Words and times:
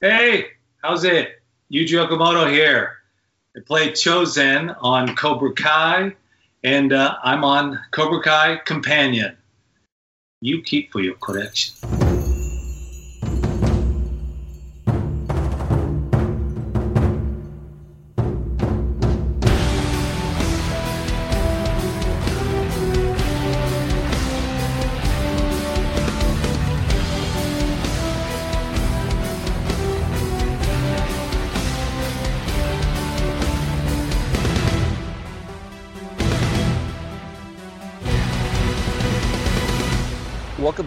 Hey, 0.00 0.46
how's 0.82 1.04
it? 1.04 1.40
Yuji 1.72 2.04
Okamoto 2.04 2.50
here. 2.50 2.96
I 3.56 3.60
play 3.60 3.90
Chozen 3.90 4.76
on 4.80 5.14
Cobra 5.14 5.52
Kai, 5.54 6.16
and 6.64 6.92
uh, 6.92 7.16
I'm 7.22 7.44
on 7.44 7.78
Cobra 7.92 8.20
Kai 8.20 8.56
Companion. 8.64 9.36
You 10.40 10.62
keep 10.62 10.90
for 10.90 11.00
your 11.00 11.14
collection. 11.14 11.74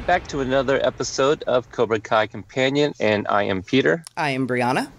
Back 0.07 0.25
to 0.25 0.39
another 0.39 0.79
episode 0.85 1.43
of 1.47 1.69
Cobra 1.73 1.99
Kai 1.99 2.27
Companion, 2.27 2.93
and 2.97 3.27
I 3.27 3.43
am 3.43 3.61
Peter. 3.61 4.05
I 4.15 4.29
am 4.29 4.47
Brianna. 4.47 4.89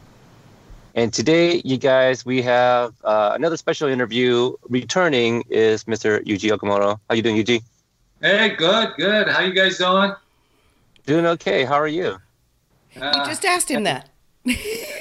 And 0.95 1.11
today, 1.15 1.63
you 1.65 1.79
guys, 1.79 2.27
we 2.27 2.43
have 2.43 2.93
uh, 3.05 3.33
another 3.35 3.57
special 3.57 3.89
interview. 3.89 4.53
Returning 4.69 5.45
is 5.49 5.85
Mr. 5.85 6.23
Yuji 6.27 6.51
Okamoto. 6.51 7.01
How 7.09 7.15
you 7.15 7.23
doing, 7.23 7.43
Yuji? 7.43 7.63
Hey, 8.21 8.51
good, 8.51 8.91
good. 8.99 9.29
How 9.29 9.41
you 9.41 9.55
guys 9.55 9.79
doing? 9.79 10.13
Doing 11.07 11.25
okay. 11.25 11.65
How 11.65 11.77
are 11.77 11.89
you? 11.89 12.19
Uh, 12.95 13.11
you 13.17 13.25
just 13.25 13.47
asked 13.47 13.71
him 13.71 13.85
that. 13.85 14.11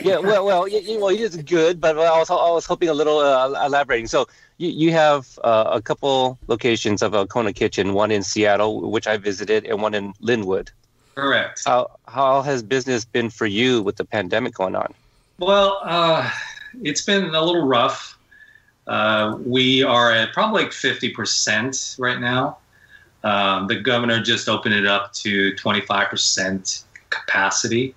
Yeah, 0.02 0.18
well, 0.20 0.46
well, 0.46 0.68
you, 0.68 1.00
well, 1.00 1.10
he 1.10 1.22
is 1.22 1.36
good, 1.38 1.80
but 1.80 1.98
I 1.98 2.18
was, 2.18 2.30
I 2.30 2.52
was 2.52 2.66
hoping 2.66 2.90
a 2.90 2.94
little 2.94 3.20
uh, 3.20 3.66
elaborating. 3.66 4.08
So, 4.08 4.28
you, 4.58 4.70
you 4.70 4.92
have 4.92 5.40
uh, 5.44 5.70
a 5.74 5.82
couple 5.82 6.38
locations 6.48 7.02
of 7.02 7.14
a 7.14 7.26
Kona 7.26 7.54
Kitchen, 7.54 7.94
one 7.94 8.12
in 8.12 8.24
Seattle, 8.24 8.90
which 8.90 9.08
I 9.08 9.18
visited, 9.18 9.66
and 9.66 9.82
one 9.82 9.94
in 9.94 10.14
Lynnwood. 10.14 10.70
Correct. 11.16 11.64
How 11.66 11.98
how 12.08 12.44
has 12.44 12.62
business 12.62 13.04
been 13.04 13.32
for 13.32 13.48
you 13.48 13.82
with 13.82 13.96
the 13.96 14.06
pandemic 14.06 14.54
going 14.54 14.76
on? 14.76 14.94
Well, 15.40 15.80
uh, 15.84 16.30
it's 16.84 17.02
been 17.02 17.34
a 17.34 17.42
little 17.42 17.66
rough. 17.66 18.20
Uh, 18.86 19.38
we 19.44 19.82
are 19.82 20.12
at 20.12 20.32
probably 20.32 20.64
like 20.64 20.74
fifty 20.74 21.10
percent 21.10 21.96
right 21.98 22.20
now. 22.20 22.58
Um, 23.24 23.68
the 23.68 23.78
governor 23.78 24.22
just 24.22 24.48
opened 24.48 24.76
it 24.76 24.86
up 24.86 25.12
to 25.14 25.56
twenty 25.56 25.82
five 25.82 26.10
percent 26.10 26.84
capacity, 27.10 27.96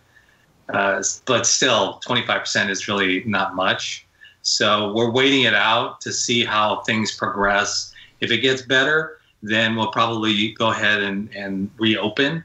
uh, 0.72 1.02
but 1.26 1.46
still, 1.46 1.94
twenty 1.94 2.26
five 2.26 2.40
percent 2.40 2.70
is 2.70 2.88
really 2.88 3.22
not 3.24 3.54
much. 3.54 4.06
So 4.42 4.92
we're 4.94 5.10
waiting 5.10 5.42
it 5.42 5.54
out 5.54 6.00
to 6.02 6.12
see 6.12 6.44
how 6.44 6.80
things 6.80 7.14
progress. 7.14 7.92
If 8.20 8.30
it 8.30 8.38
gets 8.38 8.62
better, 8.62 9.18
then 9.42 9.76
we'll 9.76 9.90
probably 9.90 10.52
go 10.52 10.70
ahead 10.70 11.02
and, 11.02 11.28
and 11.34 11.70
reopen. 11.78 12.44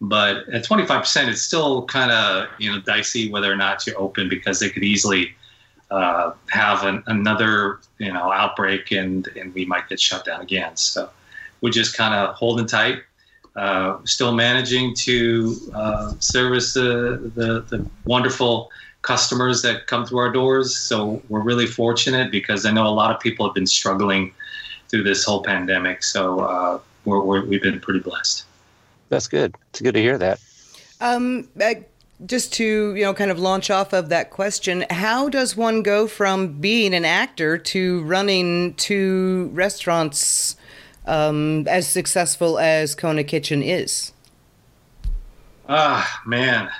But 0.00 0.48
at 0.48 0.64
25%, 0.64 1.28
it's 1.28 1.40
still 1.40 1.84
kind 1.86 2.10
of 2.10 2.48
you 2.58 2.70
know 2.70 2.80
dicey 2.80 3.30
whether 3.30 3.50
or 3.50 3.56
not 3.56 3.78
to 3.80 3.94
open 3.94 4.28
because 4.28 4.60
they 4.60 4.68
could 4.68 4.84
easily 4.84 5.34
uh, 5.90 6.32
have 6.50 6.84
an, 6.84 7.02
another 7.06 7.78
you 7.98 8.12
know 8.12 8.32
outbreak 8.32 8.90
and 8.90 9.26
and 9.28 9.54
we 9.54 9.64
might 9.64 9.88
get 9.88 10.00
shut 10.00 10.24
down 10.24 10.40
again. 10.40 10.76
So 10.76 11.08
we're 11.60 11.70
just 11.70 11.96
kind 11.96 12.14
of 12.14 12.34
holding 12.34 12.66
tight. 12.66 13.02
Uh, 13.56 13.98
still 14.04 14.34
managing 14.34 14.92
to 14.94 15.56
uh, 15.74 16.12
service 16.18 16.74
the, 16.74 17.30
the, 17.36 17.60
the 17.68 17.86
wonderful 18.04 18.68
customers 19.02 19.62
that 19.62 19.86
come 19.86 20.04
through 20.04 20.18
our 20.18 20.32
doors. 20.32 20.74
So 20.74 21.22
we're 21.28 21.42
really 21.42 21.66
fortunate 21.66 22.32
because 22.32 22.66
I 22.66 22.72
know 22.72 22.86
a 22.86 22.90
lot 22.90 23.14
of 23.14 23.20
people 23.20 23.46
have 23.46 23.54
been 23.54 23.66
struggling 23.66 24.32
through 24.88 25.04
this 25.04 25.24
whole 25.24 25.42
pandemic. 25.42 26.02
So 26.02 26.40
uh, 26.40 26.80
we're, 27.04 27.44
we 27.44 27.54
have 27.54 27.62
been 27.62 27.78
pretty 27.78 28.00
blessed. 28.00 28.44
That's 29.08 29.28
good. 29.28 29.54
It's 29.70 29.80
good 29.80 29.94
to 29.94 30.00
hear 30.00 30.18
that. 30.18 30.40
Um, 31.00 31.48
uh, 31.60 31.74
just 32.26 32.52
to 32.54 32.94
you 32.94 33.02
know, 33.02 33.14
kind 33.14 33.30
of 33.30 33.38
launch 33.38 33.70
off 33.70 33.92
of 33.92 34.08
that 34.08 34.30
question, 34.30 34.84
how 34.90 35.28
does 35.28 35.56
one 35.56 35.82
go 35.82 36.08
from 36.08 36.60
being 36.60 36.94
an 36.94 37.04
actor 37.04 37.58
to 37.58 38.02
running 38.02 38.74
two 38.74 39.50
restaurants 39.52 40.56
um, 41.06 41.66
as 41.68 41.88
successful 41.88 42.58
as 42.58 42.94
Kona 42.94 43.24
Kitchen 43.24 43.62
is? 43.62 44.12
Ah, 45.68 46.20
man, 46.26 46.70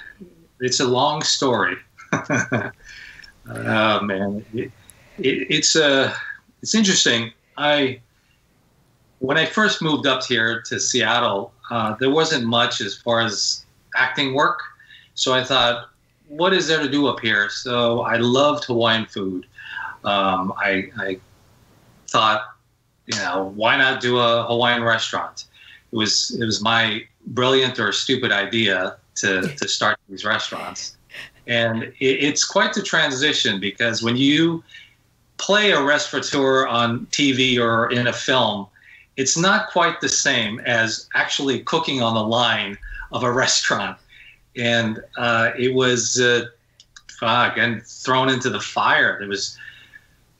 it's 0.60 0.80
a 0.80 0.86
long 0.86 1.22
story. 1.22 1.76
oh 2.12 2.70
man, 4.02 4.44
it, 4.52 4.70
it, 5.18 5.46
it's 5.50 5.76
uh, 5.76 6.14
it's 6.62 6.74
interesting. 6.74 7.32
I 7.56 8.00
when 9.20 9.38
I 9.38 9.46
first 9.46 9.80
moved 9.80 10.06
up 10.06 10.22
here 10.24 10.60
to 10.62 10.78
Seattle, 10.78 11.52
uh, 11.70 11.94
there 11.94 12.10
wasn't 12.10 12.44
much 12.44 12.80
as 12.80 12.96
far 12.96 13.20
as 13.20 13.64
acting 13.96 14.34
work. 14.34 14.60
So 15.14 15.32
I 15.32 15.42
thought, 15.42 15.88
what 16.28 16.52
is 16.52 16.66
there 16.66 16.80
to 16.82 16.88
do 16.90 17.06
up 17.06 17.20
here? 17.20 17.48
So 17.48 18.00
I 18.02 18.16
loved 18.16 18.64
Hawaiian 18.64 19.06
food. 19.06 19.46
Um, 20.04 20.52
I, 20.58 20.90
I 20.98 21.18
thought, 22.08 22.53
you 23.06 23.16
know, 23.16 23.52
why 23.54 23.76
not 23.76 24.00
do 24.00 24.18
a 24.18 24.44
Hawaiian 24.44 24.82
restaurant? 24.82 25.44
It 25.92 25.96
was 25.96 26.36
it 26.40 26.44
was 26.44 26.62
my 26.62 27.02
brilliant 27.28 27.78
or 27.78 27.92
stupid 27.92 28.32
idea 28.32 28.96
to 29.16 29.48
to 29.56 29.68
start 29.68 29.98
these 30.08 30.24
restaurants 30.24 30.96
and 31.46 31.82
it, 31.82 31.94
it's 32.00 32.44
quite 32.44 32.72
the 32.72 32.82
transition 32.82 33.60
because 33.60 34.02
when 34.02 34.16
you 34.16 34.62
play 35.36 35.72
a 35.72 35.82
restaurateur 35.82 36.66
on 36.66 37.06
TV 37.06 37.58
or 37.58 37.90
in 37.90 38.06
a 38.06 38.12
film, 38.12 38.66
it's 39.16 39.36
not 39.36 39.70
quite 39.70 40.00
the 40.00 40.08
same 40.08 40.60
as 40.60 41.08
actually 41.14 41.60
cooking 41.60 42.02
on 42.02 42.14
the 42.14 42.24
line 42.24 42.78
of 43.12 43.22
a 43.22 43.32
restaurant. 43.44 43.98
And 44.56 45.00
uh, 45.16 45.50
it 45.58 45.74
was, 45.74 46.20
uh, 46.20 46.46
again, 47.20 47.82
thrown 47.84 48.28
into 48.28 48.50
the 48.50 48.60
fire. 48.60 49.20
It 49.20 49.28
was, 49.28 49.58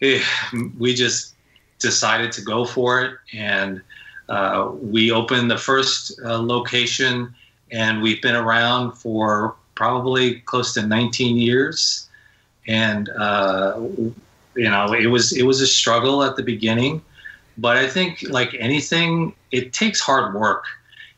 eh, 0.01 0.23
we 0.79 0.95
just 0.95 1.34
decided 1.79 2.33
to 2.33 2.43
go 2.43 2.65
for 2.65 3.03
it. 3.03 3.13
And 3.33 3.83
uh, 4.29 4.71
we 4.81 5.11
opened 5.11 5.51
the 5.51 5.59
first 5.59 6.19
uh, 6.25 6.41
location, 6.41 7.35
and 7.71 8.03
we've 8.03 8.23
been 8.23 8.37
around 8.37 8.93
for 8.93 9.55
probably 9.75 10.41
close 10.41 10.73
to 10.75 10.87
19 10.87 11.37
years, 11.37 12.09
and 12.67 13.09
uh, 13.11 13.81
you 14.57 14.71
know 14.71 14.95
it 14.95 15.07
was 15.07 15.37
it 15.37 15.43
was 15.45 15.61
a 15.61 15.67
struggle 15.67 16.23
at 16.23 16.37
the 16.37 16.43
beginning, 16.43 17.03
but 17.59 17.77
I 17.77 17.87
think 17.87 18.23
like 18.31 18.55
anything, 18.59 19.35
it 19.51 19.73
takes 19.73 20.01
hard 20.01 20.35
work. 20.35 20.65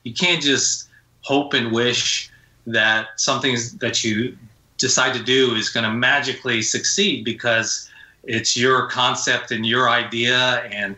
You 0.03 0.13
can't 0.13 0.43
just 0.43 0.89
hope 1.23 1.55
and 1.55 1.73
wish 1.73 2.31
that 2.67 3.09
something 3.17 3.57
that 3.79 4.03
you 4.03 4.37
decide 4.79 5.15
to 5.15 5.23
do 5.23 5.55
is 5.55 5.69
going 5.69 5.85
to 5.85 5.93
magically 5.93 6.63
succeed 6.63 7.25
because 7.25 7.91
it's 8.27 8.57
your 8.57 8.89
concept 8.89 9.51
and 9.51 9.65
your 9.65 9.89
idea 9.89 10.63
and 10.71 10.97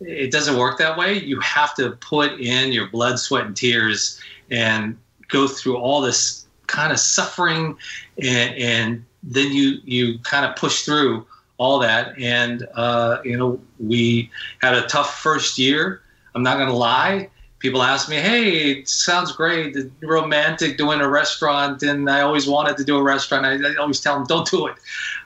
it 0.00 0.30
doesn't 0.30 0.56
work 0.56 0.78
that 0.78 0.96
way. 0.96 1.14
You 1.14 1.40
have 1.40 1.74
to 1.76 1.92
put 1.92 2.40
in 2.40 2.72
your 2.72 2.88
blood 2.88 3.18
sweat 3.18 3.46
and 3.46 3.56
tears 3.56 4.20
and 4.50 4.96
go 5.28 5.48
through 5.48 5.76
all 5.76 6.00
this 6.00 6.46
kind 6.66 6.92
of 6.92 6.98
suffering 6.98 7.76
and, 8.22 8.54
and 8.54 9.04
then 9.22 9.52
you 9.52 9.78
you 9.84 10.18
kind 10.20 10.44
of 10.44 10.54
push 10.56 10.82
through 10.82 11.26
all 11.56 11.80
that. 11.80 12.16
And 12.18 12.66
uh, 12.74 13.18
you 13.24 13.36
know 13.36 13.60
we 13.80 14.30
had 14.60 14.74
a 14.74 14.82
tough 14.82 15.20
first 15.20 15.58
year. 15.58 16.02
I'm 16.34 16.42
not 16.42 16.56
going 16.56 16.68
to 16.68 16.76
lie 16.76 17.30
people 17.58 17.82
ask 17.82 18.08
me 18.08 18.16
hey 18.16 18.70
it 18.70 18.88
sounds 18.88 19.32
great 19.32 19.76
romantic 20.02 20.76
doing 20.76 21.00
a 21.00 21.08
restaurant 21.08 21.82
and 21.82 22.08
i 22.08 22.20
always 22.20 22.46
wanted 22.46 22.76
to 22.76 22.84
do 22.84 22.96
a 22.96 23.02
restaurant 23.02 23.44
i, 23.44 23.54
I 23.54 23.76
always 23.76 24.00
tell 24.00 24.14
them 24.14 24.26
don't 24.26 24.48
do 24.50 24.66
it 24.66 24.76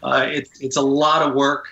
uh, 0.03 0.27
it, 0.29 0.49
it's 0.61 0.77
a 0.77 0.83
lot 0.83 1.23
of 1.23 1.35
work 1.35 1.67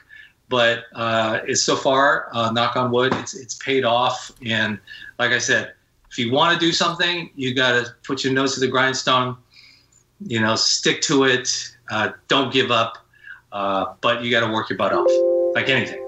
but 0.48 0.86
uh, 0.96 1.40
it's 1.46 1.62
so 1.62 1.76
far 1.76 2.28
uh, 2.32 2.50
knock 2.50 2.76
on 2.76 2.90
wood 2.90 3.14
it's, 3.14 3.34
it's 3.34 3.54
paid 3.54 3.84
off 3.84 4.30
and 4.44 4.78
like 5.18 5.32
i 5.32 5.38
said 5.38 5.74
if 6.10 6.18
you 6.18 6.32
want 6.32 6.58
to 6.58 6.64
do 6.64 6.72
something 6.72 7.30
you 7.34 7.54
got 7.54 7.72
to 7.72 7.94
put 8.02 8.24
your 8.24 8.32
nose 8.32 8.54
to 8.54 8.60
the 8.60 8.68
grindstone 8.68 9.36
you 10.26 10.40
know, 10.40 10.56
stick 10.56 11.00
to 11.02 11.24
it. 11.24 11.48
Uh, 11.90 12.10
don't 12.28 12.52
give 12.52 12.70
up. 12.70 12.98
Uh, 13.52 13.94
but 14.00 14.22
you 14.22 14.30
got 14.30 14.46
to 14.46 14.52
work 14.52 14.70
your 14.70 14.76
butt 14.76 14.92
off, 14.92 15.24
like 15.54 15.68
anything. 15.68 15.98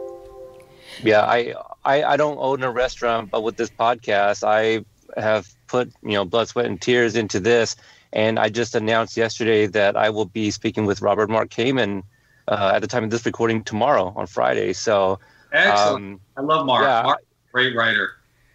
Yeah, 1.02 1.22
I, 1.22 1.54
I 1.84 2.02
I 2.02 2.16
don't 2.16 2.38
own 2.38 2.62
a 2.62 2.70
restaurant, 2.70 3.30
but 3.30 3.42
with 3.42 3.56
this 3.56 3.70
podcast, 3.70 4.44
I 4.46 4.84
have 5.20 5.48
put 5.66 5.92
you 6.02 6.12
know 6.12 6.24
blood, 6.24 6.48
sweat, 6.48 6.66
and 6.66 6.80
tears 6.80 7.16
into 7.16 7.40
this. 7.40 7.76
And 8.12 8.38
I 8.38 8.50
just 8.50 8.74
announced 8.74 9.16
yesterday 9.16 9.66
that 9.68 9.96
I 9.96 10.10
will 10.10 10.26
be 10.26 10.50
speaking 10.50 10.84
with 10.84 11.00
Robert 11.00 11.30
Mark 11.30 11.48
Kamen 11.48 12.02
uh, 12.46 12.72
at 12.74 12.80
the 12.82 12.88
time 12.88 13.04
of 13.04 13.10
this 13.10 13.24
recording 13.24 13.64
tomorrow 13.64 14.12
on 14.16 14.26
Friday. 14.26 14.74
So 14.74 15.18
excellent. 15.52 16.04
Um, 16.04 16.20
I 16.36 16.42
love 16.42 16.66
Mark. 16.66 16.82
Yeah, 16.82 17.02
Mark, 17.02 17.20
great 17.52 17.74
writer. 17.74 18.12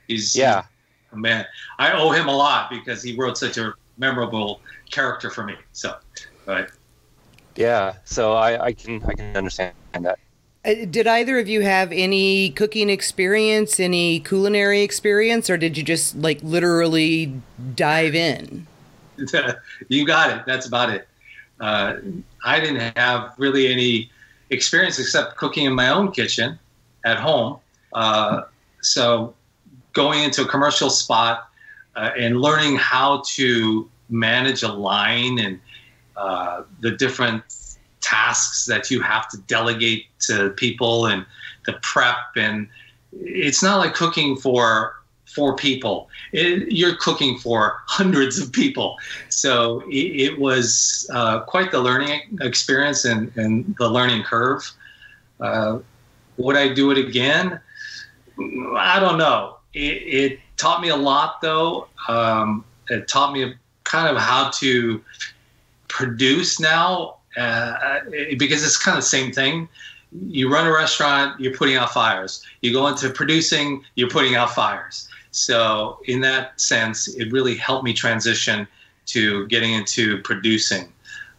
He's 0.08 0.36
yeah, 0.36 0.64
he's, 1.12 1.20
man. 1.20 1.46
I 1.80 1.92
owe 1.94 2.12
him 2.12 2.28
a 2.28 2.36
lot 2.36 2.70
because 2.70 3.02
he 3.02 3.16
wrote 3.16 3.38
such 3.38 3.58
a 3.58 3.74
memorable 3.98 4.62
character 4.92 5.32
for 5.32 5.44
me. 5.44 5.56
So 5.72 5.96
Right. 6.48 6.70
Yeah. 7.58 7.96
So 8.06 8.34
I, 8.34 8.66
I 8.68 8.74
can 8.74 9.04
I 9.04 9.14
can 9.14 9.36
understand 9.36 9.74
that. 10.00 10.18
Uh, 10.68 10.86
did 10.90 11.08
either 11.08 11.40
of 11.40 11.48
you 11.48 11.62
have 11.62 11.92
any 11.94 12.50
cooking 12.50 12.90
experience, 12.90 13.80
any 13.80 14.20
culinary 14.20 14.82
experience, 14.82 15.50
or 15.50 15.58
did 15.58 15.78
you 15.78 15.84
just 15.84 16.16
like 16.18 16.40
literally 16.44 17.42
dive 17.76 18.14
in? 18.14 18.68
you 19.88 20.06
got 20.06 20.38
it. 20.38 20.44
That's 20.46 20.68
about 20.68 20.90
it. 20.90 21.08
Uh, 21.60 21.96
I 22.44 22.60
didn't 22.60 22.98
have 22.98 23.34
really 23.38 23.72
any 23.72 24.12
experience 24.50 25.00
except 25.00 25.38
cooking 25.38 25.66
in 25.66 25.74
my 25.74 25.90
own 25.90 26.12
kitchen 26.12 26.60
at 27.06 27.18
home. 27.18 27.60
Uh, 27.94 28.44
so 28.82 29.34
going 29.94 30.24
into 30.24 30.44
a 30.44 30.48
commercial 30.48 30.90
spot 30.90 31.50
uh, 31.96 32.12
and 32.18 32.42
learning 32.42 32.76
how 32.76 33.24
to 33.28 33.90
manage 34.10 34.64
a 34.64 34.72
line 34.72 35.40
and 35.40 35.60
uh, 36.16 36.64
the 36.82 36.92
different 36.92 37.44
tasks 38.08 38.66
that 38.66 38.90
you 38.90 39.02
have 39.02 39.28
to 39.30 39.38
delegate 39.48 40.06
to 40.20 40.52
people 40.52 41.08
and 41.08 41.26
the 41.66 41.74
prep. 41.82 42.18
And 42.36 42.68
it's 43.12 43.62
not 43.62 43.78
like 43.78 43.94
cooking 43.94 44.38
for 44.38 44.96
four 45.26 45.56
people. 45.56 46.10
It, 46.32 46.72
you're 46.72 46.96
cooking 46.96 47.38
for 47.38 47.82
hundreds 47.86 48.40
of 48.40 48.52
people. 48.52 48.98
So 49.30 49.82
it, 49.90 50.32
it 50.32 50.40
was 50.40 51.08
uh, 51.14 51.42
quite 51.42 51.72
the 51.72 51.80
learning 51.80 52.40
experience 52.42 53.04
and, 53.06 53.36
and 53.36 53.76
the 53.78 53.90
learning 53.90 54.24
curve. 54.24 54.72
Uh, 55.40 55.80
would 56.38 56.56
i 56.56 56.74
do 56.74 56.92
it 56.92 56.98
again? 56.98 57.60
I 58.78 59.00
don't 59.00 59.18
know. 59.18 59.58
It, 59.74 59.80
it 59.80 60.40
taught 60.56 60.82
me 60.82 60.90
a 60.90 60.96
lot 60.96 61.42
though. 61.42 61.88
Um, 62.08 62.64
it 62.90 63.08
taught 63.08 63.34
me 63.34 63.54
kind 63.84 64.16
of 64.16 64.22
how 64.22 64.50
to 64.52 65.04
produce 65.88 66.60
now 66.60 67.17
uh, 67.38 68.00
because 68.38 68.64
it's 68.64 68.78
kind 68.78 68.98
of 68.98 69.04
the 69.04 69.10
same 69.10 69.32
thing. 69.32 69.70
You 70.12 70.52
run 70.52 70.66
a 70.66 70.72
restaurant, 70.72 71.40
you're 71.40 71.54
putting 71.54 71.76
out 71.76 71.92
fires. 71.92 72.44
You 72.62 72.72
go 72.74 72.88
into 72.88 73.10
producing, 73.10 73.84
you're 73.96 74.10
putting 74.10 74.36
out 74.36 74.52
fires. 74.52 75.08
So 75.32 76.00
in 76.06 76.22
that 76.22 76.60
sense, 76.60 77.08
it 77.08 77.32
really 77.32 77.56
helped 77.56 77.84
me 77.84 77.94
transition 77.94 78.68
to 79.08 79.48
getting 79.48 79.74
into 79.74 80.22
producing. 80.22 80.92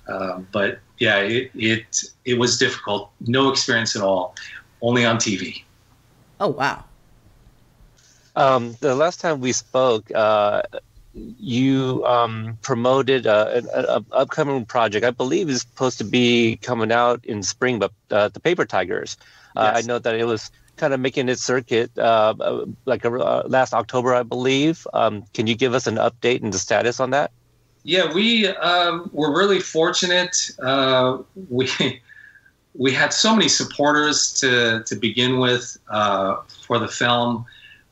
Uh, 0.07 0.41
but 0.53 0.81
yeah, 0.99 1.19
it, 1.19 1.51
it 1.55 2.05
it 2.25 2.35
was 2.35 2.59
difficult. 2.59 3.11
No 3.21 3.51
experience 3.51 3.97
at 3.97 4.03
all. 4.03 4.35
Only 4.81 5.05
on 5.05 5.17
TV. 5.17 5.63
Oh 6.41 6.49
wow. 6.49 6.85
Um, 8.37 8.77
the 8.81 8.95
last 8.95 9.21
time 9.21 9.41
we 9.41 9.53
spoke, 9.53 10.11
uh, 10.15 10.63
you 11.39 12.05
um, 12.07 12.59
promoted 12.63 13.27
an 13.27 13.67
upcoming 14.13 14.65
project. 14.65 15.05
I 15.05 15.11
believe 15.11 15.49
is 15.49 15.63
supposed 15.63 15.99
to 15.99 16.05
be 16.05 16.57
coming 16.63 16.93
out 16.93 17.25
in 17.25 17.43
spring, 17.43 17.79
but 17.79 17.93
uh, 18.11 18.29
the 18.29 18.41
Paper 18.41 18.65
Tigers. 18.65 19.17
Uh, 19.57 19.73
yes. 19.75 19.85
I 19.85 19.87
know 19.87 19.99
that 19.99 20.15
it 20.15 20.25
was 20.25 20.51
kind 20.77 20.95
of 20.95 21.01
making 21.01 21.29
its 21.29 21.43
circuit 21.43 21.91
uh, 21.99 22.35
uh 22.39 22.65
like 22.85 23.05
uh, 23.05 23.43
last 23.47 23.75
October, 23.75 24.15
I 24.15 24.23
believe. 24.23 24.87
Um, 24.93 25.25
can 25.35 25.47
you 25.47 25.55
give 25.55 25.75
us 25.75 25.87
an 25.87 25.97
update 25.97 26.43
and 26.43 26.53
the 26.53 26.59
status 26.59 27.01
on 27.01 27.11
that? 27.11 27.31
Yeah, 27.85 28.13
we 28.13 28.49
um, 28.49 29.09
were 29.13 29.37
really 29.37 29.61
fortunate. 29.61 30.51
Uh, 30.63 31.19
we 31.49 31.69
we 32.75 32.93
had 32.93 33.13
so 33.13 33.35
many 33.35 33.49
supporters 33.49 34.33
to 34.41 34.83
to 34.85 34.97
begin 34.97 35.39
with 35.39 35.79
for 36.67 36.79
the 36.79 36.89
film 36.89 37.47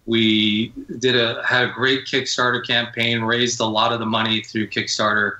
we 0.06 0.72
did 0.98 1.16
a 1.16 1.42
had 1.44 1.68
a 1.68 1.72
great 1.72 2.06
Kickstarter 2.06 2.64
campaign, 2.64 3.22
raised 3.22 3.60
a 3.60 3.64
lot 3.64 3.92
of 3.92 3.98
the 3.98 4.06
money 4.06 4.40
through 4.40 4.68
Kickstarter, 4.68 5.38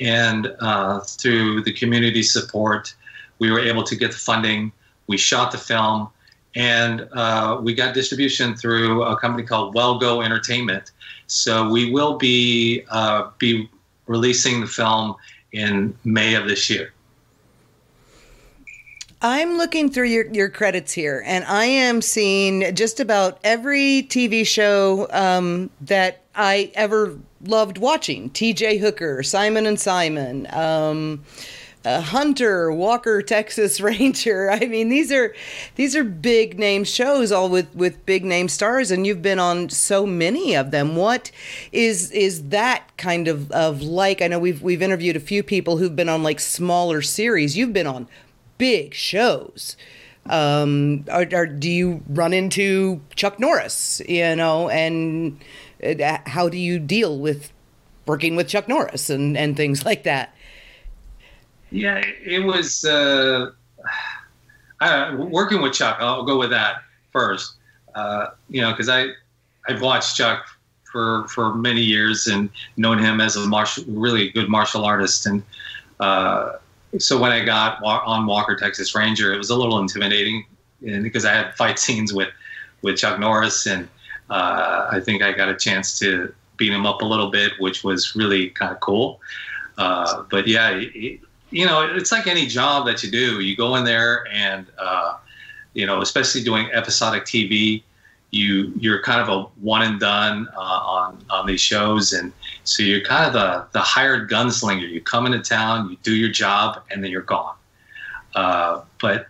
and 0.00 0.54
uh, 0.60 1.00
through 1.00 1.62
the 1.62 1.72
community 1.72 2.22
support, 2.22 2.94
we 3.38 3.50
were 3.50 3.60
able 3.60 3.82
to 3.84 3.96
get 3.96 4.12
the 4.12 4.18
funding. 4.18 4.70
We 5.06 5.16
shot 5.16 5.50
the 5.50 5.58
film, 5.58 6.08
and 6.54 7.08
uh, 7.12 7.58
we 7.62 7.74
got 7.74 7.94
distribution 7.94 8.54
through 8.54 9.02
a 9.02 9.18
company 9.18 9.46
called 9.46 9.74
Well 9.74 9.98
Go 9.98 10.20
Entertainment. 10.20 10.92
So 11.26 11.70
we 11.70 11.90
will 11.90 12.18
be 12.18 12.84
uh, 12.90 13.30
be 13.38 13.68
releasing 14.06 14.60
the 14.60 14.66
film 14.66 15.16
in 15.52 15.96
May 16.04 16.34
of 16.34 16.46
this 16.46 16.68
year. 16.68 16.92
I'm 19.24 19.56
looking 19.56 19.88
through 19.88 20.08
your, 20.08 20.26
your 20.32 20.48
credits 20.48 20.92
here, 20.92 21.22
and 21.24 21.44
I 21.44 21.66
am 21.66 22.02
seeing 22.02 22.74
just 22.74 22.98
about 22.98 23.38
every 23.44 24.02
TV 24.02 24.44
show 24.44 25.06
um, 25.12 25.70
that 25.82 26.24
I 26.34 26.72
ever 26.74 27.16
loved 27.44 27.78
watching. 27.78 28.30
T.J. 28.30 28.78
Hooker, 28.78 29.22
Simon 29.22 29.64
and 29.64 29.78
Simon, 29.78 30.52
um, 30.52 31.22
uh, 31.84 32.00
Hunter, 32.00 32.72
Walker, 32.72 33.22
Texas 33.26 33.80
Ranger. 33.80 34.50
I 34.50 34.66
mean, 34.66 34.88
these 34.88 35.12
are 35.12 35.32
these 35.76 35.94
are 35.94 36.02
big 36.02 36.58
name 36.58 36.82
shows, 36.82 37.30
all 37.30 37.48
with 37.48 37.72
with 37.76 38.04
big 38.04 38.24
name 38.24 38.48
stars, 38.48 38.90
and 38.90 39.06
you've 39.06 39.22
been 39.22 39.38
on 39.38 39.68
so 39.70 40.04
many 40.04 40.56
of 40.56 40.72
them. 40.72 40.96
What 40.96 41.30
is 41.70 42.10
is 42.10 42.48
that 42.48 42.96
kind 42.96 43.28
of 43.28 43.52
of 43.52 43.82
like? 43.82 44.20
I 44.20 44.26
know 44.26 44.40
we've 44.40 44.62
we've 44.62 44.82
interviewed 44.82 45.14
a 45.14 45.20
few 45.20 45.44
people 45.44 45.76
who've 45.76 45.94
been 45.94 46.08
on 46.08 46.24
like 46.24 46.40
smaller 46.40 47.02
series. 47.02 47.56
You've 47.56 47.72
been 47.72 47.86
on 47.86 48.08
big 48.62 48.94
shows. 48.94 49.76
Um, 50.26 51.04
or, 51.12 51.26
or 51.32 51.46
do 51.46 51.68
you 51.68 52.00
run 52.08 52.32
into 52.32 53.00
Chuck 53.16 53.40
Norris, 53.40 54.00
you 54.08 54.36
know, 54.36 54.68
and 54.68 55.42
uh, 55.82 56.18
how 56.26 56.48
do 56.48 56.56
you 56.56 56.78
deal 56.78 57.18
with 57.18 57.52
working 58.06 58.36
with 58.36 58.46
Chuck 58.46 58.68
Norris 58.68 59.10
and, 59.10 59.36
and 59.36 59.56
things 59.56 59.84
like 59.90 60.04
that? 60.04 60.32
Yeah, 61.72 62.04
it 62.24 62.44
was 62.44 62.84
uh, 62.84 63.50
uh, 64.80 65.16
working 65.18 65.60
with 65.60 65.72
Chuck. 65.72 65.96
I'll 65.98 66.22
go 66.22 66.38
with 66.38 66.50
that 66.50 66.84
first. 67.10 67.54
Uh, 67.96 68.28
you 68.48 68.60
know, 68.60 68.70
because 68.70 68.88
I 68.88 69.08
I've 69.68 69.82
watched 69.82 70.16
Chuck 70.16 70.46
for 70.84 71.26
for 71.26 71.52
many 71.56 71.80
years 71.80 72.28
and 72.28 72.48
known 72.76 73.00
him 73.00 73.20
as 73.20 73.34
a 73.34 73.40
martial, 73.40 73.82
really 73.88 74.30
good 74.30 74.48
martial 74.48 74.84
artist, 74.84 75.26
and 75.26 75.42
uh, 75.98 76.52
so 76.98 77.18
when 77.18 77.32
I 77.32 77.44
got 77.44 77.82
on 77.82 78.26
Walker 78.26 78.56
Texas 78.56 78.94
Ranger, 78.94 79.32
it 79.32 79.38
was 79.38 79.50
a 79.50 79.56
little 79.56 79.78
intimidating 79.78 80.44
because 80.80 81.24
I 81.24 81.32
had 81.32 81.54
fight 81.54 81.78
scenes 81.78 82.12
with 82.12 82.28
with 82.82 82.96
Chuck 82.96 83.18
Norris, 83.18 83.66
and 83.66 83.88
uh, 84.28 84.88
I 84.90 85.00
think 85.00 85.22
I 85.22 85.32
got 85.32 85.48
a 85.48 85.56
chance 85.56 85.98
to 86.00 86.34
beat 86.56 86.72
him 86.72 86.84
up 86.84 87.00
a 87.00 87.04
little 87.04 87.30
bit, 87.30 87.52
which 87.58 87.84
was 87.84 88.14
really 88.14 88.50
kind 88.50 88.72
of 88.72 88.80
cool. 88.80 89.20
Uh, 89.78 90.24
but 90.30 90.46
yeah, 90.46 90.70
it, 90.70 91.20
you 91.50 91.66
know, 91.66 91.82
it's 91.82 92.12
like 92.12 92.26
any 92.26 92.46
job 92.46 92.86
that 92.86 93.02
you 93.02 93.10
do. 93.10 93.40
You 93.40 93.56
go 93.56 93.76
in 93.76 93.84
there, 93.84 94.26
and 94.32 94.66
uh, 94.78 95.16
you 95.74 95.86
know, 95.86 96.02
especially 96.02 96.42
doing 96.42 96.70
episodic 96.72 97.24
TV, 97.24 97.82
you 98.30 98.72
you're 98.78 99.02
kind 99.02 99.20
of 99.20 99.28
a 99.28 99.42
one 99.60 99.82
and 99.82 100.00
done 100.00 100.48
uh, 100.56 100.60
on 100.60 101.24
on 101.30 101.46
these 101.46 101.60
shows, 101.60 102.12
and 102.12 102.32
so 102.64 102.82
you're 102.82 103.02
kind 103.02 103.26
of 103.26 103.32
the, 103.32 103.66
the 103.72 103.80
hired 103.80 104.30
gunslinger. 104.30 104.88
You 104.88 105.00
come 105.00 105.26
into 105.26 105.40
town, 105.40 105.90
you 105.90 105.96
do 106.02 106.14
your 106.14 106.30
job, 106.30 106.82
and 106.90 107.02
then 107.02 107.10
you're 107.10 107.22
gone. 107.22 107.56
Uh, 108.34 108.82
but 109.00 109.28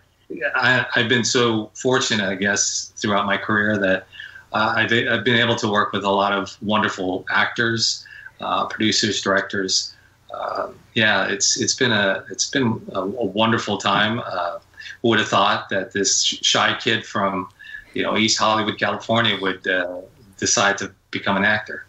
I, 0.55 0.85
have 0.91 1.09
been 1.09 1.25
so 1.25 1.71
fortunate, 1.73 2.27
I 2.27 2.35
guess, 2.35 2.93
throughout 2.95 3.25
my 3.25 3.37
career 3.37 3.77
that 3.77 4.07
uh, 4.53 4.73
I've, 4.77 4.91
I've, 4.91 5.23
been 5.23 5.37
able 5.37 5.55
to 5.57 5.67
work 5.67 5.93
with 5.93 6.03
a 6.03 6.09
lot 6.09 6.31
of 6.31 6.55
wonderful 6.61 7.25
actors, 7.29 8.05
uh, 8.39 8.67
producers, 8.67 9.21
directors. 9.21 9.95
Uh, 10.33 10.69
yeah, 10.93 11.27
it's 11.27 11.59
it's 11.59 11.75
been 11.75 11.91
a 11.91 12.23
it's 12.29 12.49
been 12.49 12.81
a, 12.93 13.01
a 13.01 13.25
wonderful 13.25 13.77
time. 13.77 14.19
Uh, 14.25 14.59
who 15.01 15.09
would 15.09 15.19
have 15.19 15.27
thought 15.27 15.69
that 15.69 15.91
this 15.91 16.23
shy 16.23 16.77
kid 16.79 17.05
from 17.05 17.49
you 17.93 18.03
know 18.03 18.17
East 18.17 18.37
Hollywood, 18.37 18.79
California, 18.79 19.37
would 19.39 19.67
uh, 19.67 20.01
decide 20.37 20.77
to 20.79 20.91
become 21.11 21.37
an 21.37 21.43
actor? 21.43 21.85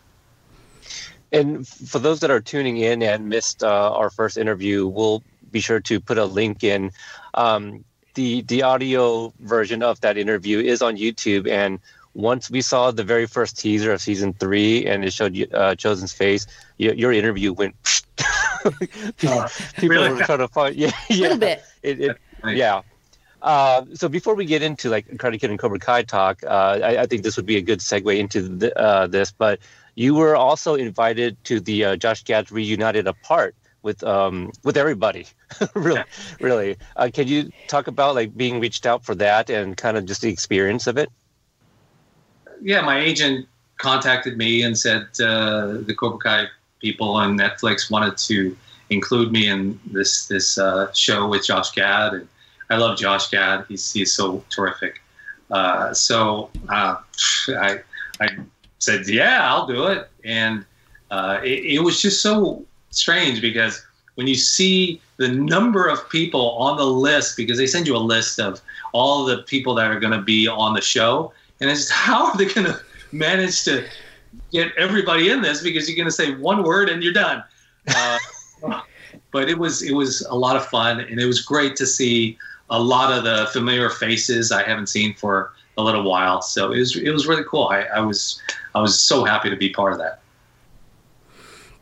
And 1.35 1.67
for 1.67 1.99
those 1.99 2.21
that 2.21 2.31
are 2.31 2.41
tuning 2.41 2.77
in 2.77 3.03
and 3.03 3.29
missed 3.29 3.63
uh, 3.63 3.93
our 3.93 4.09
first 4.09 4.39
interview, 4.39 4.87
we'll 4.87 5.23
be 5.51 5.61
sure 5.61 5.81
to 5.81 6.01
put 6.01 6.17
a 6.17 6.25
link 6.25 6.65
in. 6.65 6.91
Um, 7.35 7.85
the 8.15 8.43
the 8.43 8.63
audio 8.63 9.33
version 9.41 9.83
of 9.83 10.01
that 10.03 10.17
interview 10.17 10.61
is 10.61 10.81
on 10.83 10.97
YouTube, 10.97 11.49
and 11.51 11.81
once 12.15 12.49
we 12.49 12.63
saw 12.63 12.93
the 12.93 13.03
very 13.03 13.27
first 13.27 13.59
teaser 13.59 13.93
of 13.93 14.01
season 14.01 14.33
three, 14.33 14.87
and 14.87 15.05
it 15.05 15.13
showed 15.13 15.37
uh, 15.53 15.75
Chozen's 15.75 16.13
face, 16.13 16.47
your, 16.79 16.95
your 16.95 17.13
interview 17.13 17.53
went. 17.53 17.75
people, 19.17 19.41
oh, 19.41 19.49
really? 19.83 20.13
were 20.13 20.23
trying 20.23 20.39
to 20.39 20.49
find, 20.49 20.77
yeah, 20.77 20.93
yeah, 21.11 21.17
a 21.17 21.21
little 21.21 21.39
bit, 21.39 21.63
it, 21.83 22.01
it, 22.01 22.17
yeah. 22.47 22.83
Uh, 23.43 23.85
so 23.93 24.09
before 24.09 24.35
we 24.35 24.47
get 24.47 24.63
into 24.63 24.89
like 24.89 25.07
Karate 25.19 25.39
Kid 25.39 25.51
and 25.51 25.59
Cobra 25.59 25.79
Kai 25.79 26.03
talk, 26.03 26.43
uh, 26.45 26.79
I, 26.83 27.03
I, 27.03 27.07
think 27.07 27.25
this 27.25 27.37
would 27.37 27.45
be 27.45 27.59
a 27.59 27.61
good 27.61 27.81
segue 27.81 28.17
into 28.17 28.41
the, 28.41 28.79
uh, 28.79 29.07
this. 29.07 29.33
But 29.33 29.59
you 29.95 30.15
were 30.15 30.37
also 30.37 30.75
invited 30.75 31.43
to 31.45 31.61
the 31.61 31.85
uh, 31.85 31.97
Josh 31.97 32.25
Gad's 32.25 32.51
Reunited 32.51 33.07
Apart 33.07 33.55
with 33.83 34.03
um, 34.03 34.51
with 34.65 34.77
everybody. 34.77 35.27
really, 35.75 36.03
really. 36.41 36.77
Uh, 36.97 37.11
can 37.13 37.29
you 37.29 37.53
talk 37.69 37.87
about 37.87 38.15
like 38.15 38.37
being 38.37 38.59
reached 38.59 38.87
out 38.87 39.05
for 39.05 39.15
that 39.15 39.51
and 39.51 39.77
kind 39.77 39.97
of 39.97 40.07
just 40.07 40.23
the 40.23 40.31
experience 40.31 40.87
of 40.87 40.99
it? 40.99 41.11
Yeah, 42.61 42.81
my 42.81 42.99
agent 42.99 43.47
contacted 43.79 44.37
me 44.37 44.63
and 44.63 44.77
said 44.77 45.03
uh, 45.21 45.79
the 45.87 45.95
Cobra 45.97 46.19
Kai 46.19 46.47
people 46.81 47.11
on 47.11 47.39
Netflix 47.39 47.91
wanted 47.91 48.17
to 48.17 48.57
include 48.91 49.31
me 49.31 49.49
in 49.49 49.79
this 49.87 50.27
this 50.27 50.59
uh, 50.59 50.93
show 50.93 51.29
with 51.29 51.47
Josh 51.47 51.73
Gad. 51.73 52.15
And 52.15 52.29
I 52.71 52.77
love 52.77 52.99
Josh 52.99 53.31
Gad. 53.31 53.67
He's 53.69 53.93
he's 53.93 54.13
so 54.13 54.43
terrific. 54.51 55.01
Uh, 55.51 55.93
so 55.93 56.51
uh, 56.69 56.97
I 57.49 57.81
I 58.21 58.29
said, 58.79 59.07
yeah, 59.09 59.49
I'll 59.51 59.67
do 59.67 59.87
it. 59.87 60.09
And 60.25 60.65
uh, 61.11 61.41
it, 61.43 61.65
it 61.65 61.83
was 61.83 62.01
just 62.01 62.21
so 62.21 62.65
strange 62.91 63.41
because 63.41 63.85
when 64.15 64.27
you 64.27 64.35
see 64.35 65.01
the 65.17 65.29
number 65.29 65.89
of 65.89 66.09
people 66.09 66.51
on 66.53 66.77
the 66.77 66.87
list, 66.87 67.37
because 67.37 67.59
they 67.59 67.67
send 67.67 67.87
you 67.87 67.97
a 67.97 67.99
list 67.99 68.39
of 68.39 68.61
all 68.93 69.25
the 69.25 69.39
people 69.39 69.75
that 69.75 69.91
are 69.91 69.99
going 69.99 70.13
to 70.13 70.23
be 70.23 70.47
on 70.47 70.75
the 70.75 70.81
show, 70.81 71.33
and 71.61 71.71
it's 71.71 71.91
how 72.05 72.27
are 72.27 72.37
they 72.37 72.47
going 72.47 72.67
to 72.67 72.81
manage 73.13 73.65
to 73.65 73.87
get 74.53 74.73
everybody 74.77 75.31
in 75.31 75.43
this? 75.43 75.63
Because 75.63 75.89
you're 75.89 75.97
going 75.97 76.09
to 76.09 76.13
say 76.13 76.35
one 76.35 76.63
word 76.63 76.89
and 76.89 77.03
you're 77.03 77.13
done. 77.13 77.43
Uh, 77.95 78.19
but 79.33 79.49
it 79.49 79.59
was 79.59 79.83
it 79.83 79.95
was 79.95 80.23
a 80.23 80.35
lot 80.35 80.57
of 80.57 80.67
fun, 80.67 81.01
and 81.01 81.21
it 81.21 81.27
was 81.27 81.41
great 81.41 81.77
to 81.77 81.87
see 81.87 82.39
a 82.71 82.81
lot 82.81 83.13
of 83.13 83.25
the 83.25 83.49
familiar 83.53 83.91
faces 83.91 84.51
I 84.51 84.63
haven't 84.63 84.89
seen 84.89 85.15
for 85.15 85.53
a 85.77 85.83
little 85.83 86.03
while. 86.03 86.43
So 86.43 86.73
it 86.73 86.79
was 86.79 86.97
it 86.97 87.11
was 87.11 87.27
really 87.27 87.45
cool. 87.49 87.69
I, 87.69 87.83
I 87.83 88.01
was 88.01 88.41
I 88.75 88.81
was 88.81 88.99
so 88.99 89.25
happy 89.25 89.51
to 89.51 89.57
be 89.57 89.71
part 89.71 89.93
of 89.93 89.99
that. 89.99 90.21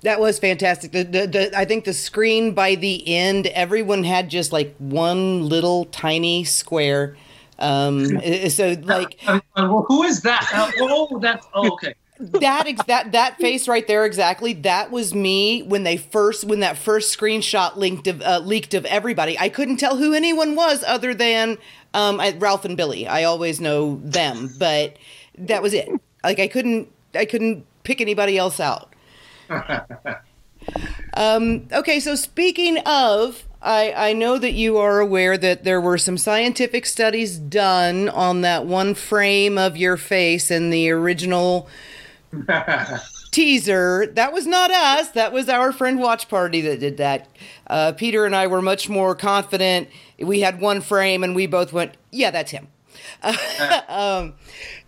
That 0.02 0.18
was 0.18 0.40
fantastic. 0.40 0.90
The, 0.90 1.04
the, 1.04 1.26
the, 1.28 1.56
I 1.58 1.64
think 1.64 1.84
the 1.84 1.92
screen 1.92 2.54
by 2.54 2.74
the 2.74 3.06
end, 3.06 3.46
everyone 3.48 4.02
had 4.02 4.28
just 4.28 4.52
like 4.52 4.74
one 4.78 5.48
little 5.48 5.84
tiny 5.86 6.42
square. 6.42 7.16
Um, 7.60 8.20
so 8.50 8.76
like, 8.82 9.20
uh, 9.26 9.40
well, 9.54 9.84
who 9.86 10.02
is 10.02 10.22
that? 10.22 10.48
Uh, 10.52 10.70
oh, 10.80 11.18
that's 11.20 11.46
oh, 11.54 11.72
okay. 11.74 11.94
that 12.18 12.66
ex- 12.66 12.84
that 12.86 13.12
that 13.12 13.36
face 13.38 13.66
right 13.66 13.86
there 13.88 14.04
exactly 14.04 14.52
that 14.52 14.92
was 14.92 15.12
me 15.12 15.62
when 15.62 15.82
they 15.82 15.96
first 15.96 16.44
when 16.44 16.60
that 16.60 16.76
first 16.76 17.16
screenshot 17.18 17.74
linked 17.74 18.06
of 18.06 18.22
uh, 18.22 18.38
leaked 18.38 18.74
of 18.74 18.84
everybody 18.84 19.36
i 19.40 19.48
couldn't 19.48 19.78
tell 19.78 19.96
who 19.96 20.14
anyone 20.14 20.54
was 20.54 20.84
other 20.84 21.14
than 21.14 21.58
um, 21.94 22.20
I, 22.20 22.30
ralph 22.38 22.64
and 22.64 22.76
billy. 22.76 23.06
I 23.06 23.24
always 23.24 23.60
know 23.60 24.00
them 24.02 24.50
but 24.58 24.96
that 25.38 25.62
was 25.62 25.74
it. 25.74 25.88
Like 26.24 26.38
i 26.38 26.48
couldn't 26.48 26.90
i 27.14 27.24
couldn't 27.24 27.66
pick 27.84 28.00
anybody 28.00 28.38
else 28.38 28.60
out. 28.60 28.94
Um, 31.14 31.68
okay, 31.72 32.00
so 32.00 32.14
speaking 32.14 32.78
of, 32.78 33.44
I, 33.60 33.92
I 33.92 34.12
know 34.12 34.38
that 34.38 34.52
you 34.52 34.78
are 34.78 35.00
aware 35.00 35.36
that 35.36 35.64
there 35.64 35.80
were 35.80 35.98
some 35.98 36.16
scientific 36.16 36.86
studies 36.86 37.38
done 37.38 38.08
on 38.08 38.40
that 38.42 38.64
one 38.66 38.94
frame 38.94 39.58
of 39.58 39.76
your 39.76 39.96
face 39.96 40.50
in 40.50 40.70
the 40.70 40.90
original 40.90 41.68
teaser. 43.32 44.06
That 44.06 44.32
was 44.32 44.46
not 44.46 44.70
us. 44.70 45.10
That 45.10 45.32
was 45.32 45.48
our 45.48 45.72
friend 45.72 45.98
Watch 45.98 46.28
Party 46.28 46.60
that 46.60 46.78
did 46.78 46.98
that. 46.98 47.28
Uh, 47.66 47.92
Peter 47.92 48.24
and 48.24 48.36
I 48.36 48.46
were 48.46 48.62
much 48.62 48.88
more 48.88 49.16
confident. 49.16 49.88
We 50.20 50.40
had 50.40 50.60
one 50.60 50.80
frame 50.80 51.24
and 51.24 51.34
we 51.34 51.46
both 51.46 51.72
went, 51.72 51.96
yeah, 52.12 52.30
that's 52.30 52.52
him. 52.52 52.68
um, 53.88 54.34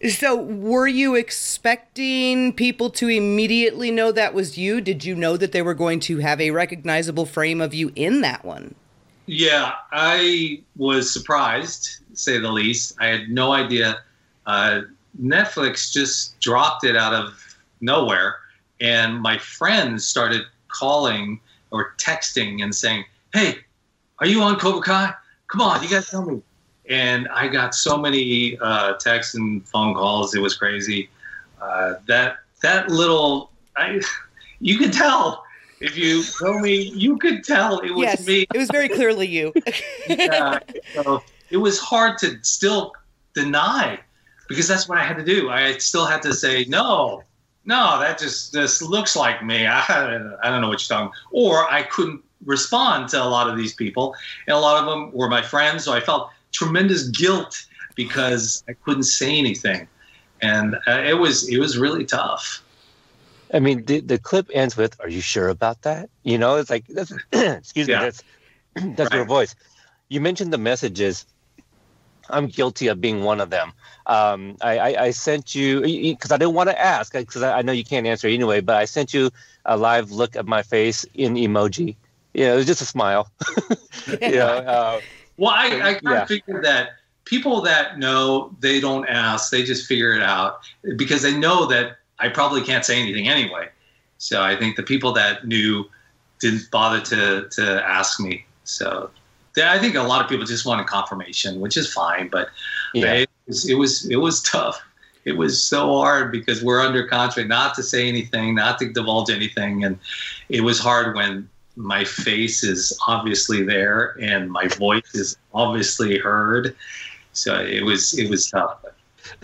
so, 0.08 0.36
were 0.36 0.86
you 0.86 1.14
expecting 1.14 2.52
people 2.52 2.90
to 2.90 3.08
immediately 3.08 3.90
know 3.90 4.12
that 4.12 4.34
was 4.34 4.58
you? 4.58 4.80
Did 4.80 5.04
you 5.04 5.14
know 5.14 5.36
that 5.36 5.52
they 5.52 5.62
were 5.62 5.74
going 5.74 6.00
to 6.00 6.18
have 6.18 6.40
a 6.40 6.50
recognizable 6.50 7.26
frame 7.26 7.60
of 7.60 7.72
you 7.72 7.92
in 7.94 8.20
that 8.20 8.44
one? 8.44 8.74
Yeah, 9.26 9.72
I 9.92 10.62
was 10.76 11.10
surprised, 11.10 12.00
say 12.12 12.38
the 12.38 12.50
least. 12.50 12.96
I 13.00 13.06
had 13.06 13.30
no 13.30 13.52
idea. 13.52 13.98
Uh, 14.46 14.82
Netflix 15.20 15.92
just 15.92 16.38
dropped 16.40 16.84
it 16.84 16.96
out 16.96 17.14
of 17.14 17.43
nowhere, 17.80 18.36
and 18.80 19.20
my 19.20 19.38
friends 19.38 20.06
started 20.06 20.42
calling 20.68 21.40
or 21.70 21.94
texting 21.98 22.62
and 22.62 22.74
saying, 22.74 23.04
"Hey, 23.32 23.58
are 24.18 24.26
you 24.26 24.42
on 24.42 24.56
Cobra 24.58 24.82
Kai? 24.82 25.14
Come 25.48 25.60
on, 25.60 25.82
you 25.82 25.88
guys 25.88 26.08
tell 26.10 26.24
me." 26.24 26.42
and 26.88 27.28
I 27.28 27.48
got 27.48 27.74
so 27.74 27.96
many 27.96 28.58
uh, 28.58 28.94
texts 28.94 29.34
and 29.34 29.66
phone 29.68 29.94
calls. 29.94 30.34
It 30.34 30.40
was 30.40 30.56
crazy. 30.56 31.08
Uh, 31.60 31.94
that 32.06 32.38
that 32.62 32.90
little, 32.90 33.50
I, 33.76 34.00
you 34.60 34.78
could 34.78 34.92
tell 34.92 35.44
if 35.80 35.96
you 35.96 36.22
know 36.40 36.58
me, 36.58 36.92
you 36.94 37.18
could 37.18 37.44
tell 37.44 37.78
it 37.80 37.90
was 37.90 38.02
yes, 38.02 38.26
me. 38.26 38.46
It 38.52 38.58
was 38.58 38.70
very 38.70 38.88
clearly 38.88 39.26
you. 39.26 39.52
yeah, 40.08 40.58
so 40.94 41.22
it 41.50 41.56
was 41.56 41.78
hard 41.78 42.18
to 42.18 42.38
still 42.42 42.92
deny 43.34 43.98
because 44.48 44.68
that's 44.68 44.88
what 44.88 44.98
I 44.98 45.04
had 45.04 45.16
to 45.16 45.24
do. 45.24 45.50
I 45.50 45.76
still 45.78 46.06
had 46.06 46.22
to 46.22 46.34
say 46.34 46.64
no. 46.68 47.22
No, 47.66 47.98
that 48.00 48.18
just 48.18 48.52
this 48.52 48.82
looks 48.82 49.16
like 49.16 49.44
me. 49.44 49.66
I, 49.66 50.16
I 50.42 50.50
don't 50.50 50.60
know 50.60 50.68
what 50.68 50.88
you're 50.88 50.98
talking. 50.98 51.12
Or 51.30 51.70
I 51.70 51.82
couldn't 51.82 52.22
respond 52.44 53.08
to 53.10 53.22
a 53.22 53.24
lot 53.24 53.48
of 53.48 53.56
these 53.56 53.74
people, 53.74 54.14
and 54.46 54.56
a 54.56 54.60
lot 54.60 54.82
of 54.82 54.88
them 54.88 55.12
were 55.12 55.28
my 55.28 55.42
friends. 55.42 55.84
So 55.84 55.92
I 55.92 56.00
felt 56.00 56.30
tremendous 56.52 57.08
guilt 57.08 57.66
because 57.94 58.62
I 58.68 58.72
couldn't 58.72 59.04
say 59.04 59.38
anything, 59.38 59.88
and 60.42 60.76
uh, 60.86 61.02
it 61.04 61.18
was 61.18 61.48
it 61.48 61.58
was 61.58 61.78
really 61.78 62.04
tough. 62.04 62.62
I 63.52 63.60
mean, 63.60 63.84
the, 63.84 64.00
the 64.00 64.18
clip 64.18 64.50
ends 64.52 64.76
with, 64.76 65.00
"Are 65.00 65.08
you 65.08 65.20
sure 65.20 65.48
about 65.48 65.82
that?" 65.82 66.10
You 66.22 66.38
know, 66.38 66.56
it's 66.56 66.70
like, 66.70 66.86
that's, 66.88 67.12
excuse 67.32 67.88
yeah. 67.88 67.98
me, 67.98 68.04
that's 68.04 68.22
that's 68.96 69.10
right. 69.10 69.16
your 69.18 69.24
voice. 69.24 69.54
You 70.08 70.20
mentioned 70.20 70.52
the 70.52 70.58
messages. 70.58 71.26
I'm 72.30 72.46
guilty 72.46 72.88
of 72.88 73.00
being 73.00 73.22
one 73.24 73.40
of 73.40 73.50
them. 73.50 73.72
Um, 74.06 74.56
I, 74.60 74.78
I, 74.78 75.02
I, 75.04 75.10
sent 75.10 75.54
you 75.54 75.80
because 75.80 76.30
I 76.30 76.36
didn't 76.36 76.54
want 76.54 76.68
to 76.68 76.78
ask 76.78 77.12
because 77.12 77.42
I, 77.42 77.58
I, 77.58 77.62
know 77.62 77.72
you 77.72 77.84
can't 77.84 78.06
answer 78.06 78.28
anyway. 78.28 78.60
But 78.60 78.76
I 78.76 78.84
sent 78.84 79.14
you 79.14 79.30
a 79.64 79.78
live 79.78 80.10
look 80.10 80.36
at 80.36 80.44
my 80.46 80.62
face 80.62 81.06
in 81.14 81.34
emoji. 81.34 81.96
Yeah, 82.34 82.52
it 82.52 82.56
was 82.56 82.66
just 82.66 82.82
a 82.82 82.86
smile. 82.86 83.30
you 84.20 84.36
know, 84.36 84.46
uh, 84.66 85.00
well, 85.38 85.54
I, 85.54 85.66
I 85.66 85.94
kind 85.94 86.00
yeah. 86.02 86.22
of 86.22 86.28
figured 86.28 86.64
that 86.64 86.90
people 87.24 87.60
that 87.62 87.98
know, 87.98 88.54
they 88.60 88.80
don't 88.80 89.08
ask, 89.08 89.50
they 89.50 89.62
just 89.62 89.86
figure 89.86 90.12
it 90.12 90.22
out 90.22 90.60
because 90.96 91.22
they 91.22 91.36
know 91.36 91.66
that 91.66 91.96
I 92.18 92.28
probably 92.28 92.62
can't 92.62 92.84
say 92.84 93.00
anything 93.00 93.28
anyway. 93.28 93.68
So 94.18 94.42
I 94.42 94.56
think 94.56 94.76
the 94.76 94.82
people 94.82 95.12
that 95.12 95.46
knew 95.46 95.84
didn't 96.40 96.70
bother 96.70 97.00
to 97.00 97.48
to 97.50 97.84
ask 97.86 98.20
me. 98.20 98.44
So 98.64 99.10
yeah, 99.14 99.23
I 99.56 99.78
think 99.78 99.94
a 99.94 100.02
lot 100.02 100.22
of 100.22 100.28
people 100.28 100.44
just 100.44 100.66
wanted 100.66 100.86
confirmation, 100.86 101.60
which 101.60 101.76
is 101.76 101.92
fine. 101.92 102.28
But 102.28 102.48
yeah. 102.92 103.12
it, 103.14 103.30
was, 103.46 103.68
it 103.70 103.74
was 103.74 104.10
it 104.10 104.16
was 104.16 104.42
tough. 104.42 104.82
It 105.24 105.32
was 105.32 105.62
so 105.62 105.96
hard 105.96 106.32
because 106.32 106.62
we're 106.62 106.80
under 106.80 107.06
contract 107.06 107.48
not 107.48 107.74
to 107.76 107.82
say 107.82 108.08
anything, 108.08 108.54
not 108.54 108.78
to 108.80 108.92
divulge 108.92 109.30
anything, 109.30 109.84
and 109.84 109.98
it 110.48 110.60
was 110.60 110.78
hard 110.78 111.16
when 111.16 111.48
my 111.76 112.04
face 112.04 112.62
is 112.62 112.96
obviously 113.08 113.64
there 113.64 114.16
and 114.20 114.50
my 114.50 114.68
voice 114.68 115.14
is 115.14 115.36
obviously 115.52 116.18
heard. 116.18 116.76
So 117.32 117.58
it 117.60 117.84
was 117.84 118.18
it 118.18 118.30
was 118.30 118.50
tough. 118.50 118.84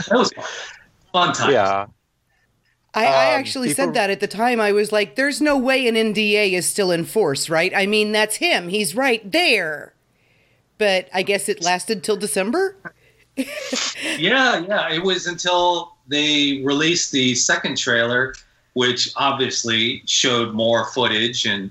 That 0.09 0.19
was 0.19 0.33
fun 1.13 1.33
time. 1.35 1.53
Yeah. 1.53 1.87
I, 2.93 3.07
um, 3.07 3.13
I 3.13 3.25
actually 3.27 3.69
people... 3.69 3.85
said 3.87 3.95
that 3.95 4.11
at 4.11 4.21
the 4.21 4.27
time. 4.27 4.61
I 4.61 4.73
was 4.73 4.93
like, 4.93 5.15
"There's 5.15 5.41
no 5.41 5.57
way 5.57 5.87
an 5.87 5.95
NDA 5.95 6.53
is 6.53 6.69
still 6.69 6.91
in 6.91 7.05
force, 7.05 7.49
right? 7.49 7.73
I 7.75 7.87
mean, 7.87 8.13
that's 8.13 8.37
him. 8.37 8.69
He's 8.69 8.95
right 8.95 9.31
there." 9.31 9.95
But 10.81 11.11
I 11.13 11.23
guess 11.23 11.51
it 11.51 11.63
lasted 11.63 12.03
till 12.03 12.17
December. 12.17 12.75
yeah, 13.37 14.61
yeah. 14.61 14.91
It 14.91 15.03
was 15.03 15.27
until 15.27 15.95
they 16.09 16.63
released 16.65 17.13
the 17.13 17.35
second 17.35 17.77
trailer, 17.77 18.35
which 18.73 19.13
obviously 19.15 20.03
showed 20.07 20.55
more 20.55 20.87
footage 20.87 21.45
and 21.45 21.71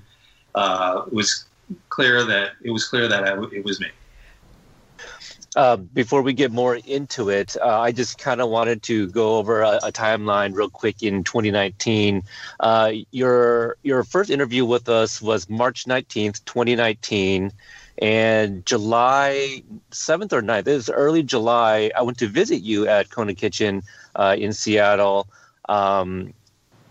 uh, 0.54 1.02
it 1.08 1.12
was 1.12 1.46
clear 1.88 2.24
that 2.24 2.52
it 2.62 2.70
was 2.70 2.86
clear 2.86 3.08
that 3.08 3.26
it 3.52 3.64
was 3.64 3.80
me. 3.80 3.88
Uh, 5.56 5.76
before 5.76 6.22
we 6.22 6.32
get 6.32 6.52
more 6.52 6.76
into 6.76 7.28
it, 7.30 7.56
uh, 7.60 7.80
I 7.80 7.90
just 7.90 8.18
kind 8.18 8.40
of 8.40 8.48
wanted 8.48 8.84
to 8.84 9.08
go 9.08 9.38
over 9.38 9.62
a, 9.62 9.80
a, 9.82 9.90
timeline 9.90 10.54
real 10.54 10.70
quick 10.70 11.02
in 11.02 11.24
2019. 11.24 12.22
Uh, 12.60 12.92
your 13.10 13.76
your 13.82 14.04
first 14.04 14.30
interview 14.30 14.64
with 14.64 14.88
us 14.88 15.20
was 15.20 15.50
March 15.50 15.86
19th, 15.86 16.44
2019, 16.44 17.52
and 18.00 18.64
July 18.64 19.62
7th 19.90 20.32
or 20.32 20.42
9th. 20.42 20.66
It 20.66 20.74
was 20.74 20.90
early 20.90 21.22
July. 21.22 21.90
I 21.96 22.02
went 22.02 22.18
to 22.18 22.26
visit 22.26 22.62
you 22.62 22.86
at 22.88 23.10
Kona 23.10 23.34
Kitchen 23.34 23.82
uh, 24.16 24.36
in 24.38 24.52
Seattle. 24.52 25.28
Um, 25.68 26.32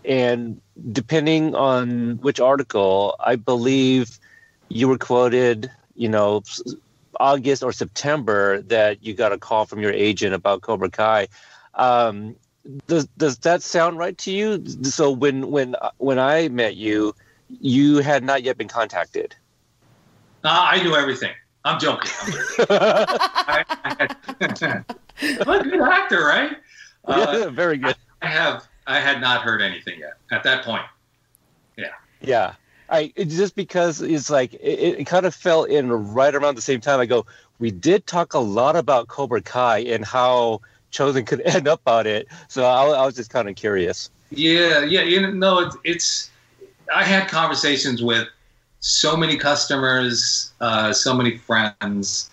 and 0.04 0.60
depending 0.92 1.54
on 1.54 2.18
which 2.18 2.40
article, 2.40 3.16
I 3.20 3.36
believe 3.36 4.18
you 4.68 4.88
were 4.88 4.98
quoted, 4.98 5.70
you 5.94 6.08
know, 6.08 6.42
August 7.18 7.62
or 7.62 7.72
September 7.72 8.62
that 8.62 9.04
you 9.04 9.12
got 9.12 9.32
a 9.32 9.38
call 9.38 9.66
from 9.66 9.80
your 9.80 9.92
agent 9.92 10.34
about 10.34 10.62
Cobra 10.62 10.88
Kai. 10.88 11.28
Um, 11.74 12.36
does 12.86 13.06
does 13.16 13.38
that 13.38 13.62
sound 13.62 13.98
right 13.98 14.16
to 14.18 14.30
you? 14.30 14.64
So 14.82 15.10
when 15.10 15.50
when 15.50 15.74
when 15.98 16.18
I 16.18 16.48
met 16.48 16.76
you, 16.76 17.14
you 17.48 17.98
had 17.98 18.22
not 18.22 18.42
yet 18.42 18.56
been 18.56 18.68
contacted. 18.68 19.34
Uh, 20.42 20.68
I 20.70 20.82
knew 20.82 20.94
everything. 20.94 21.32
I'm 21.64 21.78
joking. 21.78 22.10
I'm, 22.58 22.66
I, 22.70 23.64
am 25.20 25.48
a 25.48 25.62
good 25.62 25.80
actor, 25.80 26.24
right? 26.24 26.56
Uh, 27.06 27.44
yeah, 27.44 27.48
very 27.48 27.78
good. 27.78 27.96
I 28.20 28.26
have 28.26 28.68
I 28.86 29.00
had 29.00 29.22
not 29.22 29.40
heard 29.40 29.62
anything 29.62 30.00
yet 30.00 30.18
at 30.30 30.44
that 30.44 30.64
point. 30.66 30.84
Yeah. 31.78 31.92
Yeah. 32.20 32.54
I 32.90 33.12
just 33.16 33.56
because 33.56 34.02
it's 34.02 34.28
like 34.28 34.52
it, 34.54 35.00
it 35.00 35.06
kind 35.06 35.24
of 35.24 35.34
fell 35.34 35.64
in 35.64 35.90
right 35.90 36.34
around 36.34 36.56
the 36.56 36.62
same 36.62 36.80
time. 36.80 37.00
I 37.00 37.06
go, 37.06 37.24
we 37.58 37.70
did 37.70 38.06
talk 38.06 38.34
a 38.34 38.38
lot 38.38 38.76
about 38.76 39.08
Cobra 39.08 39.40
Kai 39.40 39.78
and 39.78 40.04
how 40.04 40.60
Chozen 40.92 41.26
could 41.26 41.40
end 41.44 41.66
up 41.66 41.80
on 41.86 42.06
it. 42.06 42.28
So 42.48 42.64
I, 42.64 42.86
I 42.88 43.06
was 43.06 43.14
just 43.14 43.30
kind 43.30 43.48
of 43.48 43.56
curious. 43.56 44.10
Yeah, 44.30 44.84
yeah, 44.84 45.02
you 45.02 45.32
know, 45.32 45.60
it's, 45.60 45.76
it's 45.84 46.30
I 46.94 47.02
had 47.02 47.28
conversations 47.28 48.02
with 48.02 48.28
so 48.80 49.16
many 49.16 49.36
customers, 49.36 50.52
uh, 50.60 50.92
so 50.92 51.14
many 51.14 51.36
friends 51.36 52.30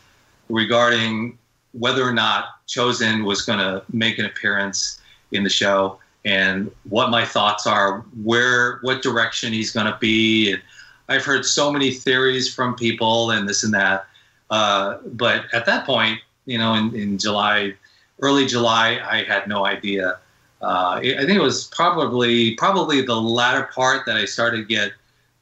regarding 0.50 1.38
whether 1.74 2.04
or 2.04 2.13
not 2.13 2.66
Chozen 2.68 3.25
was 3.25 3.42
going 3.42 3.60
to 3.60 3.84
make 3.92 4.18
an 4.18 4.25
appearance 4.25 5.00
in 5.32 5.44
the 5.44 5.50
show 5.50 6.00
and 6.25 6.72
what 6.89 7.10
my 7.10 7.25
thoughts 7.25 7.68
are, 7.68 8.00
where, 8.24 8.80
what 8.82 9.01
direction 9.01 9.54
he's 9.54 9.72
going 9.72 9.86
to 9.86 9.98
be. 10.00 10.51
And 10.54 10.62
I've 11.10 11.24
heard 11.24 11.46
so 11.46 11.72
many 11.72 11.92
theories 11.92 12.54
from 12.54 12.75
people 12.75 13.32
and 13.32 13.48
this 13.48 13.63
and 13.63 13.74
that. 13.74 14.08
Uh, 14.50 14.98
but 15.06 15.46
at 15.54 15.66
that 15.66 15.86
point, 15.86 16.20
you 16.46 16.58
know, 16.58 16.74
in, 16.74 16.96
in 16.96 17.18
July, 17.18 17.74
early 18.22 18.46
July, 18.46 19.00
I 19.10 19.24
had 19.24 19.48
no 19.48 19.66
idea. 19.66 20.20
Uh, 20.62 21.00
I 21.01 21.01
think 21.01 21.32
it 21.32 21.42
was 21.42 21.66
probably 21.68 22.56
probably 22.56 23.01
the 23.01 23.16
latter 23.16 23.70
part 23.75 24.06
that 24.08 24.18
I 24.18 24.25
started 24.25 24.58
to 24.58 24.63
get 24.63 24.94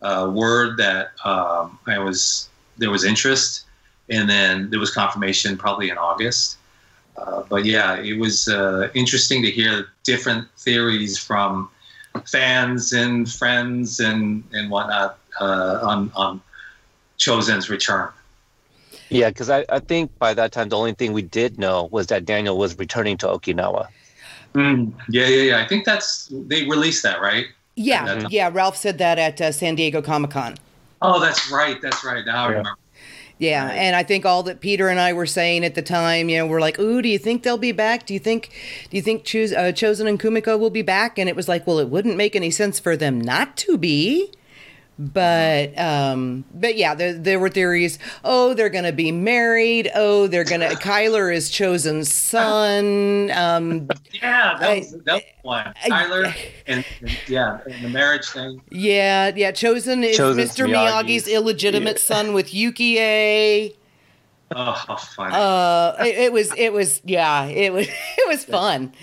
uh, 0.01 0.29
word 0.33 0.77
that 0.77 1.11
um, 1.23 1.79
I 1.87 1.99
was 1.99 2.49
there 2.77 2.91
was 2.91 3.03
interest, 3.03 3.65
and 4.09 4.29
then 4.29 4.69
there 4.69 4.79
was 4.79 4.91
confirmation 4.91 5.57
probably 5.57 5.89
in 5.89 5.97
August. 5.97 6.57
Uh, 7.17 7.43
but 7.47 7.63
yeah, 7.63 7.95
it 7.97 8.19
was 8.19 8.47
uh, 8.47 8.89
interesting 8.93 9.41
to 9.41 9.49
hear 9.49 9.87
different 10.03 10.47
theories 10.57 11.17
from 11.17 11.69
fans 12.25 12.93
and 12.93 13.31
friends 13.31 13.99
and 13.99 14.43
and 14.53 14.69
whatnot 14.69 15.17
uh, 15.39 15.79
on 15.81 16.11
on 16.15 16.41
Chozen's 17.17 17.69
return. 17.69 18.09
Yeah, 19.09 19.29
because 19.29 19.49
I, 19.49 19.65
I 19.69 19.79
think 19.79 20.17
by 20.19 20.33
that 20.33 20.51
time 20.51 20.69
the 20.69 20.77
only 20.77 20.93
thing 20.93 21.13
we 21.13 21.21
did 21.21 21.59
know 21.59 21.85
was 21.91 22.07
that 22.07 22.25
Daniel 22.25 22.57
was 22.57 22.77
returning 22.77 23.17
to 23.17 23.27
Okinawa. 23.27 23.87
Mm, 24.53 24.93
yeah, 25.09 25.27
yeah, 25.27 25.43
yeah. 25.43 25.63
I 25.63 25.67
think 25.67 25.85
that's 25.85 26.31
they 26.31 26.65
released 26.65 27.03
that, 27.03 27.21
right? 27.21 27.45
Yeah, 27.75 28.05
that 28.05 28.31
yeah. 28.31 28.49
Ralph 28.51 28.77
said 28.77 28.97
that 28.99 29.19
at 29.19 29.41
uh, 29.41 29.51
San 29.51 29.75
Diego 29.75 30.01
Comic 30.01 30.31
Con. 30.31 30.55
Oh, 31.01 31.19
that's 31.19 31.51
right. 31.51 31.81
That's 31.81 32.03
right. 32.03 32.25
Now 32.25 32.45
I 32.45 32.47
remember. 32.47 32.69
Yeah, 33.37 33.67
and 33.67 33.97
I 33.97 34.03
think 34.03 34.25
all 34.25 34.43
that 34.43 34.61
Peter 34.61 34.87
and 34.87 34.97
I 34.97 35.11
were 35.11 35.25
saying 35.25 35.65
at 35.65 35.75
the 35.75 35.81
time, 35.81 36.29
you 36.29 36.37
know, 36.37 36.47
we're 36.47 36.61
like, 36.61 36.79
"Ooh, 36.79 37.01
do 37.01 37.09
you 37.09 37.19
think 37.19 37.43
they'll 37.43 37.57
be 37.57 37.73
back? 37.73 38.05
Do 38.05 38.13
you 38.13 38.19
think, 38.19 38.49
do 38.89 38.95
you 38.95 39.03
think 39.03 39.25
Choose, 39.25 39.51
uh, 39.51 39.73
Chozen 39.73 40.07
and 40.07 40.17
Kumiko 40.17 40.57
will 40.57 40.69
be 40.69 40.81
back?" 40.81 41.19
And 41.19 41.27
it 41.27 41.35
was 41.35 41.49
like, 41.49 41.67
well, 41.67 41.79
it 41.79 41.89
wouldn't 41.89 42.15
make 42.15 42.33
any 42.35 42.49
sense 42.49 42.79
for 42.79 42.95
them 42.95 43.19
not 43.19 43.57
to 43.57 43.77
be 43.77 44.31
but 44.97 45.77
um 45.77 46.45
but 46.53 46.77
yeah 46.77 46.95
there, 46.95 47.13
there 47.13 47.39
were 47.39 47.49
theories 47.49 47.99
oh 48.23 48.53
they're 48.53 48.69
gonna 48.69 48.93
be 48.93 49.11
married. 49.11 49.91
Oh 49.93 50.27
they're 50.27 50.43
gonna 50.43 50.69
kyler 50.69 51.33
is 51.33 51.51
Chozen 51.51 52.05
son. 52.05 53.31
Um 53.31 53.87
yeah 54.13 54.57
that 54.59 54.77
was, 54.77 54.91
that 55.05 55.13
was 55.13 55.23
one 55.41 55.73
kyler 55.85 56.35
and, 56.67 56.85
and, 57.01 57.17
yeah 57.27 57.59
and 57.65 57.85
the 57.85 57.89
marriage 57.89 58.27
thing. 58.27 58.61
Yeah 58.71 59.31
yeah 59.35 59.51
Chozen 59.51 60.03
is 60.03 60.17
Chozen's 60.17 60.51
mr 60.51 60.69
miyagi's, 60.69 61.27
illegitimate 61.27 61.97
yeah. 61.97 62.01
son 62.01 62.33
with 62.33 62.51
yukie 62.51 63.75
oh 64.55 64.95
fun 64.95 65.31
uh 65.33 65.95
it, 65.99 66.15
it 66.15 66.31
was 66.31 66.53
it 66.55 66.71
was 66.71 67.01
yeah 67.03 67.45
it 67.45 67.73
was 67.73 67.87
it 67.87 68.27
was 68.27 68.45
fun 68.45 68.93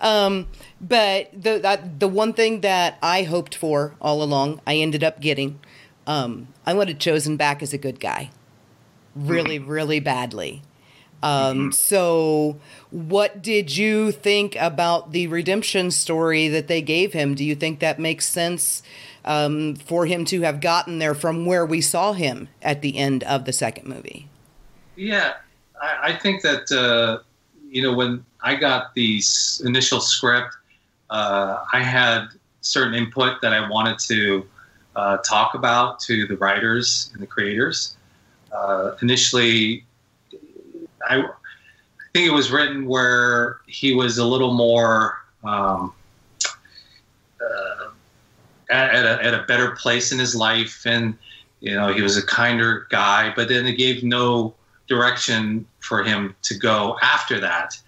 um 0.00 0.46
but 0.80 1.30
the 1.32 1.58
that, 1.58 2.00
the 2.00 2.08
one 2.08 2.32
thing 2.32 2.62
that 2.62 2.98
I 3.02 3.24
hoped 3.24 3.54
for 3.54 3.94
all 4.00 4.22
along, 4.22 4.60
I 4.66 4.76
ended 4.76 5.04
up 5.04 5.20
getting. 5.20 5.60
Um, 6.06 6.48
I 6.64 6.72
wanted 6.74 6.98
Chozen 6.98 7.36
back 7.36 7.62
as 7.62 7.72
a 7.72 7.78
good 7.78 8.00
guy, 8.00 8.30
really, 9.14 9.58
mm-hmm. 9.58 9.70
really 9.70 10.00
badly. 10.00 10.62
Um, 11.22 11.58
mm-hmm. 11.58 11.70
So, 11.72 12.58
what 12.90 13.42
did 13.42 13.76
you 13.76 14.10
think 14.10 14.56
about 14.56 15.12
the 15.12 15.26
redemption 15.26 15.90
story 15.90 16.48
that 16.48 16.66
they 16.66 16.80
gave 16.80 17.12
him? 17.12 17.34
Do 17.34 17.44
you 17.44 17.54
think 17.54 17.80
that 17.80 17.98
makes 17.98 18.26
sense 18.26 18.82
um, 19.26 19.74
for 19.74 20.06
him 20.06 20.24
to 20.26 20.40
have 20.40 20.62
gotten 20.62 20.98
there 20.98 21.14
from 21.14 21.44
where 21.44 21.66
we 21.66 21.82
saw 21.82 22.14
him 22.14 22.48
at 22.62 22.80
the 22.80 22.96
end 22.96 23.22
of 23.24 23.44
the 23.44 23.52
second 23.52 23.86
movie? 23.86 24.30
Yeah, 24.96 25.34
I, 25.80 26.12
I 26.12 26.16
think 26.16 26.40
that 26.42 26.72
uh, 26.72 27.22
you 27.68 27.82
know 27.82 27.92
when 27.92 28.24
I 28.42 28.54
got 28.54 28.94
the 28.94 29.22
initial 29.64 30.00
script, 30.00 30.54
uh, 31.10 31.64
I 31.72 31.82
had 31.82 32.28
certain 32.60 32.94
input 32.94 33.40
that 33.42 33.52
I 33.52 33.68
wanted 33.68 33.98
to 34.00 34.46
uh, 34.96 35.18
talk 35.18 35.54
about 35.54 36.00
to 36.00 36.26
the 36.26 36.36
writers 36.36 37.10
and 37.12 37.22
the 37.22 37.26
creators. 37.26 37.96
Uh, 38.52 38.92
initially, 39.02 39.84
I, 41.08 41.24
think 42.12 42.26
it 42.26 42.32
was 42.32 42.50
written 42.50 42.86
where 42.86 43.60
he 43.66 43.94
was 43.94 44.18
a 44.18 44.24
little 44.24 44.52
more 44.52 45.18
um, 45.44 45.92
uh, 47.40 47.90
at, 48.68 48.94
at, 48.94 49.04
a, 49.04 49.24
at 49.24 49.34
a 49.34 49.44
better 49.44 49.72
place 49.72 50.10
in 50.10 50.18
his 50.18 50.34
life, 50.34 50.82
and 50.86 51.16
you 51.60 51.72
know 51.74 51.92
he 51.92 52.02
was 52.02 52.16
a 52.16 52.26
kinder 52.26 52.88
guy. 52.90 53.32
But 53.34 53.48
then 53.48 53.64
it 53.66 53.74
gave 53.74 54.02
no 54.02 54.54
direction 54.88 55.66
for 55.78 56.02
him 56.02 56.34
to 56.42 56.58
go 56.58 56.98
after 57.00 57.38
that 57.38 57.78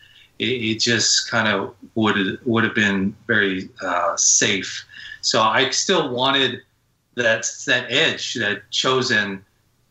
it, 0.42 0.62
it 0.70 0.80
just 0.80 1.30
kind 1.30 1.48
of 1.48 1.74
would 1.94 2.38
would 2.44 2.64
have 2.64 2.74
been 2.74 3.14
very 3.26 3.68
uh, 3.82 4.16
safe. 4.16 4.84
So 5.20 5.40
I 5.40 5.70
still 5.70 6.10
wanted 6.10 6.62
that 7.14 7.46
that 7.66 7.90
edge 7.90 8.34
that 8.34 8.62
Chozen, 8.70 9.42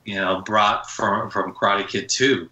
you 0.06 0.16
know, 0.16 0.42
brought 0.42 0.90
from 0.90 1.30
from 1.30 1.54
Karate 1.54 1.88
Kid 1.88 2.10
Two. 2.10 2.50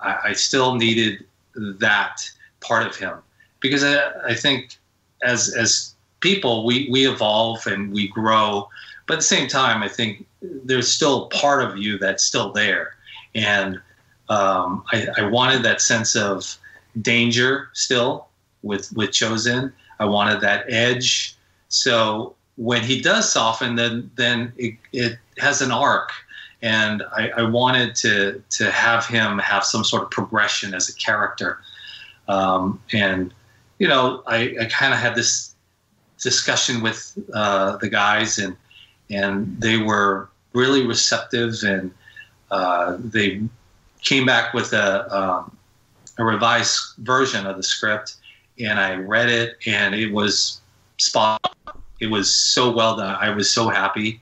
I, 0.00 0.18
I 0.26 0.32
still 0.32 0.76
needed 0.76 1.24
that 1.54 2.30
part 2.60 2.86
of 2.86 2.96
him 2.96 3.18
because 3.60 3.82
I, 3.82 4.10
I 4.28 4.34
think 4.34 4.76
as 5.22 5.54
as 5.54 5.94
people 6.20 6.64
we 6.64 6.88
we 6.90 7.08
evolve 7.08 7.66
and 7.66 7.92
we 7.92 8.08
grow, 8.08 8.68
but 9.06 9.14
at 9.14 9.20
the 9.20 9.34
same 9.36 9.48
time 9.48 9.82
I 9.82 9.88
think 9.88 10.26
there's 10.40 10.88
still 10.88 11.28
part 11.28 11.64
of 11.64 11.76
you 11.76 11.98
that's 11.98 12.24
still 12.24 12.52
there, 12.52 12.94
and 13.34 13.80
um, 14.28 14.84
I, 14.92 15.08
I 15.18 15.22
wanted 15.28 15.62
that 15.64 15.80
sense 15.80 16.14
of 16.14 16.56
danger 17.00 17.68
still 17.72 18.28
with 18.62 18.92
with 18.92 19.10
Chozen. 19.10 19.72
I 19.98 20.04
wanted 20.04 20.40
that 20.40 20.64
edge. 20.68 21.36
So 21.68 22.34
when 22.56 22.82
he 22.82 23.00
does 23.00 23.32
soften, 23.32 23.76
then 23.76 24.10
then 24.16 24.52
it, 24.56 24.74
it 24.92 25.18
has 25.38 25.62
an 25.62 25.72
arc, 25.72 26.10
and 26.60 27.02
I, 27.16 27.30
I, 27.30 27.42
wanted 27.42 27.94
to 27.96 28.42
to 28.50 28.70
have 28.70 29.06
him 29.06 29.38
have 29.38 29.64
some 29.64 29.84
sort 29.84 30.02
of 30.02 30.10
progression 30.10 30.74
as 30.74 30.88
a 30.88 30.94
character. 30.94 31.58
Um, 32.28 32.80
and 32.92 33.32
you 33.78 33.88
know, 33.88 34.22
I, 34.26 34.54
I 34.60 34.64
kind 34.66 34.92
of 34.92 35.00
had 35.00 35.14
this 35.14 35.54
discussion 36.20 36.82
with 36.82 37.18
uh, 37.32 37.76
the 37.78 37.88
guys, 37.88 38.38
and 38.38 38.56
and 39.10 39.60
they 39.60 39.78
were 39.78 40.28
really 40.52 40.86
receptive, 40.86 41.62
and 41.64 41.90
uh, 42.50 42.96
they 42.98 43.40
came 44.02 44.26
back 44.26 44.52
with 44.52 44.72
a 44.72 45.16
um, 45.16 45.56
a 46.18 46.24
revised 46.24 46.78
version 46.98 47.46
of 47.46 47.56
the 47.56 47.62
script, 47.62 48.16
and 48.58 48.78
I 48.78 48.94
read 48.94 49.28
it, 49.28 49.56
and 49.66 49.94
it 49.94 50.12
was 50.12 50.60
spot. 50.98 51.56
It 52.00 52.06
was 52.06 52.34
so 52.34 52.70
well 52.70 52.96
done. 52.96 53.16
I 53.20 53.30
was 53.30 53.50
so 53.50 53.68
happy 53.68 54.20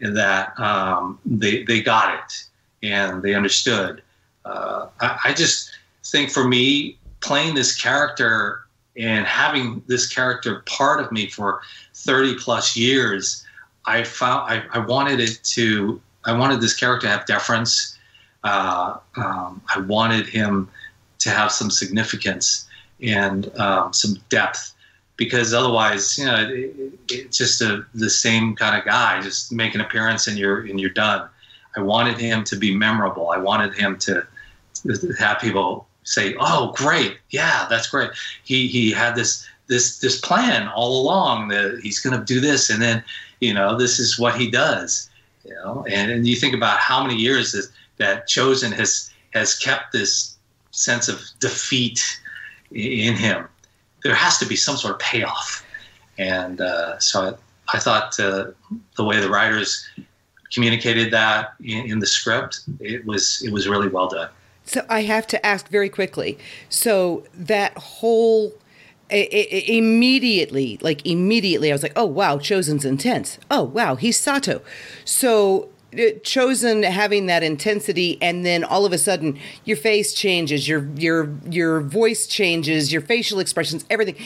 that 0.00 0.58
um, 0.58 1.18
they 1.24 1.62
they 1.64 1.82
got 1.82 2.14
it 2.14 2.44
and 2.82 3.22
they 3.22 3.34
understood. 3.34 4.02
Uh, 4.44 4.88
I, 5.00 5.18
I 5.26 5.32
just 5.32 5.70
think 6.04 6.30
for 6.30 6.46
me, 6.46 6.98
playing 7.20 7.54
this 7.54 7.74
character 7.74 8.66
and 8.96 9.26
having 9.26 9.82
this 9.86 10.06
character 10.06 10.62
part 10.66 11.00
of 11.00 11.10
me 11.10 11.28
for 11.28 11.62
30 11.94 12.36
plus 12.36 12.76
years, 12.76 13.44
I 13.86 14.04
found 14.04 14.50
I, 14.50 14.64
I 14.72 14.78
wanted 14.78 15.20
it 15.20 15.40
to. 15.44 16.00
I 16.24 16.32
wanted 16.32 16.60
this 16.60 16.74
character 16.74 17.06
to 17.06 17.12
have 17.12 17.26
deference. 17.26 17.98
Uh, 18.44 18.98
um, 19.16 19.62
I 19.74 19.80
wanted 19.80 20.26
him 20.26 20.68
to 21.24 21.30
have 21.30 21.50
some 21.50 21.70
significance 21.70 22.66
and 23.02 23.54
um, 23.58 23.92
some 23.92 24.16
depth. 24.28 24.72
Because 25.16 25.54
otherwise 25.54 26.18
you 26.18 26.24
know 26.24 26.48
it, 26.50 26.74
it's 27.08 27.38
just 27.38 27.60
a, 27.60 27.86
the 27.94 28.10
same 28.10 28.56
kind 28.56 28.76
of 28.76 28.84
guy 28.84 29.20
just 29.20 29.52
make 29.52 29.74
an 29.74 29.80
appearance 29.80 30.26
and 30.26 30.36
you're 30.36 30.62
and 30.62 30.80
you're 30.80 30.90
done. 30.90 31.28
I 31.76 31.80
wanted 31.80 32.18
him 32.18 32.42
to 32.44 32.56
be 32.56 32.74
memorable. 32.74 33.30
I 33.30 33.38
wanted 33.38 33.74
him 33.74 33.96
to 34.00 34.26
have 35.18 35.38
people 35.38 35.86
say 36.02 36.34
oh 36.40 36.72
great. 36.76 37.18
Yeah 37.30 37.66
that's 37.70 37.88
great. 37.88 38.10
He 38.42 38.66
he 38.66 38.90
had 38.90 39.14
this 39.14 39.46
this 39.68 39.98
this 39.98 40.20
plan 40.20 40.66
all 40.68 41.00
along 41.00 41.48
that 41.48 41.78
he's 41.80 42.00
going 42.00 42.18
to 42.18 42.24
do 42.24 42.40
this 42.40 42.68
and 42.68 42.82
then 42.82 43.04
you 43.40 43.54
know 43.54 43.78
this 43.78 44.00
is 44.00 44.18
what 44.18 44.34
he 44.34 44.50
does 44.50 45.08
you 45.44 45.54
know? 45.54 45.84
And, 45.88 46.10
and 46.10 46.26
you 46.26 46.36
think 46.36 46.54
about 46.54 46.78
how 46.78 47.02
many 47.02 47.16
years 47.16 47.52
that, 47.52 47.68
that 47.98 48.28
chozen 48.28 48.72
has 48.72 49.10
has 49.32 49.56
kept 49.56 49.92
this 49.92 50.33
sense 50.74 51.08
of 51.08 51.20
defeat 51.40 52.00
in 52.72 53.14
him, 53.14 53.46
there 54.02 54.14
has 54.14 54.38
to 54.38 54.46
be 54.46 54.56
some 54.56 54.76
sort 54.76 54.94
of 54.94 55.00
payoff. 55.00 55.64
And 56.18 56.60
uh, 56.60 56.98
so 56.98 57.36
I 57.72 57.78
thought 57.78 58.18
uh, 58.20 58.46
the 58.96 59.04
way 59.04 59.20
the 59.20 59.28
writers 59.30 59.88
communicated 60.52 61.12
that 61.12 61.54
in, 61.62 61.90
in 61.90 61.98
the 62.00 62.06
script, 62.06 62.60
it 62.80 63.04
was 63.06 63.42
it 63.44 63.52
was 63.52 63.66
really 63.68 63.88
well 63.88 64.08
done. 64.08 64.28
So 64.66 64.84
I 64.88 65.02
have 65.02 65.26
to 65.28 65.44
ask 65.44 65.68
very 65.68 65.88
quickly. 65.88 66.38
So 66.68 67.24
that 67.34 67.76
whole 67.76 68.54
I- 69.10 69.28
I- 69.32 69.64
immediately, 69.68 70.78
like 70.80 71.04
immediately, 71.06 71.70
I 71.70 71.74
was 71.74 71.82
like, 71.82 71.92
"Oh 71.96 72.06
wow, 72.06 72.38
Chozen's 72.38 72.84
intense. 72.84 73.38
Oh 73.50 73.62
wow, 73.62 73.96
he's 73.96 74.18
Sato." 74.18 74.62
So 75.04 75.68
Chozen 76.22 76.84
having 76.84 77.26
that 77.26 77.42
intensity, 77.42 78.18
and 78.20 78.44
then 78.44 78.64
all 78.64 78.84
of 78.84 78.92
a 78.92 78.98
sudden, 78.98 79.38
your 79.64 79.76
face 79.76 80.12
changes, 80.12 80.68
your 80.68 80.88
your 80.96 81.30
your 81.48 81.80
voice 81.80 82.26
changes, 82.26 82.92
your 82.92 83.02
facial 83.02 83.38
expressions, 83.38 83.84
everything. 83.90 84.16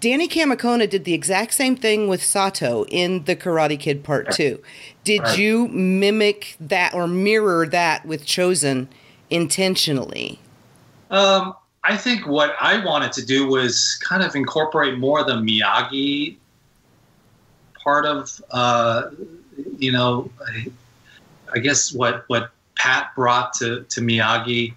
Danny 0.00 0.28
Kamekona 0.28 0.88
did 0.88 1.04
the 1.04 1.12
exact 1.12 1.52
same 1.52 1.76
thing 1.76 2.08
with 2.08 2.22
Sato 2.22 2.86
in 2.86 3.24
the 3.24 3.36
Karate 3.36 3.78
Kid 3.78 4.02
Part 4.02 4.30
Two. 4.30 4.62
Did 5.04 5.22
Right. 5.22 5.38
you 5.38 5.68
mimic 5.68 6.56
that 6.58 6.94
or 6.94 7.06
mirror 7.06 7.66
that 7.66 8.06
with 8.06 8.24
Chozen 8.24 8.88
intentionally? 9.28 10.40
Um, 11.10 11.54
I 11.84 11.96
think 11.96 12.26
what 12.26 12.54
I 12.60 12.82
wanted 12.84 13.12
to 13.12 13.26
do 13.26 13.46
was 13.46 13.98
kind 14.02 14.22
of 14.22 14.34
incorporate 14.34 14.98
more 14.98 15.20
of 15.20 15.26
the 15.26 15.34
Miyagi 15.34 16.36
part 17.82 18.06
of, 18.06 18.40
uh, 18.50 19.04
you 19.78 19.92
know, 19.92 20.30
I, 21.54 21.58
guess 21.58 21.92
what 21.92 22.24
what 22.28 22.50
Pat 22.76 23.14
brought 23.14 23.52
to 23.54 23.84
to 23.84 24.00
Miyagi. 24.00 24.74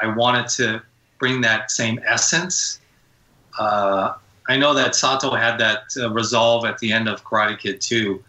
I 0.00 0.06
wanted 0.06 0.48
to 0.50 0.82
bring 1.18 1.40
that 1.42 1.70
same 1.70 2.00
essence. 2.06 2.80
Uh, 3.58 4.14
I 4.48 4.56
know 4.56 4.72
that 4.74 4.94
Sato 4.94 5.34
had 5.34 5.58
that 5.58 5.82
uh, 5.96 6.10
resolve 6.10 6.64
at 6.64 6.78
the 6.78 6.92
end 6.92 7.08
of 7.08 7.24
Karate 7.24 7.58
Kid 7.58 7.80
2, 7.80 8.22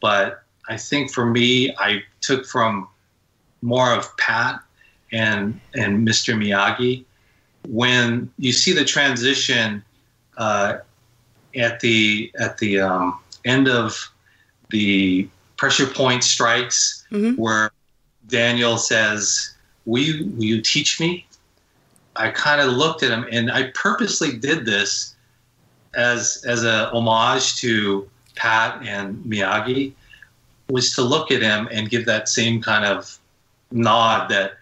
but 0.00 0.42
I 0.68 0.76
think 0.76 1.10
for 1.10 1.24
me, 1.24 1.74
I 1.78 2.02
took 2.20 2.46
from 2.46 2.88
more 3.62 3.92
of 3.92 4.14
Pat 4.18 4.60
and 5.12 5.58
and 5.74 6.06
Mr. 6.06 6.34
Miyagi. 6.34 7.04
When 7.66 8.30
you 8.38 8.52
see 8.52 8.72
the 8.72 8.84
transition 8.84 9.82
uh, 10.36 10.78
at 11.56 11.80
the 11.80 12.30
at 12.38 12.58
the 12.58 12.80
um, 12.80 13.18
end 13.44 13.68
of 13.68 14.10
the 14.70 15.28
pressure 15.56 15.86
point 15.86 16.24
strikes, 16.24 17.03
Mhm. 17.14 17.38
where 17.38 17.70
Daniel 18.26 18.76
says, 18.76 19.54
"Will 19.84 20.02
you 20.02 20.32
will 20.36 20.44
you 20.44 20.60
teach 20.60 20.98
me?" 20.98 21.26
I 22.16 22.30
kind 22.30 22.60
of 22.60 22.72
looked 22.72 23.02
at 23.02 23.10
him, 23.10 23.26
and 23.30 23.50
I 23.50 23.70
purposely 23.74 24.36
did 24.36 24.66
this 24.66 25.14
as 25.94 26.44
as 26.46 26.64
a 26.64 26.90
homage 26.90 27.56
to 27.56 28.08
Pat 28.34 28.82
and 28.84 29.22
Miyagi, 29.24 29.92
was 30.68 30.94
to 30.96 31.02
look 31.02 31.30
at 31.30 31.40
him 31.40 31.68
and 31.70 31.88
give 31.88 32.04
that 32.06 32.28
same 32.28 32.60
kind 32.60 32.84
of 32.84 33.18
nod 33.70 34.28
that 34.30 34.54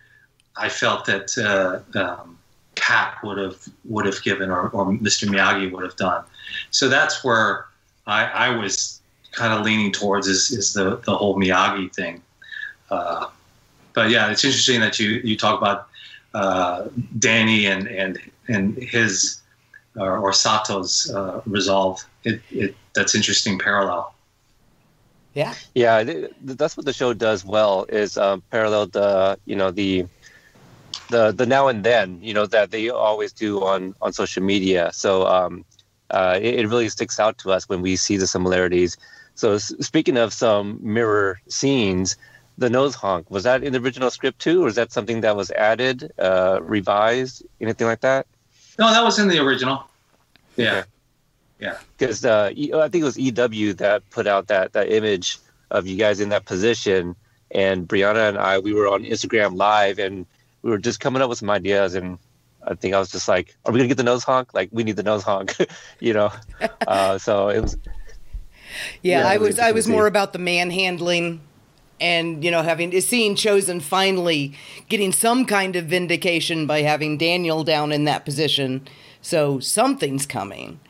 I 0.57 0.69
felt 0.69 1.07
that 1.07 1.37
uh, 1.38 1.99
um, 1.99 2.38
Pat 2.75 3.17
would 3.23 3.38
have 3.38 3.57
would 3.87 4.05
have 4.05 4.23
given, 4.23 4.51
or, 4.51 4.69
or 4.71 4.87
Mr. 4.87 5.27
Miyagi 5.29 5.71
would 5.71 5.85
have 5.85 5.97
done. 5.97 6.25
So 6.71 6.88
that's 6.88 7.25
where 7.25 7.67
I, 8.07 8.25
I 8.25 8.49
was 8.51 9.01
kind 9.33 9.55
of 9.55 9.65
leaning 9.65 9.93
towards 9.93 10.27
is, 10.27 10.51
is 10.51 10.75
the 10.75 10.97
the 11.07 11.17
whole 11.17 11.37
Miyagi 11.37 11.95
thing. 11.95 12.21
Uh, 12.92 13.26
but 13.94 14.11
yeah, 14.11 14.31
it's 14.31 14.44
interesting 14.44 14.81
that 14.81 14.98
you 15.00 15.09
you 15.24 15.37
talk 15.37 15.57
about 15.61 15.88
uh, 16.35 16.88
Danny 17.18 17.66
and 17.66 17.88
and 17.88 18.18
and 18.48 18.76
his 18.76 19.40
or, 19.96 20.18
or 20.18 20.33
Sato's 20.33 21.11
uh, 21.11 21.40
resolve. 21.46 22.00
It, 22.24 22.42
it 22.50 22.76
that's 22.94 23.14
interesting 23.14 23.59
parallel. 23.59 24.14
Yeah. 25.35 25.55
Yeah, 25.74 26.05
th- 26.05 26.31
th- 26.46 26.59
that's 26.59 26.76
what 26.76 26.87
the 26.87 26.92
show 26.92 27.12
does 27.14 27.44
well 27.44 27.87
is 27.88 28.16
um, 28.16 28.42
parallel 28.50 28.87
the 28.87 29.38
you 29.46 29.57
know 29.57 29.70
the 29.70 30.07
the 31.11 31.33
the 31.33 31.46
now 31.46 31.68
and 31.68 31.85
then 31.85 32.18
you 32.22 32.35
know 32.35 32.46
that 32.46 32.70
they 32.70 32.88
always 32.90 33.33
do 33.33 33.62
on 33.64 33.94
on 34.02 34.12
social 34.12 34.42
media. 34.42 34.90
So 34.92 35.26
um, 35.26 35.64
uh, 36.11 36.38
it, 36.40 36.61
it 36.61 36.68
really 36.68 36.88
sticks 36.88 37.18
out 37.18 37.38
to 37.38 37.52
us 37.52 37.68
when 37.68 37.81
we 37.83 37.96
see 37.96 38.16
the 38.16 38.26
similarities. 38.26 38.96
So 39.35 39.52
s- 39.55 39.74
speaking 39.81 40.18
of 40.18 40.33
some 40.33 40.78
mirror 40.83 41.40
scenes, 41.48 42.16
the 42.59 42.71
nose 42.71 42.95
honk 42.95 43.31
was 43.31 43.45
that 43.45 43.65
in 43.65 43.73
the 43.73 43.79
original 43.81 44.11
script 44.11 44.38
too, 44.38 44.65
or 44.65 44.69
is 44.69 44.75
that 44.75 44.93
something 44.93 45.23
that 45.23 45.37
was 45.37 45.51
added, 45.53 46.12
uh, 46.19 46.61
revised, 46.62 47.45
anything 47.61 47.87
like 47.87 48.01
that? 48.01 48.27
No, 48.79 48.91
that 48.91 49.03
was 49.03 49.19
in 49.19 49.29
the 49.29 49.38
original. 49.38 49.88
Yeah. 50.57 50.85
Okay. 51.62 51.79
because 51.97 52.25
uh, 52.25 52.51
I 52.57 52.88
think 52.88 53.03
it 53.03 53.05
was 53.05 53.17
EW 53.17 53.75
that 53.75 54.09
put 54.11 54.27
out 54.27 54.49
that 54.49 54.73
that 54.73 54.91
image 54.91 55.38
of 55.71 55.87
you 55.87 55.97
guys 55.97 56.21
in 56.21 56.31
that 56.31 56.45
position, 56.45 57.15
and 57.51 57.88
Brianna 57.88 58.29
and 58.29 58.38
I 58.38 58.59
we 58.59 58.75
were 58.75 58.88
on 58.88 59.05
Instagram 59.05 59.57
live, 59.57 59.99
and 59.99 60.27
we 60.62 60.71
were 60.71 60.79
just 60.79 61.01
coming 61.01 61.23
up 61.23 61.29
with 61.29 61.38
some 61.38 61.51
ideas, 61.51 61.95
and 61.95 62.19
I 62.67 62.75
think 62.75 62.95
I 62.95 62.99
was 62.99 63.11
just 63.11 63.29
like, 63.29 63.55
"Are 63.65 63.73
we 63.73 63.79
gonna 63.79 63.88
get 63.88 63.97
the 63.97 64.03
nose 64.03 64.25
honk? 64.25 64.55
Like, 64.55 64.71
we 64.73 64.83
need 64.85 64.97
the 64.97 65.03
nose 65.03 65.23
honk," 65.23 65.57
you 66.01 66.12
know. 66.12 66.33
Uh, 66.87 67.17
so 67.17 67.49
it 67.49 67.61
was 67.61 67.77
Yeah, 69.03 69.21
Yeah, 69.21 69.29
I 69.29 69.37
was 69.37 69.51
was 69.51 69.59
I 69.61 69.71
was 69.71 69.87
more 69.88 70.07
about 70.09 70.33
the 70.33 70.38
manhandling 70.41 71.41
and 72.03 72.45
you 72.45 72.51
know 72.51 72.62
having 72.62 73.01
seeing 73.01 73.35
Chozen 73.35 73.81
finally 73.81 74.53
getting 74.88 75.12
some 75.12 75.47
kind 75.47 75.77
of 75.77 75.87
vindication 75.87 76.67
by 76.67 76.83
having 76.83 77.17
Daniel 77.17 77.65
down 77.65 77.93
in 77.93 78.05
that 78.05 78.25
position. 78.25 78.87
So 79.23 79.61
something's 79.61 80.27
coming. 80.27 80.81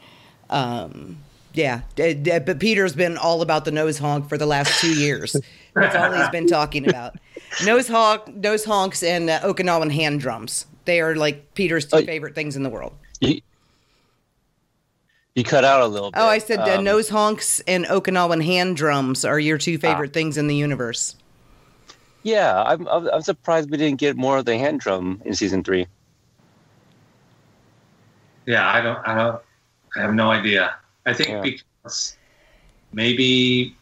Um 0.51 1.19
yeah, 1.55 1.83
but 1.97 2.59
Peter's 2.59 2.95
been 2.95 3.19
all 3.19 3.43
about 3.43 3.67
the 3.67 3.71
nose 3.71 3.99
honk 3.99 4.27
for 4.27 4.39
the 4.39 4.47
last 4.47 4.81
two 4.81 4.95
years. 4.95 5.37
That's 5.75 5.95
all 5.95 6.11
he's 6.11 6.31
been 6.31 6.47
talking 6.47 6.89
about. 6.89 7.17
Nose 7.63 7.89
honk, 7.89 8.35
nose 8.35 8.65
honks, 8.65 9.03
and 9.03 9.29
uh, 9.29 9.41
Okinawan 9.41 9.93
hand 9.93 10.21
drums. 10.21 10.65
They 10.87 11.03
are 11.03 11.15
like 11.15 11.53
Peter's 11.53 11.85
two 11.85 12.07
favorite 12.07 12.35
things 12.35 12.57
in 12.57 12.63
the 12.63 12.71
world. 12.71 12.95
you, 13.21 13.43
you 15.35 15.45
cut 15.45 15.65
out 15.65 15.81
a 15.81 15.87
little 15.87 16.11
bit. 16.11 16.19
Oh, 16.21 16.27
I 16.27 16.39
said 16.39 16.61
Um, 16.61 16.85
nose 16.85 17.09
honks 17.09 17.61
and 17.67 17.85
Okinawan 17.87 18.45
hand 18.45 18.77
drums 18.77 19.25
are 19.25 19.39
your 19.39 19.59
two 19.59 19.79
favorite 19.79 20.13
things 20.13 20.37
in 20.37 20.47
the 20.47 20.55
universe. 20.57 21.17
Yeah, 22.23 22.63
I'm 22.63 22.87
I'm 22.87 23.09
I'm 23.11 23.23
surprised 23.23 23.71
we 23.71 23.77
didn't 23.79 23.99
get 23.99 24.17
more 24.17 24.39
of 24.39 24.45
the 24.45 24.57
hand 24.57 24.81
drum 24.81 25.21
in 25.25 25.35
season 25.35 25.65
three. 25.65 25.87
Yeah, 28.47 28.69
I 28.73 28.81
don't, 28.81 28.99
I 29.07 29.15
don't, 29.15 29.43
I 29.97 30.01
have 30.03 30.15
no 30.15 30.31
idea. 30.31 30.75
I 31.07 31.13
think 31.15 31.29
Yeah. 31.31 31.41
because 31.43 32.17
maybe 32.93 33.75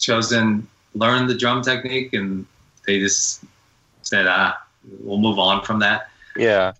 Chozen 0.00 0.64
learned 0.94 1.30
the 1.30 1.34
drum 1.34 1.62
technique 1.62 2.12
and 2.12 2.44
they 2.86 2.98
just 2.98 3.44
said, 4.02 4.26
ah, 4.28 4.60
we'll 5.00 5.18
move 5.18 5.38
on 5.38 5.64
from 5.64 5.78
that. 5.80 6.08
Yeah, 6.36 6.72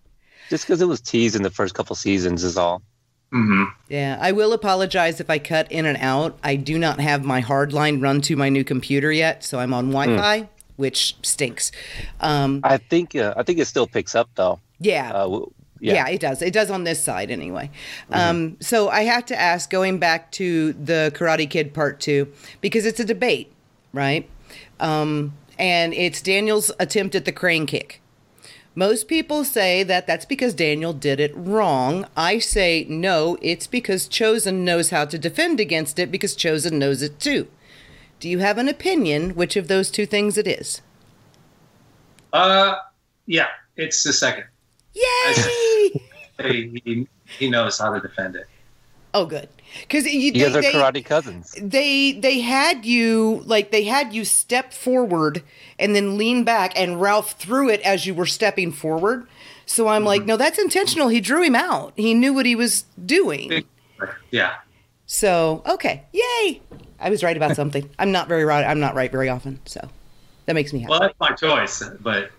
just 0.50 0.64
because 0.66 0.80
it 0.80 0.86
was 0.88 1.00
teased 1.00 1.36
in 1.36 1.42
the 1.42 1.50
first 1.50 1.74
couple 1.74 1.94
seasons 1.96 2.44
is 2.44 2.56
all. 2.56 2.82
Hmm 3.30 3.64
Yeah, 3.88 4.16
I 4.20 4.32
will 4.32 4.52
apologize 4.52 5.20
if 5.20 5.28
I 5.30 5.38
cut 5.38 5.70
in 5.70 5.84
and 5.86 5.98
out. 5.98 6.38
I 6.42 6.56
do 6.56 6.78
not 6.78 6.98
have 7.00 7.24
my 7.24 7.40
hard 7.40 7.72
line 7.72 8.00
run 8.00 8.20
to 8.22 8.36
my 8.36 8.48
new 8.48 8.64
computer 8.64 9.12
yet, 9.12 9.44
so 9.44 9.58
I'm 9.58 9.74
on 9.74 9.90
Wi-Fi, 9.90 10.48
which 10.76 11.16
stinks. 11.22 11.70
Um, 12.20 12.60
I 12.64 12.78
think 12.78 13.14
uh, 13.14 13.34
I 13.36 13.42
think 13.42 13.58
it 13.58 13.66
still 13.66 13.86
picks 13.86 14.14
up 14.14 14.30
though. 14.34 14.60
yeah, 14.80 15.10
Uh, 15.10 15.22
w- 15.24 15.50
yeah. 15.80 15.94
yeah. 15.94 16.08
it 16.08 16.20
does. 16.20 16.40
It 16.42 16.52
does 16.52 16.70
on 16.70 16.84
this 16.84 17.02
side 17.04 17.30
anyway. 17.30 17.70
Um, 18.10 18.56
so 18.60 18.88
I 18.88 19.02
have 19.02 19.26
to 19.26 19.38
ask, 19.38 19.68
going 19.70 19.98
back 19.98 20.32
to 20.32 20.72
the 20.72 21.12
Karate 21.14 21.48
Kid 21.48 21.74
Part 21.74 22.00
Two, 22.00 22.32
because 22.60 22.86
it's 22.86 22.98
a 23.00 23.04
debate, 23.04 23.52
right? 23.92 24.28
Um, 24.80 25.34
and 25.58 25.92
it's 25.92 26.22
Daniel's 26.22 26.70
attempt 26.80 27.14
at 27.14 27.24
the 27.24 27.32
crane 27.32 27.66
kick. 27.66 28.00
Most 28.74 29.09
people 29.09 29.44
say 29.44 29.83
that 29.83 30.07
that's 30.07 30.24
because 30.24 30.54
Daniel 30.54 30.92
did 30.92 31.18
it 31.18 31.33
wrong. 31.35 32.07
I 32.16 32.38
say 32.38 32.87
no, 32.88 33.37
it's 33.42 33.66
because 33.66 34.09
Chozen 34.09 34.59
knows 34.59 34.90
how 34.90 35.04
to 35.07 35.18
defend 35.18 35.59
against 35.59 35.98
it 35.98 36.12
because 36.12 36.37
Chozen 36.37 36.72
knows 36.72 37.02
it 37.02 37.18
too. 37.18 37.48
Do 38.20 38.28
you 38.28 38.38
have 38.38 38.59
an 38.59 38.68
opinion 38.68 39.35
which 39.35 39.57
of 39.57 39.68
those 39.68 39.90
two 39.90 40.07
things 40.07 40.38
it 40.38 40.46
is? 40.46 40.81
Uh, 42.33 42.76
yeah, 43.26 43.48
it's 43.76 44.02
the 44.02 44.12
second. 44.12 44.44
Yay! 44.94 45.90
He, 46.42 46.81
he, 46.85 47.09
he 47.38 47.50
knows 47.50 47.78
how 47.78 47.92
to 47.92 48.00
defend 48.00 48.37
it. 48.37 48.46
oh, 49.14 49.26
good. 49.26 49.48
Because 49.83 50.04
you, 50.07 50.12
You 50.20 50.33
they, 50.33 50.38
guys 50.40 50.57
are 50.57 50.62
they- 50.62 50.72
karate 50.72 51.04
cousins. 51.04 51.54
they 51.61 52.12
they 52.12 52.40
had 52.40 52.85
you 52.87 53.42
like 53.46 53.70
they 53.70 53.85
had 53.85 54.12
you 54.12 54.24
step 54.24 54.72
forward 54.72 55.42
and 55.78 55.94
then 55.94 56.16
lean 56.18 56.44
back 56.44 56.72
and 56.78 57.00
Ralph 57.00 57.33
threw 57.33 57.68
it 57.68 57.81
as 57.83 58.07
you 58.07 58.14
were 58.14 58.26
stepping 58.26 58.72
forward. 58.72 59.26
So 59.66 59.88
I'm 59.88 60.04
like, 60.04 60.20
mm-hmm. 60.22 60.28
no, 60.28 60.37
that's 60.38 60.59
intentional. 60.59 61.09
He 61.09 61.20
drew 61.20 61.42
him 61.42 61.54
out. 61.54 61.92
He 61.96 62.14
knew 62.14 62.33
what 62.33 62.46
he 62.46 62.54
was 62.57 62.85
doing. 63.04 63.64
Yeah. 64.31 64.54
So 65.07 65.62
okay, 65.66 66.04
yay! 66.12 66.61
I 67.00 67.11
was 67.11 67.22
right 67.22 67.37
about 67.37 67.54
something. 67.61 67.88
I'm 67.98 68.12
not 68.12 68.28
very 68.28 68.44
right. 68.44 68.64
I'm 68.64 68.81
not 68.81 68.94
right 68.94 69.11
very 69.12 69.28
often, 69.28 69.61
so 69.64 69.87
that 70.46 70.54
makes 70.54 70.72
me 70.72 70.81
happy. 70.81 70.90
Well, 70.90 71.00
that's 71.00 71.20
my 71.20 71.31
choice, 71.33 71.83
but 72.00 72.31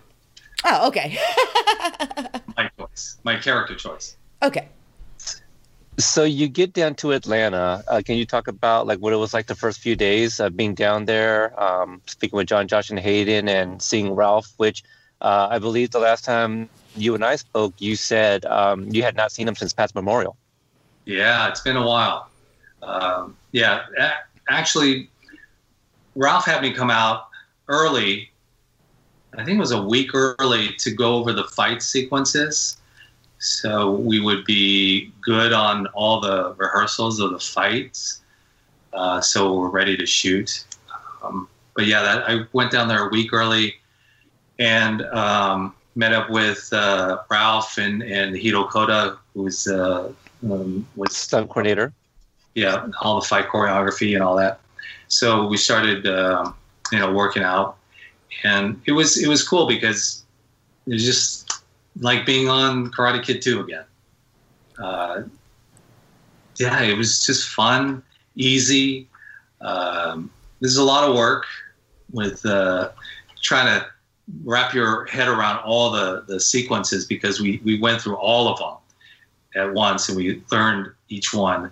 Oh, 0.64 0.88
okay, 0.88 1.18
my 2.56 2.70
choice, 2.78 3.16
my 3.24 3.36
character 3.36 3.74
choice. 3.76 4.16
okay. 4.42 4.68
So 6.00 6.24
you 6.24 6.48
get 6.48 6.72
down 6.72 6.94
to 6.96 7.12
Atlanta. 7.12 7.84
Uh, 7.86 8.00
can 8.04 8.16
you 8.16 8.24
talk 8.24 8.48
about 8.48 8.86
like 8.86 9.00
what 9.00 9.12
it 9.12 9.16
was 9.16 9.34
like 9.34 9.46
the 9.46 9.54
first 9.54 9.80
few 9.80 9.94
days 9.94 10.40
of 10.40 10.56
being 10.56 10.74
down 10.74 11.04
there, 11.04 11.58
um, 11.62 12.00
speaking 12.06 12.36
with 12.36 12.48
Jon, 12.48 12.66
Josh, 12.68 12.88
and 12.88 12.98
Hayden, 12.98 13.48
and 13.48 13.82
seeing 13.82 14.14
Ralph? 14.14 14.50
Which 14.56 14.82
uh, 15.20 15.48
I 15.50 15.58
believe 15.58 15.90
the 15.90 15.98
last 15.98 16.24
time 16.24 16.70
you 16.96 17.14
and 17.14 17.22
I 17.24 17.36
spoke, 17.36 17.74
you 17.78 17.96
said 17.96 18.46
um, 18.46 18.88
you 18.90 19.02
had 19.02 19.14
not 19.14 19.30
seen 19.30 19.46
him 19.46 19.54
since 19.54 19.74
Pat's 19.74 19.94
Memorial. 19.94 20.36
Yeah, 21.04 21.48
it's 21.48 21.60
been 21.60 21.76
a 21.76 21.86
while. 21.86 22.30
Um, 22.82 23.36
yeah, 23.52 23.82
actually, 24.48 25.10
Ralph 26.16 26.46
had 26.46 26.62
me 26.62 26.72
come 26.72 26.90
out 26.90 27.28
early. 27.68 28.30
I 29.36 29.44
think 29.44 29.58
it 29.58 29.60
was 29.60 29.72
a 29.72 29.82
week 29.82 30.14
early 30.14 30.72
to 30.78 30.90
go 30.90 31.16
over 31.16 31.34
the 31.34 31.44
fight 31.44 31.82
sequences. 31.82 32.79
So 33.40 33.92
we 33.92 34.20
would 34.20 34.44
be 34.44 35.12
good 35.22 35.54
on 35.54 35.86
all 35.88 36.20
the 36.20 36.54
rehearsals 36.58 37.20
of 37.20 37.32
the 37.32 37.38
fights. 37.38 38.20
Uh, 38.92 39.22
so 39.22 39.54
we're 39.54 39.70
ready 39.70 39.96
to 39.96 40.04
shoot. 40.04 40.64
Um, 41.22 41.48
but 41.74 41.86
yeah, 41.86 42.02
that, 42.02 42.28
I 42.28 42.40
went 42.52 42.70
down 42.70 42.86
there 42.86 43.06
a 43.06 43.08
week 43.08 43.32
early 43.32 43.76
and 44.58 45.02
um, 45.06 45.74
met 45.94 46.12
up 46.12 46.28
with 46.28 46.68
uh, 46.72 47.22
Ralph 47.30 47.78
and, 47.78 48.02
and 48.02 48.36
Hiro 48.36 48.64
Koda, 48.64 49.18
who's 49.32 49.66
uh, 49.66 50.12
um, 50.42 50.86
was 50.96 51.16
stunt 51.16 51.48
coordinator. 51.48 51.94
Yeah, 52.54 52.88
all 53.00 53.20
the 53.20 53.26
fight 53.26 53.48
choreography 53.48 54.14
and 54.14 54.22
all 54.22 54.36
that. 54.36 54.60
So 55.08 55.46
we 55.46 55.56
started, 55.56 56.06
uh, 56.06 56.52
you 56.92 56.98
know, 56.98 57.10
working 57.12 57.42
out, 57.42 57.76
and 58.44 58.80
it 58.84 58.92
was 58.92 59.22
it 59.22 59.28
was 59.28 59.46
cool 59.46 59.66
because 59.66 60.24
it 60.86 60.92
was 60.92 61.04
just 61.04 61.39
like 61.98 62.26
being 62.26 62.48
on 62.48 62.90
Karate 62.90 63.22
Kid 63.22 63.42
2 63.42 63.60
again. 63.60 63.84
Uh, 64.78 65.22
yeah, 66.56 66.82
it 66.82 66.96
was 66.96 67.24
just 67.24 67.48
fun, 67.48 68.02
easy. 68.36 69.08
Um, 69.60 70.30
is 70.60 70.76
a 70.76 70.84
lot 70.84 71.08
of 71.08 71.16
work 71.16 71.46
with 72.12 72.44
uh, 72.44 72.90
trying 73.40 73.66
to 73.66 73.86
wrap 74.44 74.74
your 74.74 75.06
head 75.06 75.28
around 75.28 75.58
all 75.58 75.90
the, 75.90 76.24
the 76.26 76.38
sequences 76.38 77.04
because 77.04 77.40
we, 77.40 77.60
we 77.64 77.78
went 77.80 78.00
through 78.00 78.16
all 78.16 78.48
of 78.48 78.58
them 78.58 79.62
at 79.62 79.74
once 79.74 80.08
and 80.08 80.16
we 80.16 80.42
learned 80.50 80.90
each 81.08 81.34
one. 81.34 81.70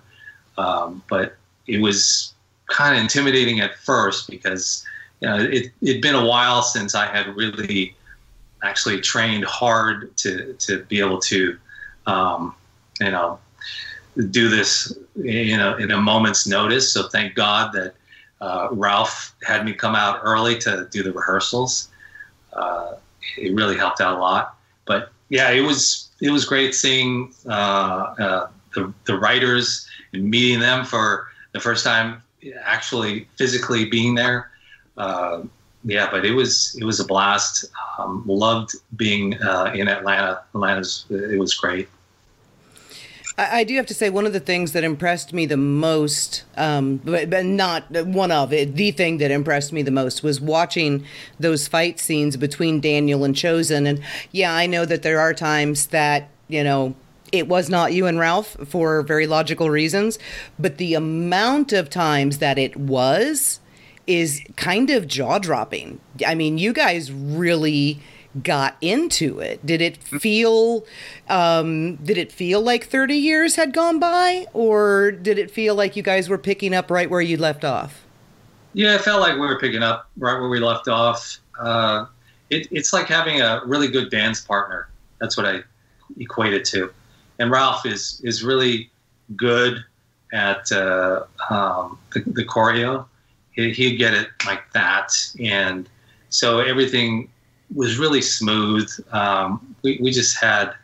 Um, 0.56 1.02
but 1.08 1.36
it 1.66 1.80
was 1.80 2.34
kind 2.66 2.96
of 2.96 3.02
intimidating 3.02 3.60
at 3.60 3.76
first 3.76 4.28
because 4.28 4.84
you 5.20 5.28
know 5.28 5.38
it, 5.38 5.72
it'd 5.80 6.02
been 6.02 6.14
a 6.14 6.24
while 6.24 6.62
since 6.62 6.94
I 6.94 7.06
had 7.06 7.34
really 7.36 7.94
actually 8.62 9.00
trained 9.00 9.44
hard 9.44 10.16
to 10.18 10.54
to 10.54 10.84
be 10.84 11.00
able 11.00 11.18
to 11.20 11.56
um, 12.06 12.54
you 13.00 13.10
know 13.10 13.38
do 14.30 14.48
this 14.48 14.96
in 15.16 15.60
a, 15.60 15.76
in 15.76 15.90
a 15.92 16.00
moment's 16.00 16.46
notice. 16.46 16.92
So 16.92 17.08
thank 17.08 17.34
God 17.34 17.72
that 17.74 17.94
uh, 18.40 18.68
Ralph 18.72 19.34
had 19.42 19.64
me 19.64 19.72
come 19.72 19.94
out 19.94 20.20
early 20.22 20.58
to 20.58 20.88
do 20.90 21.02
the 21.02 21.12
rehearsals. 21.12 21.88
Uh, 22.52 22.94
it 23.36 23.54
really 23.54 23.76
helped 23.76 24.00
out 24.00 24.16
a 24.16 24.20
lot. 24.20 24.56
But 24.86 25.12
yeah, 25.28 25.50
it 25.50 25.60
was 25.60 26.08
it 26.20 26.30
was 26.30 26.44
great 26.44 26.74
seeing 26.74 27.32
uh, 27.46 28.14
uh 28.18 28.48
the 28.74 28.92
the 29.04 29.16
writers 29.16 29.88
and 30.12 30.28
meeting 30.28 30.60
them 30.60 30.84
for 30.84 31.28
the 31.52 31.60
first 31.60 31.84
time, 31.84 32.22
actually 32.62 33.28
physically 33.36 33.84
being 33.84 34.14
there. 34.14 34.50
Yeah, 35.84 36.10
but 36.10 36.24
it 36.24 36.32
was 36.32 36.76
it 36.80 36.84
was 36.84 37.00
a 37.00 37.04
blast. 37.04 37.66
Um, 37.98 38.24
loved 38.26 38.74
being 38.96 39.40
uh, 39.42 39.72
in 39.74 39.88
Atlanta. 39.88 40.42
Atlanta's 40.54 41.06
it 41.10 41.38
was 41.38 41.54
great. 41.54 41.88
I, 43.38 43.60
I, 43.60 43.64
do 43.64 43.76
have 43.76 43.86
to 43.86 43.94
say 43.94 44.10
one 44.10 44.26
of 44.26 44.32
the 44.32 44.40
things 44.40 44.72
that 44.72 44.82
impressed 44.82 45.32
me 45.32 45.46
the 45.46 45.56
most, 45.56 46.44
um, 46.56 46.96
but, 46.96 47.30
but 47.30 47.44
not 47.44 47.90
one 47.90 48.32
of 48.32 48.52
it. 48.52 48.74
The 48.74 48.90
thing 48.90 49.18
that 49.18 49.30
impressed 49.30 49.72
me 49.72 49.82
the 49.82 49.92
most 49.92 50.22
was 50.22 50.40
watching 50.40 51.04
those 51.38 51.68
fight 51.68 52.00
scenes 52.00 52.36
between 52.36 52.80
Daniel 52.80 53.24
and 53.24 53.34
Chozen. 53.34 53.88
And 53.88 54.02
yeah, 54.32 54.54
I 54.54 54.66
know 54.66 54.84
that 54.84 55.02
there 55.02 55.20
are 55.20 55.32
times 55.32 55.86
that 55.86 56.28
you 56.48 56.64
know 56.64 56.96
it 57.30 57.46
was 57.46 57.70
not 57.70 57.92
you 57.92 58.06
and 58.06 58.18
Ralph 58.18 58.56
for 58.66 59.02
very 59.02 59.26
logical 59.26 59.70
reasons, 59.70 60.18
but 60.58 60.78
the 60.78 60.94
amount 60.94 61.72
of 61.72 61.88
times 61.88 62.38
that 62.38 62.58
it 62.58 62.76
was 62.76 63.60
is 64.08 64.42
kind 64.56 64.90
of 64.90 65.06
jaw 65.06 65.38
dropping. 65.38 66.00
I 66.26 66.34
mean, 66.34 66.58
you 66.58 66.72
guys 66.72 67.12
really 67.12 68.00
got 68.42 68.76
into 68.80 69.38
it. 69.38 69.64
Did 69.64 69.80
it 69.80 69.98
feel 69.98 70.84
um, 71.28 71.96
did 71.96 72.16
it 72.18 72.32
feel 72.32 72.62
like 72.62 72.86
30 72.86 73.14
years 73.14 73.56
had 73.56 73.72
gone 73.72 73.98
by 73.98 74.46
or 74.52 75.12
did 75.12 75.38
it 75.38 75.50
feel 75.50 75.74
like 75.74 75.94
you 75.94 76.02
guys 76.02 76.28
were 76.28 76.38
picking 76.38 76.74
up 76.74 76.90
right 76.90 77.08
where 77.08 77.20
you 77.20 77.36
left 77.36 77.64
off? 77.64 78.04
Yeah, 78.72 78.94
it 78.94 79.02
felt 79.02 79.20
like 79.20 79.34
we 79.34 79.40
were 79.40 79.58
picking 79.58 79.82
up 79.82 80.08
right 80.16 80.38
where 80.40 80.48
we 80.48 80.58
left 80.58 80.88
off. 80.88 81.38
Uh, 81.58 82.06
it, 82.50 82.66
it's 82.70 82.92
like 82.92 83.06
having 83.06 83.40
a 83.40 83.60
really 83.66 83.88
good 83.88 84.10
dance 84.10 84.40
partner. 84.40 84.88
That's 85.20 85.36
what 85.36 85.46
I 85.46 85.62
equate 86.18 86.54
it 86.54 86.64
to. 86.66 86.92
And 87.38 87.50
Ralph 87.50 87.84
is 87.84 88.20
is 88.24 88.42
really 88.42 88.90
good 89.36 89.84
at 90.32 90.70
uh, 90.72 91.24
um, 91.50 91.98
the, 92.12 92.20
the 92.20 92.44
choreo 92.44 93.06
he'd 93.58 93.96
get 93.96 94.14
it 94.14 94.28
like 94.46 94.72
that, 94.72 95.12
and 95.40 95.88
so 96.30 96.60
everything 96.60 97.28
was 97.74 97.98
really 97.98 98.22
smooth. 98.22 98.90
Um, 99.12 99.74
we 99.82 99.98
we 100.00 100.10
just 100.10 100.38
had 100.38 100.74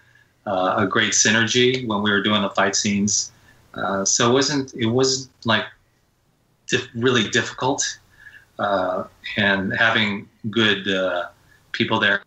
uh, 0.46 0.74
a 0.78 0.86
great 0.86 1.12
synergy 1.12 1.86
when 1.86 2.02
we 2.02 2.10
were 2.10 2.22
doing 2.22 2.42
the 2.42 2.50
fight 2.50 2.76
scenes. 2.76 3.32
Uh, 3.74 4.04
so 4.04 4.30
it 4.30 4.32
wasn't 4.32 4.74
it 4.74 4.86
wasn't 4.86 5.30
like 5.44 5.64
really 6.94 7.28
difficult, 7.30 7.98
uh, 8.58 9.04
and 9.36 9.72
having 9.74 10.28
good 10.50 10.88
uh, 10.88 11.28
people 11.72 11.98
there 12.00 12.22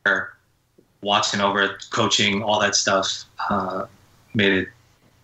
watching 1.02 1.42
over 1.42 1.62
it, 1.62 1.86
coaching, 1.92 2.42
all 2.42 2.60
that 2.60 2.76
stuff 2.76 3.24
uh, 3.50 3.86
made 4.34 4.54
it 4.54 4.68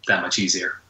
that 0.08 0.22
much 0.22 0.40
easier. 0.40 0.83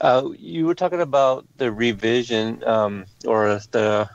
Uh, 0.00 0.30
you 0.38 0.66
were 0.66 0.74
talking 0.74 1.00
about 1.00 1.44
the 1.56 1.72
revision 1.72 2.62
um, 2.64 3.04
or 3.26 3.60
the 3.72 4.08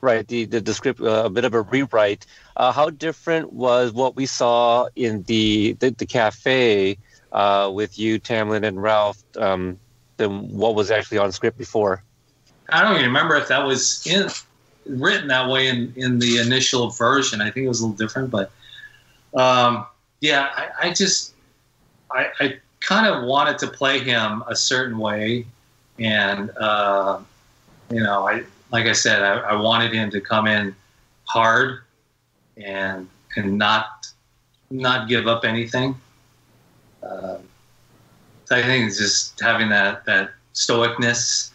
right 0.00 0.26
the 0.28 0.44
the, 0.44 0.60
the 0.60 0.74
script 0.74 1.00
uh, 1.00 1.24
a 1.24 1.30
bit 1.30 1.44
of 1.44 1.54
a 1.54 1.62
rewrite. 1.62 2.26
Uh, 2.56 2.72
how 2.72 2.90
different 2.90 3.52
was 3.52 3.92
what 3.92 4.14
we 4.14 4.26
saw 4.26 4.86
in 4.94 5.22
the 5.24 5.72
the, 5.74 5.90
the 5.90 6.06
cafe 6.06 6.98
uh, 7.32 7.70
with 7.72 7.98
you, 7.98 8.20
Tamlyn, 8.20 8.66
and 8.66 8.82
Ralph 8.82 9.22
um, 9.36 9.78
than 10.18 10.48
what 10.56 10.74
was 10.74 10.90
actually 10.90 11.18
on 11.18 11.32
script 11.32 11.58
before? 11.58 12.02
I 12.68 12.82
don't 12.82 12.94
even 12.94 13.06
remember 13.06 13.36
if 13.36 13.48
that 13.48 13.66
was 13.66 14.06
in, 14.06 14.28
written 14.86 15.28
that 15.28 15.48
way 15.48 15.68
in 15.68 15.92
in 15.96 16.18
the 16.18 16.38
initial 16.38 16.90
version. 16.90 17.40
I 17.40 17.50
think 17.50 17.64
it 17.64 17.68
was 17.68 17.80
a 17.80 17.86
little 17.86 17.96
different, 17.96 18.30
but 18.30 18.52
um, 19.34 19.86
yeah, 20.20 20.48
I, 20.54 20.88
I 20.88 20.92
just 20.92 21.34
I, 22.10 22.28
I 22.38 22.58
kind 22.82 23.06
of 23.06 23.24
wanted 23.24 23.58
to 23.58 23.68
play 23.68 23.98
him 24.00 24.42
a 24.48 24.56
certain 24.56 24.98
way, 24.98 25.46
and 25.98 26.50
uh, 26.56 27.20
you 27.90 28.02
know, 28.02 28.26
I 28.26 28.44
like 28.70 28.86
I 28.86 28.92
said, 28.92 29.22
I, 29.22 29.38
I, 29.40 29.54
wanted 29.54 29.92
him 29.92 30.10
to 30.10 30.20
come 30.20 30.46
in 30.46 30.74
hard 31.24 31.82
and 32.56 33.08
and 33.36 33.58
not 33.58 34.06
not 34.70 35.08
give 35.08 35.26
up 35.26 35.44
anything. 35.44 35.94
Uh, 37.02 37.38
so 38.44 38.56
I 38.56 38.62
think 38.62 38.88
it's 38.88 38.98
just 38.98 39.40
having 39.40 39.68
that 39.68 40.04
that 40.06 40.30
stoicness. 40.54 41.50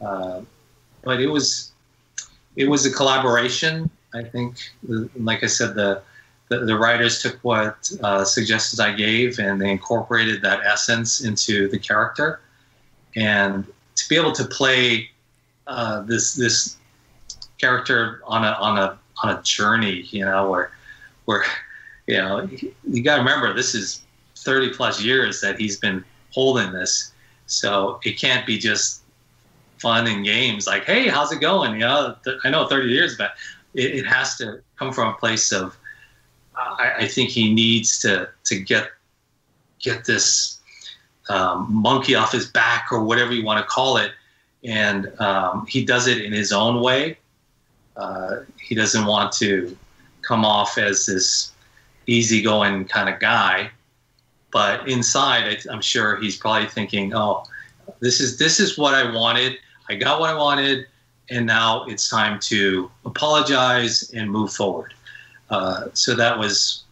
Uh, 0.00 0.42
but 1.02 1.20
it 1.20 1.28
was 1.28 1.72
it 2.56 2.68
was 2.68 2.86
a 2.86 2.92
collaboration. 2.92 3.90
I 4.14 4.22
think, 4.24 4.56
like 5.16 5.44
I 5.44 5.46
said, 5.46 5.74
the 5.74 6.02
the, 6.48 6.60
the 6.60 6.76
writers 6.76 7.20
took 7.20 7.38
what 7.42 7.90
uh, 8.02 8.24
suggestions 8.24 8.80
I 8.80 8.92
gave 8.92 9.38
and 9.38 9.60
they 9.60 9.70
incorporated 9.70 10.42
that 10.42 10.60
essence 10.64 11.22
into 11.22 11.68
the 11.68 11.78
character. 11.78 12.40
And 13.16 13.66
to 13.96 14.08
be 14.08 14.16
able 14.16 14.32
to 14.32 14.44
play 14.44 15.10
uh, 15.66 16.02
this 16.02 16.34
this 16.34 16.76
character 17.58 18.22
on 18.26 18.44
a 18.44 18.52
on 18.52 18.78
a 18.78 18.98
on 19.22 19.36
a 19.36 19.42
journey, 19.42 20.06
you 20.10 20.24
know, 20.24 20.50
where 20.50 20.72
where 21.26 21.44
you 22.06 22.16
know 22.16 22.48
you 22.88 23.02
got 23.02 23.16
to 23.16 23.22
remember 23.22 23.52
this 23.52 23.74
is 23.74 24.02
30 24.36 24.70
plus 24.70 25.02
years 25.02 25.40
that 25.40 25.58
he's 25.58 25.76
been 25.76 26.04
holding 26.30 26.72
this, 26.72 27.12
so 27.46 28.00
it 28.04 28.18
can't 28.18 28.46
be 28.46 28.58
just 28.58 29.02
fun 29.78 30.06
and 30.06 30.24
games 30.24 30.66
like, 30.66 30.84
hey, 30.84 31.08
how's 31.08 31.32
it 31.32 31.40
going? 31.40 31.74
You 31.74 31.80
know, 31.80 32.16
I 32.44 32.50
know 32.50 32.66
30 32.66 32.88
years, 32.88 33.16
but 33.16 33.32
it, 33.74 33.94
it 33.94 34.06
has 34.06 34.36
to 34.38 34.60
come 34.76 34.92
from 34.92 35.08
a 35.08 35.14
place 35.14 35.52
of 35.52 35.76
I, 36.58 36.92
I 36.98 37.08
think 37.08 37.30
he 37.30 37.52
needs 37.52 37.98
to 38.00 38.28
to 38.44 38.58
get 38.58 38.90
get 39.78 40.04
this 40.04 40.60
um, 41.28 41.66
monkey 41.70 42.14
off 42.14 42.32
his 42.32 42.46
back 42.46 42.88
or 42.90 43.04
whatever 43.04 43.32
you 43.32 43.44
want 43.44 43.60
to 43.60 43.66
call 43.66 43.96
it, 43.96 44.12
and 44.64 45.12
um, 45.20 45.66
he 45.66 45.84
does 45.84 46.06
it 46.06 46.22
in 46.22 46.32
his 46.32 46.52
own 46.52 46.80
way. 46.80 47.18
Uh, 47.96 48.40
he 48.60 48.74
doesn't 48.74 49.06
want 49.06 49.32
to 49.32 49.76
come 50.22 50.44
off 50.44 50.78
as 50.78 51.06
this 51.06 51.52
easygoing 52.06 52.86
kind 52.86 53.08
of 53.08 53.20
guy, 53.20 53.70
but 54.52 54.88
inside, 54.88 55.66
I'm 55.70 55.82
sure 55.82 56.16
he's 56.16 56.36
probably 56.36 56.68
thinking, 56.68 57.14
"Oh, 57.14 57.44
this 58.00 58.20
is 58.20 58.38
this 58.38 58.58
is 58.60 58.76
what 58.76 58.94
I 58.94 59.10
wanted. 59.12 59.58
I 59.88 59.94
got 59.94 60.20
what 60.20 60.30
I 60.30 60.34
wanted, 60.34 60.86
and 61.30 61.46
now 61.46 61.84
it's 61.84 62.08
time 62.08 62.38
to 62.40 62.90
apologize 63.04 64.10
and 64.12 64.30
move 64.30 64.52
forward." 64.52 64.94
Uh, 65.50 65.86
so 65.94 66.14
that 66.14 66.38
was, 66.38 66.84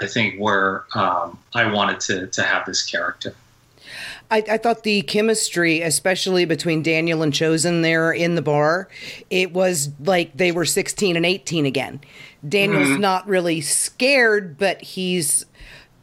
I 0.00 0.06
think, 0.06 0.38
where 0.38 0.84
um, 0.94 1.38
I 1.54 1.70
wanted 1.70 2.00
to 2.00 2.26
to 2.28 2.42
have 2.42 2.66
this 2.66 2.84
character. 2.84 3.34
I, 4.30 4.44
I, 4.50 4.58
thought 4.58 4.82
the 4.82 5.02
chemistry, 5.02 5.80
especially 5.80 6.44
between 6.44 6.82
Daniel 6.82 7.22
and 7.22 7.32
Chozen 7.32 7.82
there 7.82 8.12
in 8.12 8.34
the 8.34 8.42
bar, 8.42 8.88
it 9.30 9.52
was 9.52 9.90
like 10.00 10.36
they 10.36 10.52
were 10.52 10.66
16 10.66 11.16
and 11.16 11.24
18 11.24 11.64
again. 11.64 12.00
Daniel's 12.46 12.88
mm-hmm. 12.88 13.00
not 13.00 13.26
really 13.26 13.60
scared, 13.60 14.58
but 14.58 14.82
he's 14.82 15.46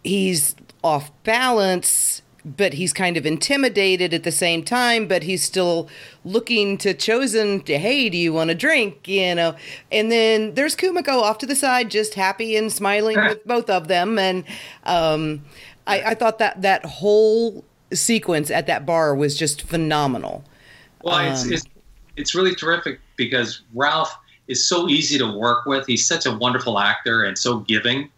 he's 0.03 0.55
off 0.83 1.11
balance, 1.23 2.21
but 2.45 2.73
he's 2.73 2.93
kind 2.93 3.17
of 3.17 3.25
intimidated 3.25 4.13
at 4.13 4.23
the 4.23 4.31
same 4.31 4.63
time, 4.63 5.07
but 5.07 5.23
he's 5.23 5.43
still 5.43 5.89
looking 6.23 6.77
to 6.77 6.93
Chozen 6.93 7.65
to, 7.65 7.79
hey, 7.79 8.09
do 8.09 8.17
you 8.17 8.31
want 8.33 8.51
a 8.51 8.55
drink? 8.55 9.07
You 9.07 9.33
know, 9.33 9.55
and 9.91 10.11
then 10.11 10.53
there's 10.53 10.75
Kumiko 10.75 11.21
off 11.21 11.39
to 11.39 11.45
the 11.45 11.55
side, 11.55 11.89
just 11.89 12.13
happy 12.13 12.55
and 12.55 12.71
smiling 12.71 13.17
with 13.17 13.43
both 13.47 13.69
of 13.69 13.87
them. 13.87 14.19
And 14.19 14.43
um, 14.83 15.43
I, 15.87 16.01
I 16.01 16.13
thought 16.13 16.37
that 16.37 16.61
that 16.61 16.85
whole 16.85 17.65
sequence 17.91 18.51
at 18.51 18.67
that 18.67 18.85
bar 18.85 19.15
was 19.15 19.37
just 19.37 19.63
phenomenal. 19.63 20.43
Well, 21.03 21.15
um, 21.15 21.25
it's, 21.27 21.45
it's 21.45 21.65
it's 22.17 22.35
really 22.35 22.55
terrific 22.55 22.99
because 23.15 23.61
Ralph 23.73 24.15
is 24.47 24.65
so 24.65 24.87
easy 24.87 25.17
to 25.17 25.31
work 25.31 25.65
with. 25.65 25.85
He's 25.87 26.05
such 26.05 26.25
a 26.25 26.31
wonderful 26.31 26.79
actor 26.79 27.23
and 27.23 27.37
so 27.37 27.59
giving 27.59 28.09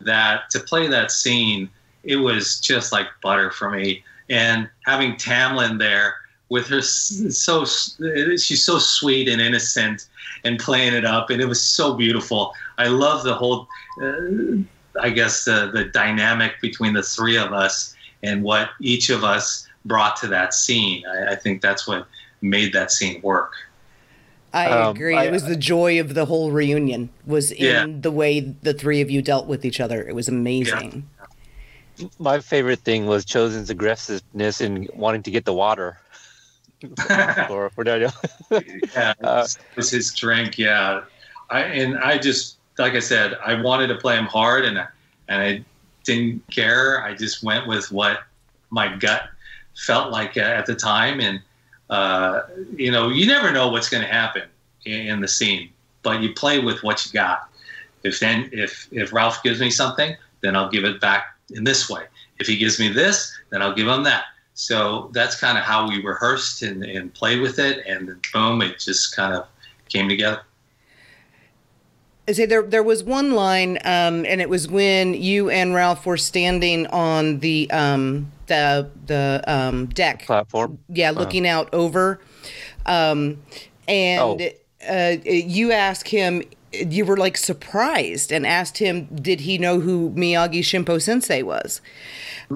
that 0.00 0.50
to 0.50 0.60
play 0.60 0.86
that 0.88 1.10
scene, 1.10 1.68
it 2.04 2.16
was 2.16 2.60
just 2.60 2.92
like 2.92 3.06
butter 3.22 3.50
for 3.50 3.70
me. 3.70 4.02
And 4.30 4.68
having 4.84 5.14
Tamlyn 5.14 5.78
there 5.78 6.14
with 6.48 6.66
her 6.68 6.80
so 6.80 7.64
she's 7.64 8.64
so 8.64 8.78
sweet 8.78 9.28
and 9.28 9.40
innocent 9.40 10.08
and 10.44 10.58
playing 10.58 10.94
it 10.94 11.04
up, 11.04 11.30
and 11.30 11.40
it 11.40 11.46
was 11.46 11.62
so 11.62 11.94
beautiful. 11.94 12.54
I 12.78 12.88
love 12.88 13.24
the 13.24 13.34
whole. 13.34 13.68
Uh, 14.00 14.62
I 15.00 15.10
guess 15.10 15.44
the 15.44 15.70
the 15.72 15.84
dynamic 15.86 16.60
between 16.60 16.94
the 16.94 17.02
three 17.02 17.36
of 17.36 17.52
us 17.52 17.94
and 18.22 18.42
what 18.42 18.70
each 18.80 19.10
of 19.10 19.24
us 19.24 19.66
brought 19.84 20.16
to 20.16 20.26
that 20.28 20.54
scene. 20.54 21.04
I, 21.06 21.32
I 21.32 21.36
think 21.36 21.62
that's 21.62 21.86
what 21.86 22.06
made 22.40 22.72
that 22.72 22.90
scene 22.90 23.20
work. 23.22 23.52
I 24.52 24.66
um, 24.70 24.96
agree. 24.96 25.14
I, 25.14 25.24
it 25.24 25.32
was 25.32 25.44
the 25.44 25.56
joy 25.56 26.00
of 26.00 26.14
the 26.14 26.24
whole 26.24 26.50
reunion 26.50 27.10
was 27.26 27.52
in 27.52 27.64
yeah. 27.64 27.86
the 28.00 28.10
way 28.10 28.40
the 28.40 28.72
three 28.72 29.00
of 29.00 29.10
you 29.10 29.20
dealt 29.20 29.46
with 29.46 29.64
each 29.64 29.78
other. 29.80 30.06
It 30.06 30.14
was 30.14 30.28
amazing. 30.28 31.06
Yeah. 31.17 31.17
My 32.18 32.40
favorite 32.40 32.80
thing 32.80 33.06
was 33.06 33.24
Chozen's 33.24 33.70
aggressiveness 33.70 34.60
in 34.60 34.88
wanting 34.94 35.22
to 35.24 35.30
get 35.30 35.44
the 35.44 35.52
water 35.52 35.98
for, 37.48 37.70
for 37.70 37.84
Daniel. 37.84 38.12
yeah, 38.50 39.14
uh, 39.22 39.46
was 39.76 39.90
his 39.90 40.14
drink. 40.14 40.58
Yeah, 40.58 41.02
I 41.50 41.60
and 41.62 41.98
I 41.98 42.18
just 42.18 42.56
like 42.78 42.94
I 42.94 43.00
said, 43.00 43.36
I 43.44 43.60
wanted 43.60 43.88
to 43.88 43.96
play 43.96 44.16
him 44.16 44.26
hard, 44.26 44.64
and 44.64 44.78
and 45.28 45.42
I 45.42 45.64
didn't 46.04 46.46
care. 46.50 47.02
I 47.02 47.14
just 47.14 47.42
went 47.42 47.66
with 47.66 47.90
what 47.90 48.22
my 48.70 48.94
gut 48.96 49.24
felt 49.76 50.10
like 50.10 50.36
at 50.36 50.66
the 50.66 50.74
time, 50.74 51.20
and 51.20 51.40
uh, 51.90 52.42
you 52.76 52.90
know, 52.90 53.08
you 53.08 53.26
never 53.26 53.50
know 53.50 53.68
what's 53.68 53.88
going 53.88 54.02
to 54.02 54.12
happen 54.12 54.42
in 54.84 55.20
the 55.20 55.28
scene, 55.28 55.70
but 56.02 56.20
you 56.20 56.32
play 56.32 56.60
with 56.60 56.82
what 56.82 57.04
you 57.04 57.12
got. 57.12 57.48
If 58.04 58.20
then 58.20 58.48
if 58.52 58.88
if 58.92 59.12
Ralph 59.12 59.42
gives 59.42 59.60
me 59.60 59.70
something, 59.70 60.16
then 60.40 60.54
I'll 60.54 60.70
give 60.70 60.84
it 60.84 61.00
back 61.00 61.37
in 61.50 61.64
this 61.64 61.88
way. 61.88 62.04
If 62.38 62.46
he 62.46 62.56
gives 62.56 62.78
me 62.78 62.88
this, 62.88 63.36
then 63.50 63.62
I'll 63.62 63.74
give 63.74 63.88
him 63.88 64.04
that. 64.04 64.24
So 64.54 65.10
that's 65.12 65.38
kind 65.38 65.56
of 65.56 65.64
how 65.64 65.88
we 65.88 66.02
rehearsed 66.02 66.62
and, 66.62 66.84
and 66.84 67.14
played 67.14 67.40
with 67.40 67.58
it, 67.58 67.86
and 67.86 68.08
then 68.08 68.20
boom, 68.32 68.60
it 68.62 68.80
just 68.80 69.14
kind 69.14 69.34
of 69.34 69.46
came 69.88 70.08
together. 70.08 70.42
I 72.28 72.32
say 72.32 72.44
there 72.44 72.62
there 72.62 72.82
was 72.82 73.02
one 73.02 73.32
line, 73.32 73.78
um, 73.84 74.26
and 74.26 74.42
it 74.42 74.50
was 74.50 74.68
when 74.68 75.14
you 75.14 75.48
and 75.48 75.74
Ralph 75.74 76.04
were 76.04 76.18
standing 76.18 76.86
on 76.88 77.38
the 77.38 77.70
um, 77.70 78.30
the 78.48 78.90
the 79.06 79.42
um, 79.46 79.86
deck 79.86 80.26
platform. 80.26 80.78
Yeah, 80.88 81.10
uh-huh. 81.10 81.20
looking 81.20 81.46
uh-huh. 81.46 81.60
out 81.60 81.72
over, 81.72 82.20
um, 82.84 83.40
and 83.86 84.20
oh. 84.20 84.50
uh, 84.86 85.16
you 85.24 85.72
ask 85.72 86.06
him. 86.06 86.42
You 86.72 87.04
were 87.04 87.16
like 87.16 87.36
surprised 87.36 88.30
and 88.30 88.46
asked 88.46 88.78
him, 88.78 89.06
did 89.06 89.40
he 89.40 89.58
know 89.58 89.80
who 89.80 90.10
Miyagi 90.10 90.60
Shimpo 90.60 91.00
Sensei 91.00 91.42
was? 91.42 91.80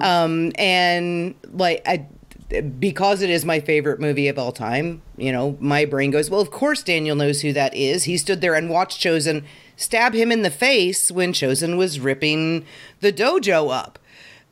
Um, 0.01 0.51
and 0.57 1.35
like 1.51 1.81
I 1.87 2.07
because 2.61 3.21
it 3.21 3.29
is 3.29 3.45
my 3.45 3.59
favorite 3.59 3.99
movie 3.99 4.27
of 4.27 4.37
all 4.37 4.51
time, 4.51 5.01
you 5.17 5.31
know, 5.31 5.57
my 5.59 5.85
brain 5.85 6.11
goes, 6.11 6.29
well, 6.29 6.41
of 6.41 6.51
course 6.51 6.83
Daniel 6.83 7.15
knows 7.15 7.41
who 7.41 7.51
that 7.53 7.73
is. 7.73 8.03
He 8.03 8.17
stood 8.17 8.41
there 8.41 8.53
and 8.53 8.69
watched 8.69 9.01
Chozen 9.01 9.43
stab 9.75 10.13
him 10.13 10.31
in 10.31 10.43
the 10.43 10.51
face 10.51 11.11
when 11.11 11.33
Chozen 11.33 11.77
was 11.77 11.99
ripping 11.99 12.65
the 12.99 13.11
dojo 13.11 13.73
up. 13.73 13.99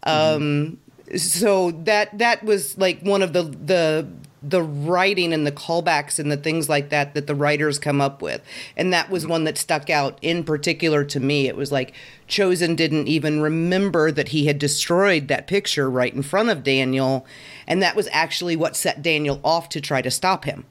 Um, 0.03 0.79
so 1.15 1.71
that 1.71 2.17
that 2.17 2.43
was 2.43 2.77
like 2.77 3.01
one 3.01 3.21
of 3.21 3.33
the 3.33 3.43
the 3.43 4.07
the 4.43 4.63
writing 4.63 5.33
and 5.33 5.45
the 5.45 5.51
callbacks 5.51 6.17
and 6.17 6.31
the 6.31 6.37
things 6.37 6.67
like 6.67 6.89
that 6.89 7.13
that 7.13 7.27
the 7.27 7.35
writers 7.35 7.77
come 7.77 8.01
up 8.01 8.21
with. 8.21 8.41
And 8.75 8.91
that 8.91 9.09
was 9.09 9.27
one 9.27 9.43
that 9.43 9.57
stuck 9.57 9.89
out 9.89 10.17
in 10.21 10.43
particular 10.43 11.03
to 11.05 11.19
me. 11.19 11.47
It 11.47 11.55
was 11.55 11.71
like 11.71 11.93
Chozen 12.27 12.75
didn't 12.75 13.07
even 13.07 13.41
remember 13.41 14.11
that 14.11 14.29
he 14.29 14.47
had 14.47 14.57
destroyed 14.57 15.27
that 15.27 15.47
picture 15.47 15.89
right 15.89 16.13
in 16.13 16.23
front 16.23 16.49
of 16.49 16.63
Daniel. 16.63 17.25
And 17.67 17.81
that 17.83 17.95
was 17.95 18.07
actually 18.11 18.55
what 18.55 18.75
set 18.75 19.01
Daniel 19.01 19.39
off 19.43 19.69
to 19.69 19.81
try 19.81 20.01
to 20.01 20.11
stop 20.11 20.45
him. 20.45 20.65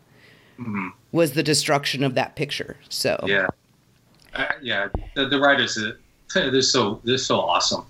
Mm-hmm. 0.58 0.88
Was 1.12 1.32
the 1.32 1.42
destruction 1.42 2.04
of 2.04 2.14
that 2.14 2.36
picture. 2.36 2.76
So 2.88 3.18
Yeah 3.26 3.48
uh, 4.34 4.46
yeah, 4.62 4.88
the, 5.14 5.26
the 5.26 5.38
writers 5.38 5.76
uh, 5.78 5.92
they're 6.34 6.62
so 6.62 7.00
they're 7.04 7.18
so 7.18 7.40
awesome. 7.40 7.84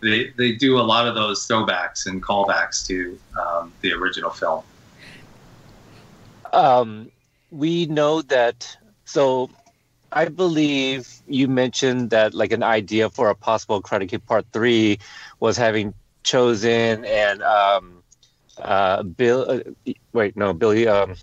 They 0.00 0.32
they 0.36 0.52
do 0.52 0.78
a 0.78 0.82
lot 0.82 1.06
of 1.06 1.14
those 1.14 1.46
throwbacks 1.46 2.06
and 2.06 2.22
callbacks 2.22 2.86
to 2.86 3.18
um, 3.40 3.72
the 3.80 3.92
original 3.92 4.30
film. 4.30 4.62
Um, 6.52 7.10
we 7.50 7.86
know 7.86 8.22
that. 8.22 8.76
So, 9.04 9.50
I 10.12 10.26
believe 10.26 11.08
you 11.26 11.48
mentioned 11.48 12.10
that 12.10 12.34
like 12.34 12.52
an 12.52 12.62
idea 12.62 13.10
for 13.10 13.30
a 13.30 13.34
possible 13.34 13.80
Karate 13.82 14.24
Part 14.24 14.46
Three 14.52 14.98
was 15.38 15.56
having 15.56 15.94
Chozen 16.24 17.06
and 17.06 17.42
um, 17.42 18.02
uh, 18.58 19.02
Bill. 19.02 19.46
Uh, 19.48 19.92
wait, 20.12 20.36
no, 20.36 20.52
Billy. 20.52 20.86
Um, 20.88 21.14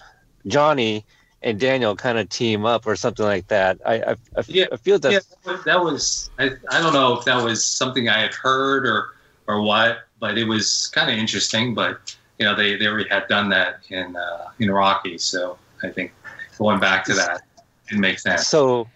Johnny 0.48 1.06
and 1.42 1.60
Daniel 1.60 1.96
kind 1.96 2.18
of 2.18 2.30
team 2.30 2.66
up 2.66 2.88
or 2.88 2.96
something 2.96 3.26
like 3.26 3.48
that. 3.48 3.80
I 3.86 3.96
I, 3.96 4.12
I, 4.12 4.44
yeah, 4.48 4.66
I 4.72 4.78
feel 4.78 5.00
that 5.00 5.12
yeah, 5.46 5.58
that 5.66 5.82
was 5.82 6.30
I, 6.40 6.52
I 6.70 6.82
don't 6.82 6.94
know 6.94 7.18
if 7.18 7.26
that 7.26 7.44
was 7.44 7.66
something 7.66 8.10
I 8.10 8.20
had 8.22 8.34
heard 8.34 8.88
or 8.88 9.10
or 9.48 9.62
what, 9.62 10.00
but 10.20 10.38
it 10.38 10.46
was 10.46 10.88
kind 10.88 11.10
of 11.10 11.18
interesting. 11.18 11.74
But 11.74 12.16
you 12.39 12.45
know 12.45 12.56
they, 12.56 12.76
they 12.76 12.88
already 12.88 13.10
had 13.10 13.28
done 13.28 13.50
that 13.50 13.80
in 13.89 14.15
uh, 14.15 14.50
in 14.60 14.71
Rocky, 14.71 15.17
so 15.17 15.58
I 15.84 15.89
think 15.89 16.13
going 16.58 16.80
back 16.80 17.06
to 17.06 17.13
that 17.13 17.41
it 17.89 17.97
makes 17.97 18.23
sense. 18.23 18.47
So 18.47 18.88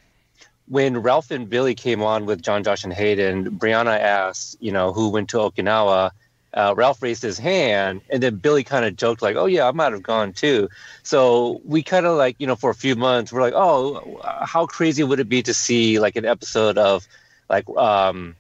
when 0.68 0.98
Ralph 0.98 1.32
and 1.32 1.50
Billy 1.50 1.76
came 1.76 2.02
on 2.02 2.26
with 2.26 2.42
Jon, 2.42 2.64
Josh, 2.64 2.84
and 2.84 2.94
Hayden, 2.94 3.52
Brianna 3.52 4.00
asked, 4.00 4.58
you 4.62 4.72
know, 4.72 4.94
who 4.94 5.10
went 5.10 5.30
to 5.30 5.38
Okinawa 5.38 6.12
uh, 6.54 6.74
Ralph 6.76 7.02
raised 7.02 7.22
his 7.22 7.38
hand, 7.38 8.02
and 8.10 8.22
then 8.22 8.36
Billy 8.36 8.64
kind 8.64 8.84
of 8.86 8.96
joked 8.96 9.22
like, 9.22 9.36
"Oh 9.36 9.46
yeah, 9.46 9.68
I 9.68 9.72
might 9.72 9.94
have 9.94 10.04
gone 10.04 10.34
too." 10.34 10.70
So 11.04 11.62
we 11.64 11.82
kind 11.82 12.06
of 12.06 12.18
like 12.18 12.36
you 12.40 12.48
know 12.48 12.56
for 12.56 12.70
a 12.70 12.76
few 12.76 12.96
months 12.96 13.32
we're 13.32 13.42
like, 13.42 13.54
"Oh, 13.56 14.20
how 14.46 14.66
crazy 14.66 15.04
would 15.04 15.20
it 15.20 15.30
be 15.30 15.42
to 15.44 15.54
see 15.54 16.00
like 16.00 16.16
an 16.16 16.26
episode 16.26 16.78
of 16.78 17.08
like 17.50 17.70
um, 17.78 18.36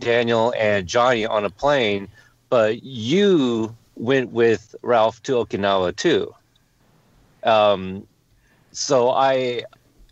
Daniel 0.00 0.52
and 0.58 0.86
Johnny 0.86 1.24
on 1.24 1.44
a 1.44 1.50
plane?" 1.50 2.08
But 2.48 2.82
you 2.82 3.76
went 4.02 4.32
with 4.32 4.74
Ralph 4.82 5.22
to 5.22 5.32
Okinawa 5.32 5.94
too. 5.94 6.34
Um, 7.44 8.06
so 8.72 9.10
I, 9.10 9.62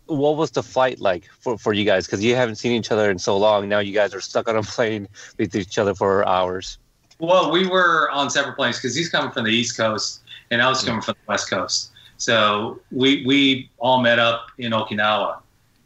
what 0.05 0.37
was 0.37 0.51
the 0.51 0.63
flight 0.63 0.99
like 0.99 1.25
for, 1.39 1.57
for 1.57 1.73
you 1.73 1.83
guys? 1.83 2.05
Because 2.05 2.23
you 2.23 2.35
haven't 2.35 2.55
seen 2.55 2.71
each 2.71 2.89
other 2.89 3.11
in 3.11 3.19
so 3.19 3.37
long. 3.37 3.67
Now 3.67 3.79
you 3.79 3.93
guys 3.93 4.13
are 4.13 4.21
stuck 4.21 4.47
on 4.47 4.55
a 4.55 4.63
plane 4.75 5.09
with 5.37 5.55
each 5.55 5.77
other 5.77 5.93
for 5.93 6.25
hours. 6.25 6.77
Well, 7.19 7.51
we 7.51 7.67
were 7.67 8.09
on 8.11 8.29
separate 8.29 8.55
planes 8.55 8.77
because 8.77 8.95
he's 8.95 9.09
coming 9.09 9.29
from 9.31 9.43
the 9.43 9.51
East 9.51 9.75
Coast 9.75 10.21
and 10.51 10.61
I 10.61 10.69
was 10.69 10.83
coming 10.83 11.01
from 11.01 11.15
the 11.25 11.31
West 11.31 11.49
Coast. 11.49 11.91
So 12.15 12.79
we 12.91 13.25
we 13.25 13.69
all 13.77 14.01
met 14.01 14.19
up 14.19 14.47
in 14.57 14.71
Okinawa. 14.71 15.39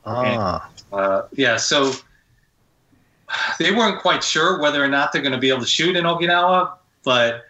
Ah. 0.06 0.70
And, 0.91 0.99
uh, 0.99 1.22
yeah, 1.34 1.58
so 1.58 1.91
they 3.58 3.72
weren't 3.72 3.99
quite 3.99 4.24
sure 4.24 4.60
whether 4.60 4.84
or 4.84 4.88
not 4.88 5.12
they're 5.12 5.24
going 5.24 5.32
to 5.32 5.39
be 5.39 5.49
able 5.49 5.62
to 5.62 5.68
shoot 5.68 5.95
in 5.95 6.03
Okinawa, 6.03 6.74
but 7.03 7.45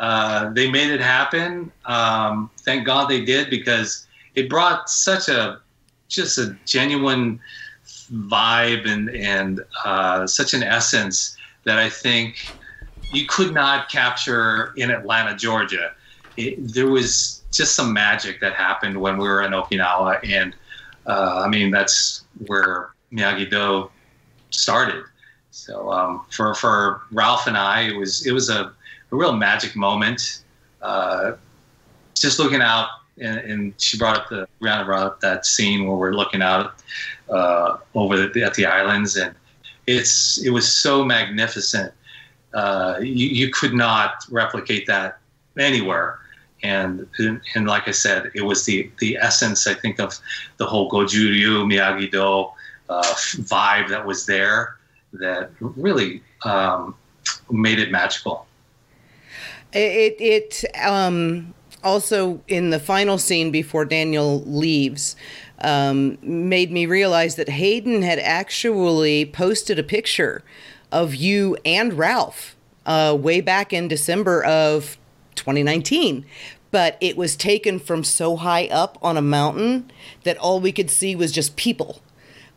uh, 0.00 0.50
they 0.54 0.70
made 0.70 0.90
it 0.90 1.00
happen. 1.00 1.70
Um, 1.84 2.50
thank 2.60 2.86
God 2.86 3.08
they 3.08 3.22
did 3.22 3.50
because 3.50 4.06
it 4.34 4.48
brought 4.48 4.88
such 4.88 5.28
a 5.28 5.60
just 6.08 6.38
a 6.38 6.56
genuine 6.64 7.38
vibe 8.10 8.88
and 8.88 9.10
and 9.10 9.60
uh, 9.84 10.26
such 10.26 10.54
an 10.54 10.62
essence 10.62 11.36
that 11.64 11.78
I 11.78 11.90
think 11.90 12.38
you 13.12 13.26
could 13.26 13.52
not 13.52 13.90
capture 13.90 14.72
in 14.76 14.90
Atlanta, 14.90 15.36
Georgia. 15.36 15.92
It, 16.38 16.56
there 16.72 16.88
was 16.88 17.42
just 17.52 17.76
some 17.76 17.92
magic 17.92 18.40
that 18.40 18.54
happened 18.54 18.98
when 18.98 19.18
we 19.18 19.28
were 19.28 19.42
in 19.42 19.52
Okinawa, 19.52 20.20
and 20.26 20.56
uh, 21.06 21.42
I 21.44 21.48
mean 21.48 21.70
that's 21.70 22.24
where 22.46 22.94
Miyagi 23.12 23.50
Do 23.50 23.90
started. 24.48 25.04
So 25.50 25.92
um, 25.92 26.24
for 26.30 26.54
for 26.54 27.02
Ralph 27.12 27.46
and 27.46 27.58
I, 27.58 27.82
it 27.82 27.96
was 27.96 28.26
it 28.26 28.32
was 28.32 28.48
a, 28.48 28.72
a 29.12 29.16
real 29.16 29.32
magic 29.32 29.76
moment. 29.76 30.42
Uh, 30.82 31.32
just 32.14 32.38
looking 32.38 32.60
out, 32.60 32.88
and, 33.18 33.38
and, 33.38 33.74
she 33.78 33.98
brought 33.98 34.16
up 34.16 34.28
the 34.28 34.48
Brianna 34.60 34.84
brought 34.86 35.06
up 35.06 35.20
that 35.20 35.44
scene 35.44 35.86
where 35.86 35.96
we're 35.96 36.12
looking 36.12 36.42
out 36.42 36.74
uh, 37.28 37.76
over 37.94 38.28
the, 38.28 38.42
at 38.42 38.54
the 38.54 38.66
islands, 38.66 39.16
and 39.16 39.34
it's 39.86 40.38
it 40.44 40.50
was 40.50 40.70
so 40.72 41.04
magnificent. 41.04 41.92
Uh, 42.54 42.96
you, 43.00 43.28
you 43.28 43.50
could 43.50 43.74
not 43.74 44.24
replicate 44.30 44.86
that 44.86 45.18
anywhere. 45.58 46.18
And, 46.62 47.06
and 47.54 47.66
like 47.66 47.88
I 47.88 47.92
said, 47.92 48.30
it 48.34 48.42
was 48.42 48.64
the 48.64 48.90
the 48.98 49.16
essence 49.16 49.66
I 49.66 49.74
think 49.74 49.98
of 49.98 50.18
the 50.58 50.66
whole 50.66 50.90
Goju 50.90 51.30
Ryu 51.30 51.64
Miyagi 51.64 52.10
Do 52.10 52.50
uh, 52.90 53.02
vibe 53.02 53.88
that 53.88 54.04
was 54.04 54.26
there 54.26 54.76
that 55.12 55.50
really 55.60 56.22
um, 56.44 56.94
made 57.50 57.78
it 57.78 57.90
magical. 57.90 58.46
It 59.72 60.16
it 60.18 60.64
um, 60.82 61.54
also 61.82 62.40
in 62.48 62.70
the 62.70 62.80
final 62.80 63.18
scene 63.18 63.50
before 63.50 63.84
Daniel 63.84 64.42
leaves 64.42 65.16
um, 65.60 66.18
made 66.22 66.72
me 66.72 66.86
realize 66.86 67.36
that 67.36 67.48
Hayden 67.48 68.02
had 68.02 68.18
actually 68.18 69.26
posted 69.26 69.78
a 69.78 69.82
picture 69.82 70.42
of 70.90 71.14
you 71.14 71.56
and 71.64 71.94
Ralph 71.94 72.56
uh, 72.86 73.16
way 73.18 73.40
back 73.40 73.72
in 73.72 73.88
December 73.88 74.42
of 74.44 74.96
2019. 75.36 76.24
But 76.70 76.96
it 77.00 77.16
was 77.16 77.34
taken 77.34 77.80
from 77.80 78.04
so 78.04 78.36
high 78.36 78.68
up 78.68 78.96
on 79.02 79.16
a 79.16 79.22
mountain 79.22 79.90
that 80.22 80.38
all 80.38 80.60
we 80.60 80.70
could 80.70 80.90
see 80.90 81.16
was 81.16 81.32
just 81.32 81.56
people. 81.56 82.00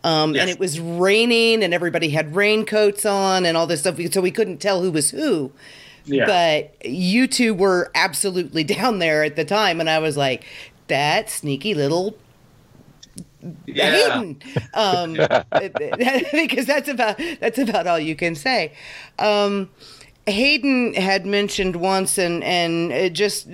Um, 0.04 0.36
yes. 0.36 0.42
And 0.42 0.50
it 0.52 0.60
was 0.60 0.80
raining, 0.80 1.64
and 1.64 1.74
everybody 1.74 2.10
had 2.10 2.36
raincoats 2.36 3.06
on, 3.06 3.46
and 3.46 3.58
all 3.58 3.66
this 3.66 3.80
stuff. 3.80 4.00
So 4.12 4.22
we 4.22 4.32
couldn't 4.32 4.58
tell 4.58 4.82
who 4.82 4.92
was 4.92 5.10
who. 5.12 5.52
Yeah. 6.06 6.26
But 6.26 6.86
you 6.86 7.28
two 7.28 7.54
were 7.54 7.92
absolutely 7.96 8.64
down 8.76 9.00
there 9.00 9.24
at 9.24 9.36
the 9.36 9.46
time, 9.46 9.80
and 9.80 9.90
I 9.90 10.00
was 10.00 10.18
like, 10.18 10.44
"That 10.88 11.30
sneaky 11.30 11.74
little 11.74 12.18
yeah. 13.66 13.92
Hayden," 13.92 14.42
um, 14.74 15.14
because 16.32 16.66
that's 16.66 16.90
about 16.90 17.20
that's 17.40 17.58
about 17.58 17.88
all 17.88 18.00
you 18.00 18.16
can 18.16 18.36
say. 18.36 18.74
Um, 19.20 19.70
Hayden 20.26 20.94
had 20.94 21.26
mentioned 21.26 21.76
once, 21.78 22.18
and 22.18 22.44
and 22.44 23.16
just 23.16 23.48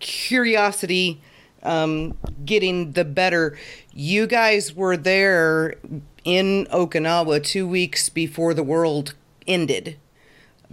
curiosity 0.00 1.20
um, 1.62 2.16
getting 2.44 2.92
the 2.92 3.04
better. 3.04 3.56
You 3.94 4.26
guys 4.26 4.74
were 4.74 4.96
there 4.96 5.76
in 6.24 6.66
Okinawa 6.66 7.42
two 7.44 7.66
weeks 7.66 8.08
before 8.08 8.54
the 8.54 8.62
world 8.62 9.14
ended, 9.46 9.96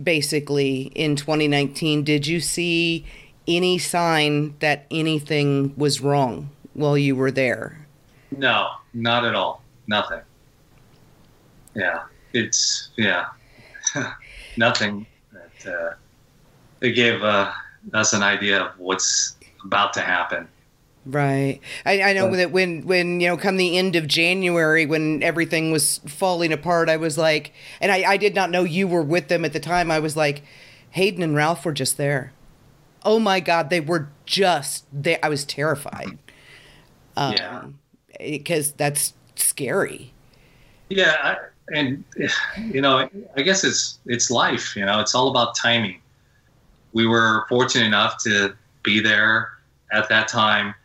basically 0.03 0.91
in 0.95 1.15
2019. 1.15 2.03
Did 2.03 2.27
you 2.27 2.39
see 2.39 3.05
any 3.47 3.77
sign 3.77 4.55
that 4.59 4.85
anything 4.91 5.73
was 5.75 6.01
wrong 6.01 6.49
while 6.73 6.97
you 6.97 7.15
were 7.15 7.31
there? 7.31 7.87
No, 8.35 8.69
not 8.93 9.25
at 9.25 9.35
all. 9.35 9.63
Nothing. 9.87 10.21
Yeah, 11.75 12.03
it's 12.33 12.89
yeah, 12.97 13.27
nothing. 14.57 15.05
That 15.31 15.71
uh, 15.71 15.93
it 16.81 16.91
gave 16.91 17.23
uh, 17.23 17.51
us 17.93 18.13
an 18.13 18.23
idea 18.23 18.61
of 18.61 18.79
what's 18.79 19.35
about 19.63 19.93
to 19.93 20.01
happen. 20.01 20.47
Right. 21.05 21.59
I, 21.85 22.01
I 22.01 22.13
know 22.13 22.29
but, 22.29 22.37
that 22.37 22.51
when, 22.51 22.85
when, 22.85 23.19
you 23.19 23.27
know, 23.27 23.37
come 23.37 23.57
the 23.57 23.77
end 23.77 23.95
of 23.95 24.07
January, 24.07 24.85
when 24.85 25.23
everything 25.23 25.71
was 25.71 25.99
falling 26.05 26.51
apart, 26.51 26.89
I 26.89 26.97
was 26.97 27.17
like, 27.17 27.53
and 27.79 27.91
I, 27.91 28.11
I 28.11 28.17
did 28.17 28.35
not 28.35 28.51
know 28.51 28.63
you 28.63 28.87
were 28.87 29.01
with 29.01 29.27
them 29.27 29.45
at 29.45 29.53
the 29.53 29.59
time. 29.59 29.89
I 29.89 29.99
was 29.99 30.17
like, 30.17 30.43
Hayden 30.91 31.23
and 31.23 31.35
Ralph 31.35 31.65
were 31.65 31.71
just 31.71 31.97
there. 31.97 32.33
Oh 33.03 33.19
my 33.19 33.39
God, 33.39 33.69
they 33.69 33.79
were 33.79 34.09
just 34.25 34.85
there. 34.91 35.19
I 35.23 35.29
was 35.29 35.45
terrified. 35.45 36.17
Um, 37.15 37.33
yeah. 37.33 37.65
Because 38.19 38.73
that's 38.73 39.13
scary. 39.35 40.13
Yeah. 40.89 41.15
I, 41.23 41.37
and, 41.73 42.03
you 42.57 42.81
know, 42.81 43.09
I 43.37 43.41
guess 43.41 43.63
it's, 43.63 43.99
it's 44.05 44.29
life, 44.29 44.75
you 44.75 44.85
know, 44.85 44.99
it's 44.99 45.15
all 45.15 45.29
about 45.29 45.55
timing. 45.55 46.01
We 46.91 47.07
were 47.07 47.45
fortunate 47.47 47.85
enough 47.85 48.21
to 48.23 48.55
be 48.83 48.99
there 48.99 49.49
at 49.91 50.09
that 50.09 50.27
time 50.27 50.75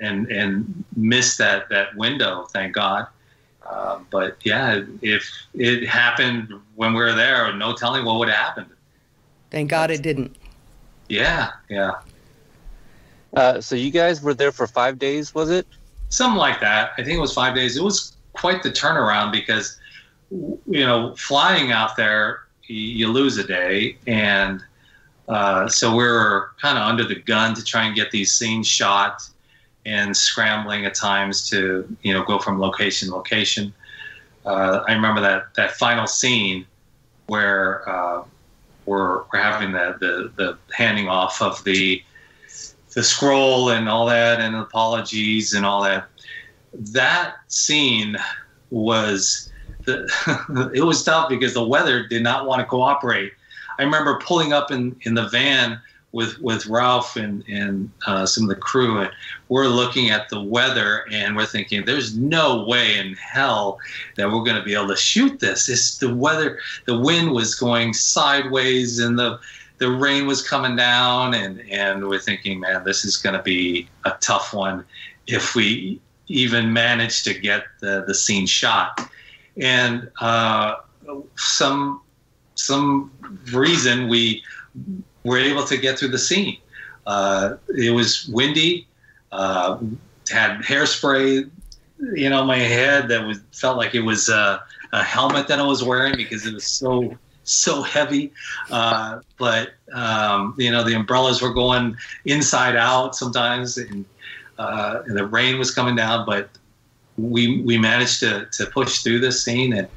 and 0.00 0.30
and 0.30 0.84
missed 0.96 1.38
that 1.38 1.68
that 1.68 1.94
window. 1.96 2.44
Thank 2.52 2.74
God. 2.74 3.06
Uh, 3.64 4.00
but 4.10 4.36
yeah, 4.42 4.82
if 5.02 5.30
it 5.54 5.86
happened 5.86 6.52
when 6.74 6.92
we 6.92 7.00
were 7.00 7.12
there, 7.12 7.54
no 7.54 7.74
telling 7.74 8.04
what 8.04 8.18
would 8.18 8.28
have 8.28 8.36
happened. 8.36 8.70
Thank 9.50 9.70
God 9.70 9.90
it 9.90 10.02
didn't. 10.02 10.36
Yeah, 11.08 11.50
yeah. 11.68 12.00
Uh, 13.34 13.60
so 13.60 13.76
you 13.76 13.90
guys 13.90 14.22
were 14.22 14.34
there 14.34 14.50
for 14.50 14.66
five 14.66 14.98
days, 14.98 15.34
was 15.34 15.50
it? 15.50 15.66
Something 16.08 16.38
like 16.38 16.60
that. 16.60 16.92
I 16.98 17.04
think 17.04 17.16
it 17.16 17.20
was 17.20 17.32
five 17.32 17.54
days. 17.54 17.76
It 17.76 17.82
was 17.82 18.16
quite 18.32 18.62
the 18.62 18.70
turnaround 18.70 19.30
because, 19.30 19.78
you 20.30 20.84
know, 20.84 21.14
flying 21.16 21.70
out 21.70 21.96
there, 21.96 22.40
you 22.66 23.08
lose 23.08 23.38
a 23.38 23.44
day, 23.44 23.98
and 24.06 24.62
uh, 25.28 25.68
so 25.68 25.90
we 25.90 26.02
were 26.02 26.50
kind 26.60 26.76
of 26.76 26.84
under 26.84 27.04
the 27.04 27.16
gun 27.16 27.54
to 27.54 27.64
try 27.64 27.84
and 27.84 27.94
get 27.94 28.10
these 28.10 28.32
scenes 28.32 28.66
shot 28.66 29.22
and 29.86 30.16
scrambling 30.16 30.84
at 30.84 30.94
times 30.94 31.48
to 31.50 31.96
you 32.02 32.12
know 32.12 32.22
go 32.24 32.38
from 32.38 32.60
location 32.60 33.08
to 33.08 33.14
location. 33.14 33.72
Uh, 34.44 34.82
I 34.88 34.92
remember 34.92 35.20
that 35.20 35.54
that 35.54 35.72
final 35.72 36.06
scene 36.06 36.66
where 37.26 37.88
uh, 37.88 38.24
we're 38.86 39.22
we're 39.32 39.40
having 39.40 39.72
the, 39.72 39.96
the 40.00 40.32
the 40.36 40.58
handing 40.72 41.08
off 41.08 41.40
of 41.42 41.62
the 41.64 42.02
the 42.92 43.02
scroll 43.02 43.70
and 43.70 43.88
all 43.88 44.06
that 44.06 44.40
and 44.40 44.56
apologies 44.56 45.54
and 45.54 45.64
all 45.64 45.82
that. 45.82 46.08
That 46.72 47.36
scene 47.48 48.16
was 48.70 49.50
the, 49.84 50.70
it 50.74 50.82
was 50.82 51.02
tough 51.04 51.28
because 51.28 51.54
the 51.54 51.64
weather 51.64 52.06
did 52.06 52.22
not 52.22 52.46
want 52.46 52.60
to 52.60 52.66
cooperate. 52.66 53.32
I 53.78 53.82
remember 53.82 54.18
pulling 54.18 54.52
up 54.52 54.70
in, 54.70 54.96
in 55.02 55.14
the 55.14 55.28
van 55.28 55.80
with 56.12 56.38
with 56.40 56.66
Ralph 56.66 57.16
and 57.16 57.44
and 57.48 57.90
uh, 58.06 58.26
some 58.26 58.44
of 58.44 58.48
the 58.48 58.56
crew, 58.56 58.98
and 58.98 59.10
we're 59.48 59.68
looking 59.68 60.10
at 60.10 60.28
the 60.28 60.40
weather, 60.40 61.04
and 61.12 61.36
we're 61.36 61.46
thinking, 61.46 61.84
"There's 61.84 62.16
no 62.16 62.64
way 62.64 62.98
in 62.98 63.14
hell 63.14 63.78
that 64.16 64.30
we're 64.30 64.42
going 64.42 64.56
to 64.56 64.62
be 64.62 64.74
able 64.74 64.88
to 64.88 64.96
shoot 64.96 65.40
this." 65.40 65.68
It's 65.68 65.98
the 65.98 66.12
weather. 66.12 66.58
The 66.86 66.98
wind 66.98 67.32
was 67.32 67.54
going 67.54 67.94
sideways, 67.94 68.98
and 68.98 69.18
the 69.18 69.38
the 69.78 69.90
rain 69.90 70.26
was 70.26 70.46
coming 70.46 70.76
down, 70.76 71.34
and 71.34 71.60
and 71.70 72.08
we're 72.08 72.18
thinking, 72.18 72.60
"Man, 72.60 72.84
this 72.84 73.04
is 73.04 73.16
going 73.16 73.36
to 73.36 73.42
be 73.42 73.88
a 74.04 74.12
tough 74.20 74.52
one 74.52 74.84
if 75.26 75.54
we 75.54 76.00
even 76.26 76.72
manage 76.72 77.22
to 77.24 77.34
get 77.34 77.64
the 77.80 78.04
the 78.06 78.14
scene 78.14 78.46
shot." 78.46 79.08
And 79.56 80.10
uh, 80.20 80.76
some 81.36 82.00
some 82.56 83.10
reason 83.52 84.08
we 84.08 84.42
were 85.24 85.38
able 85.38 85.64
to 85.64 85.76
get 85.76 85.98
through 85.98 86.08
the 86.08 86.18
scene. 86.18 86.56
Uh, 87.06 87.56
it 87.68 87.90
was 87.90 88.28
windy, 88.28 88.86
uh, 89.32 89.78
had 90.30 90.58
hairspray, 90.60 91.48
you 92.14 92.30
know, 92.30 92.44
my 92.44 92.58
head 92.58 93.08
that 93.08 93.26
was 93.26 93.40
felt 93.52 93.76
like 93.76 93.94
it 93.94 94.00
was 94.00 94.28
a 94.28 94.62
helmet 94.92 95.48
that 95.48 95.58
I 95.58 95.66
was 95.66 95.84
wearing 95.84 96.16
because 96.16 96.46
it 96.46 96.54
was 96.54 96.66
so 96.66 97.16
so 97.44 97.82
heavy. 97.82 98.32
Uh, 98.70 99.20
but 99.38 99.72
um, 99.92 100.54
you 100.56 100.70
know, 100.70 100.82
the 100.82 100.94
umbrellas 100.94 101.42
were 101.42 101.52
going 101.52 101.96
inside 102.24 102.76
out 102.76 103.16
sometimes, 103.16 103.76
and, 103.78 104.04
uh, 104.58 105.02
and 105.06 105.16
the 105.16 105.26
rain 105.26 105.58
was 105.58 105.70
coming 105.74 105.96
down. 105.96 106.24
But 106.26 106.50
we 107.16 107.60
we 107.62 107.78
managed 107.78 108.20
to 108.20 108.46
to 108.52 108.66
push 108.66 109.00
through 109.00 109.20
this 109.20 109.42
scene, 109.42 109.72
and 109.72 109.88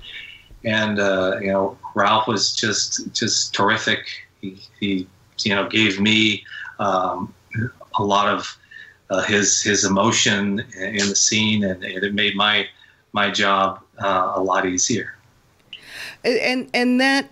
and 0.63 0.99
uh, 0.99 1.37
you 1.41 1.51
know, 1.51 1.77
Ralph 1.95 2.27
was 2.27 2.53
just 2.53 3.11
just 3.13 3.53
terrific. 3.53 4.05
He, 4.41 4.59
he 4.79 5.07
you 5.39 5.55
know 5.55 5.67
gave 5.67 5.99
me 5.99 6.43
um, 6.79 7.33
a 7.97 8.03
lot 8.03 8.27
of 8.27 8.57
uh, 9.09 9.21
his 9.21 9.61
his 9.61 9.85
emotion 9.85 10.59
in 10.77 11.09
the 11.09 11.15
scene, 11.15 11.63
and 11.63 11.83
it 11.83 12.13
made 12.13 12.35
my 12.35 12.67
my 13.11 13.29
job 13.29 13.79
uh, 13.99 14.33
a 14.35 14.41
lot 14.41 14.65
easier. 14.65 15.15
And 16.23 16.69
and 16.73 16.99
that 17.01 17.29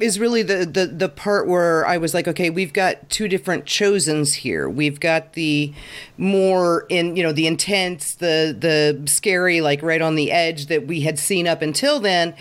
is 0.00 0.20
really 0.20 0.42
the, 0.42 0.64
the 0.64 0.86
the 0.86 1.08
part 1.08 1.46
where 1.46 1.86
I 1.86 1.96
was 1.96 2.14
like, 2.14 2.28
okay, 2.28 2.50
we've 2.50 2.72
got 2.72 3.08
two 3.10 3.28
different 3.28 3.66
Chozens 3.66 4.34
here. 4.34 4.68
We've 4.68 5.00
got 5.00 5.32
the 5.32 5.72
more 6.16 6.86
in 6.88 7.16
you 7.16 7.22
know 7.22 7.32
the 7.32 7.46
intense, 7.46 8.14
the 8.14 8.56
the 8.58 9.10
scary, 9.10 9.60
like 9.60 9.82
right 9.82 10.00
on 10.00 10.14
the 10.14 10.30
edge 10.30 10.66
that 10.66 10.86
we 10.86 11.00
had 11.00 11.18
seen 11.18 11.48
up 11.48 11.62
until 11.62 11.98
then. 12.00 12.34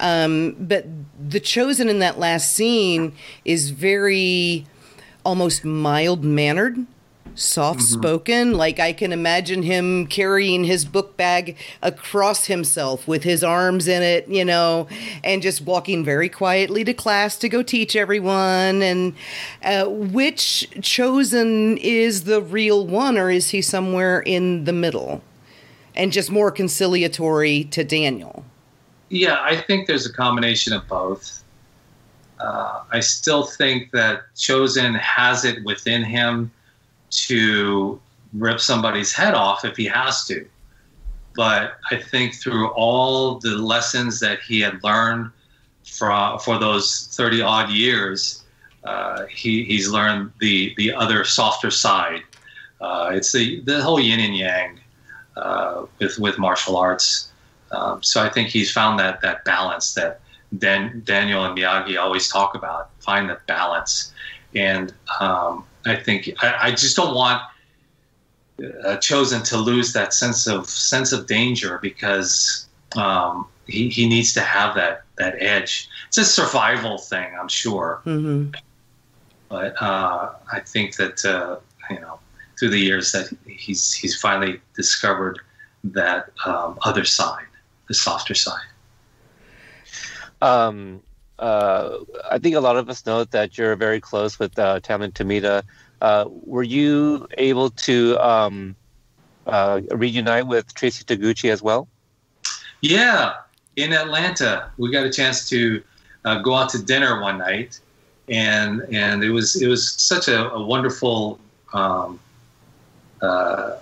Um, 0.00 0.56
but 0.58 0.86
the 1.18 1.40
Chozen 1.40 1.88
in 1.88 2.00
that 2.00 2.18
last 2.18 2.52
scene 2.52 3.12
is 3.44 3.70
very 3.70 4.66
almost 5.24 5.64
mild 5.64 6.24
mannered 6.24 6.86
soft 7.34 7.82
spoken. 7.82 8.48
Mm-hmm. 8.48 8.58
Like 8.58 8.80
I 8.80 8.92
can 8.92 9.12
imagine 9.12 9.62
him 9.62 10.06
carrying 10.06 10.64
his 10.64 10.84
book 10.84 11.16
bag 11.16 11.56
across 11.82 12.46
himself 12.46 13.06
with 13.08 13.24
his 13.24 13.42
arms 13.42 13.88
in 13.88 14.02
it, 14.02 14.28
you 14.28 14.44
know, 14.44 14.86
and 15.22 15.42
just 15.42 15.62
walking 15.62 16.04
very 16.04 16.28
quietly 16.28 16.84
to 16.84 16.94
class 16.94 17.36
to 17.38 17.48
go 17.48 17.62
teach 17.62 17.96
everyone. 17.96 18.82
And 18.82 19.14
uh, 19.62 19.86
which 19.86 20.68
Chozen 20.76 21.78
is 21.78 22.24
the 22.24 22.40
real 22.40 22.86
one, 22.86 23.18
or 23.18 23.30
is 23.30 23.50
he 23.50 23.62
somewhere 23.62 24.20
in 24.20 24.64
the 24.64 24.72
middle 24.72 25.22
and 25.96 26.12
just 26.12 26.30
more 26.30 26.50
conciliatory 26.50 27.64
to 27.64 27.84
Daniel? 27.84 28.44
Yeah, 29.10 29.38
I 29.40 29.56
think 29.56 29.86
there's 29.86 30.06
a 30.06 30.12
combination 30.12 30.72
of 30.72 30.86
both. 30.88 31.42
Uh, 32.40 32.82
I 32.90 33.00
still 33.00 33.44
think 33.44 33.92
that 33.92 34.22
Chozen 34.34 34.98
has 34.98 35.44
it 35.44 35.64
within 35.64 36.02
him 36.02 36.50
to 37.14 38.00
rip 38.32 38.60
somebody's 38.60 39.12
head 39.12 39.34
off 39.34 39.64
if 39.64 39.76
he 39.76 39.86
has 39.86 40.24
to. 40.26 40.46
But 41.36 41.74
I 41.90 41.96
think 41.96 42.34
through 42.34 42.68
all 42.68 43.38
the 43.38 43.56
lessons 43.56 44.20
that 44.20 44.40
he 44.40 44.60
had 44.60 44.82
learned 44.84 45.30
for, 45.84 46.38
for 46.38 46.58
those 46.58 47.08
30 47.12 47.42
odd 47.42 47.70
years, 47.70 48.44
uh, 48.84 49.24
he, 49.26 49.64
he's 49.64 49.88
learned 49.88 50.32
the, 50.40 50.74
the 50.76 50.92
other 50.92 51.24
softer 51.24 51.70
side. 51.70 52.22
Uh, 52.80 53.10
it's 53.14 53.32
the, 53.32 53.60
the 53.60 53.82
whole 53.82 53.98
yin 53.98 54.20
and 54.20 54.36
yang 54.36 54.80
uh, 55.36 55.86
with, 55.98 56.18
with 56.18 56.38
martial 56.38 56.76
arts. 56.76 57.30
Um, 57.72 58.02
so 58.02 58.22
I 58.22 58.28
think 58.28 58.48
he's 58.48 58.70
found 58.70 58.98
that, 59.00 59.20
that 59.22 59.44
balance 59.44 59.94
that 59.94 60.20
Dan, 60.58 61.02
Daniel 61.04 61.44
and 61.44 61.56
Miyagi 61.56 61.98
always 61.98 62.28
talk 62.28 62.54
about, 62.54 62.90
find 63.00 63.28
the 63.28 63.38
balance. 63.46 64.12
And 64.54 64.94
um, 65.20 65.64
I 65.86 65.96
think 65.96 66.30
I, 66.42 66.68
I 66.68 66.70
just 66.70 66.96
don't 66.96 67.14
want 67.14 67.42
uh, 68.60 68.96
Chozen 68.96 69.44
to 69.48 69.56
lose 69.56 69.92
that 69.92 70.14
sense 70.14 70.46
of 70.46 70.68
sense 70.68 71.12
of 71.12 71.26
danger 71.26 71.78
because 71.82 72.66
um, 72.96 73.46
he 73.66 73.88
he 73.88 74.08
needs 74.08 74.32
to 74.34 74.40
have 74.40 74.74
that 74.76 75.02
that 75.16 75.34
edge. 75.40 75.88
It's 76.08 76.18
a 76.18 76.24
survival 76.24 76.98
thing, 76.98 77.32
I'm 77.38 77.48
sure. 77.48 78.00
Mm-hmm. 78.06 78.50
But 79.48 79.80
uh, 79.80 80.32
I 80.52 80.60
think 80.60 80.96
that 80.96 81.24
uh, 81.24 81.58
you 81.90 82.00
know 82.00 82.18
through 82.58 82.70
the 82.70 82.78
years 82.78 83.12
that 83.12 83.30
he's 83.46 83.92
he's 83.92 84.18
finally 84.18 84.60
discovered 84.74 85.40
that 85.84 86.30
um, 86.46 86.78
other 86.82 87.04
side, 87.04 87.46
the 87.88 87.94
softer 87.94 88.34
side. 88.34 88.66
Um, 90.40 91.02
uh, 91.38 91.98
I 92.30 92.38
think 92.38 92.54
a 92.54 92.60
lot 92.60 92.76
of 92.76 92.88
us 92.88 93.04
know 93.06 93.24
that 93.24 93.58
you're 93.58 93.76
very 93.76 94.00
close 94.00 94.38
with 94.38 94.58
uh, 94.58 94.80
Tamlyn 94.80 95.12
Tomita. 95.12 95.62
Uh, 96.00 96.26
were 96.28 96.62
you 96.62 97.26
able 97.38 97.70
to 97.70 98.18
um, 98.18 98.76
uh, 99.46 99.80
reunite 99.90 100.46
with 100.46 100.74
Traci 100.74 101.04
Toguchi 101.04 101.50
as 101.50 101.62
well? 101.62 101.88
Yeah, 102.80 103.34
in 103.76 103.92
Atlanta, 103.92 104.70
we 104.76 104.90
got 104.90 105.06
a 105.06 105.12
chance 105.12 105.48
to 105.48 105.82
uh, 106.24 106.40
go 106.40 106.54
out 106.54 106.68
to 106.70 106.82
dinner 106.82 107.20
one 107.20 107.38
night, 107.38 107.80
and 108.28 108.82
and 108.92 109.24
it 109.24 109.30
was 109.30 109.60
it 109.60 109.68
was 109.68 109.92
such 109.94 110.28
a, 110.28 110.50
a 110.50 110.64
wonderful 110.64 111.40
um, 111.72 112.20
uh, 113.22 113.76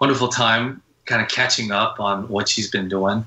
wonderful 0.00 0.28
time, 0.28 0.82
kind 1.06 1.22
of 1.22 1.28
catching 1.28 1.70
up 1.70 2.00
on 2.00 2.28
what 2.28 2.48
she's 2.48 2.70
been 2.70 2.88
doing. 2.88 3.24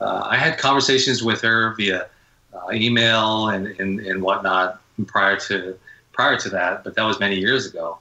Uh, 0.00 0.22
I 0.24 0.36
had 0.36 0.58
conversations 0.58 1.22
with 1.22 1.40
her 1.42 1.74
via 1.76 2.08
uh, 2.54 2.72
email 2.72 3.48
and, 3.48 3.66
and, 3.80 4.00
and 4.00 4.22
whatnot 4.22 4.80
prior 5.06 5.36
to 5.36 5.78
prior 6.12 6.38
to 6.38 6.48
that, 6.48 6.84
but 6.84 6.94
that 6.94 7.02
was 7.02 7.18
many 7.18 7.36
years 7.36 7.66
ago. 7.66 7.98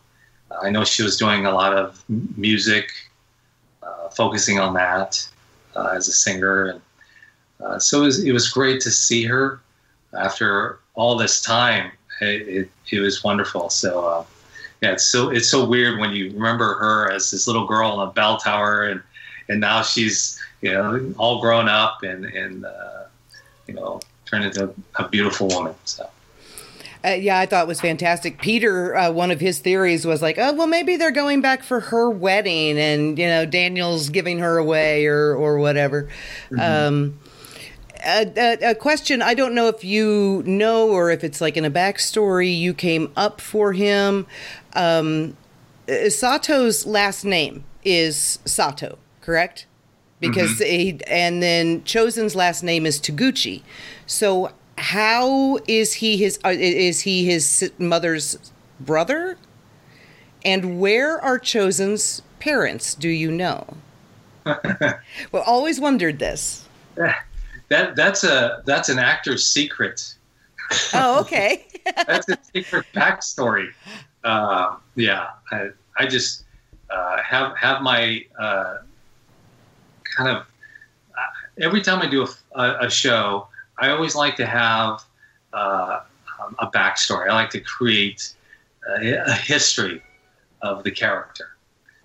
Uh, 0.52 0.58
I 0.62 0.70
know 0.70 0.84
she 0.84 1.02
was 1.04 1.18
doing 1.18 1.46
a 1.46 1.52
lot 1.52 1.74
of 1.74 2.04
music, 2.38 2.92
uh, 3.82 4.10
focusing 4.10 4.60
on 4.60 4.76
that 4.76 5.28
uh, 5.76 5.94
as 5.96 6.08
a 6.08 6.12
singer, 6.12 6.66
and 6.66 6.82
uh, 7.60 7.80
so 7.80 8.04
it 8.04 8.06
was, 8.06 8.24
it 8.24 8.32
was 8.32 8.50
great 8.50 8.82
to 8.82 8.92
see 8.92 9.24
her 9.24 9.60
after 10.18 10.80
all 10.94 11.18
this 11.18 11.42
time. 11.42 11.92
It, 12.22 12.48
it, 12.48 12.70
it 12.92 13.00
was 13.00 13.24
wonderful. 13.24 13.70
So 13.72 14.06
uh, 14.06 14.26
yeah, 14.82 14.94
it's 14.94 15.06
so 15.06 15.30
it's 15.30 15.50
so 15.50 15.66
weird 15.66 16.00
when 16.00 16.12
you 16.12 16.32
remember 16.34 16.76
her 16.76 17.12
as 17.12 17.32
this 17.32 17.48
little 17.48 17.66
girl 17.66 18.00
in 18.00 18.08
a 18.08 18.12
bell 18.12 18.38
tower, 18.38 18.84
and 18.84 19.02
and 19.50 19.60
now 19.60 19.82
she's 19.82 20.40
you 20.62 20.72
know 20.72 21.14
all 21.18 21.42
grown 21.42 21.68
up 21.68 22.04
and 22.04 22.26
and 22.26 22.66
you 23.68 23.74
know 23.74 24.00
turned 24.34 24.46
into 24.46 24.74
a 24.96 25.08
beautiful 25.10 25.48
woman. 25.48 25.76
So. 25.86 26.10
Uh, 27.06 27.10
yeah, 27.10 27.38
I 27.38 27.46
thought 27.46 27.66
it 27.66 27.68
was 27.68 27.82
fantastic. 27.82 28.42
Peter, 28.42 28.96
uh, 28.96 29.12
one 29.12 29.30
of 29.30 29.42
his 29.42 29.60
theories 29.60 30.06
was 30.06 30.22
like, 30.22 30.38
oh, 30.38 30.54
well, 30.54 30.68
maybe 30.68 30.96
they're 30.96 31.12
going 31.12 31.42
back 31.42 31.62
for 31.62 31.82
her 31.82 32.10
wedding, 32.10 32.78
and 32.78 33.20
you 33.20 33.28
know, 33.28 33.46
Daniel's 33.46 34.10
giving 34.10 34.40
her 34.40 34.58
away 34.58 35.06
or 35.06 35.36
or 35.36 35.58
whatever. 35.58 36.10
Mm-hmm. 36.50 36.60
Um, 36.60 37.20
a, 38.06 38.34
a, 38.38 38.72
a, 38.72 38.76
question 38.76 39.22
I 39.22 39.34
don't 39.34 39.56
know 39.56 39.70
if 39.70 39.84
you 39.86 40.44
know 40.46 40.90
or 40.90 41.10
if 41.10 41.24
it's 41.24 41.40
like 41.40 41.56
in 41.56 41.64
a 41.64 41.72
backstory 41.72 42.58
you 42.58 42.74
came 42.74 43.12
up 43.16 43.40
for 43.40 43.74
him. 43.74 44.26
Um, 44.74 45.38
uh, 45.88 46.10
Sato's 46.10 46.86
last 46.86 47.24
name 47.24 47.64
is 47.84 48.40
Sato, 48.46 48.98
correct? 49.22 49.68
Because 50.24 50.52
mm-hmm. 50.52 50.64
he, 50.64 51.00
and 51.08 51.44
then 51.44 51.82
Chozen's 51.82 52.36
last 52.36 52.64
name 52.64 52.86
is 52.86 53.00
Toguchi. 53.00 53.62
So 54.06 54.52
how 54.78 55.60
is 55.68 55.94
he 55.94 56.18
his 56.18 56.40
uh, 56.46 56.50
is 56.50 57.02
he 57.02 57.26
his 57.26 57.72
mother's 57.78 58.52
brother? 58.80 59.38
And 60.46 60.80
where 60.80 61.20
are 61.22 61.40
Chozen's 61.40 62.22
parents? 62.40 62.96
Do 62.96 63.10
you 63.10 63.32
know? 63.32 63.78
well, 64.46 65.44
always 65.46 65.80
wondered 65.80 66.20
this. 66.20 66.68
That 67.70 67.96
that's 67.96 68.24
a 68.24 68.62
that's 68.66 68.90
an 68.90 69.00
actor's 69.00 69.44
secret. 69.44 70.14
Oh, 70.94 71.22
okay. 71.22 71.66
that's 72.08 72.30
a 72.30 72.38
secret 72.54 72.86
backstory. 72.94 73.70
Uh, 74.24 74.76
yeah, 74.96 75.30
I, 75.50 75.70
I 75.98 76.06
just 76.06 76.44
uh, 76.92 77.18
have 77.24 77.58
have 77.58 77.82
my 77.82 78.24
uh, 78.40 78.80
kind 80.16 80.30
of 80.30 80.38
uh, 80.38 81.62
every 81.62 81.82
time 81.82 82.02
I 82.02 82.08
do 82.08 82.28
a, 82.56 82.76
a 82.82 82.90
show, 82.90 83.48
I 83.80 83.90
always 83.90 84.16
like 84.16 84.36
to 84.38 84.46
have 84.46 85.04
uh, 85.54 86.02
a 86.60 86.68
backstory. 86.68 87.30
I 87.30 87.34
like 87.34 87.50
to 87.52 87.60
create 87.60 88.34
a, 88.90 89.24
a, 89.26 89.34
history 89.34 90.02
of 90.62 90.84
the 90.84 90.92
character. 90.92 91.50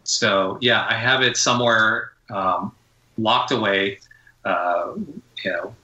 So 0.05 0.59
yeah, 0.61 0.87
I 0.89 0.95
have 0.95 1.23
it 1.23 1.37
somewhere 1.37 2.13
um, 2.31 2.73
locked 3.17 3.51
away. 3.51 3.99
Uh, 4.45 4.95
you 5.45 5.53
know 5.53 5.75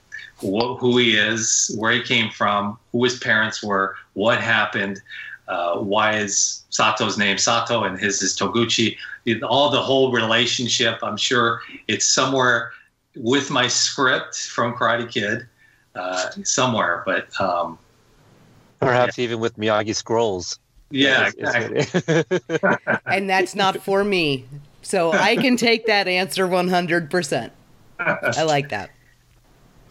wh- 0.41 0.77
who 0.79 0.97
he 0.97 1.15
is, 1.17 1.75
where 1.77 1.91
he 1.91 2.01
came 2.01 2.29
from, 2.29 2.77
who 2.91 3.03
his 3.03 3.19
parents 3.19 3.63
were, 3.63 3.95
what 4.13 4.41
happened, 4.41 5.01
uh, 5.47 5.77
why 5.77 6.15
is 6.15 6.63
Sato's 6.69 7.17
name 7.17 7.37
Sato 7.37 7.83
and 7.83 7.99
his 7.99 8.21
is 8.21 8.35
Toguchi. 8.37 8.97
All 9.43 9.69
the 9.69 9.81
whole 9.81 10.11
relationship. 10.11 10.99
I'm 11.01 11.17
sure 11.17 11.61
it's 11.87 12.05
somewhere 12.05 12.71
with 13.15 13.49
my 13.49 13.67
script 13.67 14.35
from 14.47 14.73
Karate 14.73 15.09
Kid 15.09 15.47
uh, 15.95 16.31
somewhere, 16.43 17.03
but 17.05 17.39
um, 17.39 17.77
perhaps 18.79 19.17
yeah. 19.17 19.23
even 19.23 19.39
with 19.39 19.57
Miyagi 19.57 19.95
scrolls. 19.95 20.59
Yeah, 20.91 21.29
exactly. 21.35 22.99
and 23.05 23.29
that's 23.29 23.55
not 23.55 23.77
for 23.81 24.03
me, 24.03 24.45
so 24.81 25.11
I 25.11 25.35
can 25.35 25.57
take 25.57 25.87
that 25.87 26.07
answer 26.07 26.47
100. 26.47 27.09
percent 27.09 27.51
I 27.99 28.43
like 28.43 28.69
that. 28.69 28.91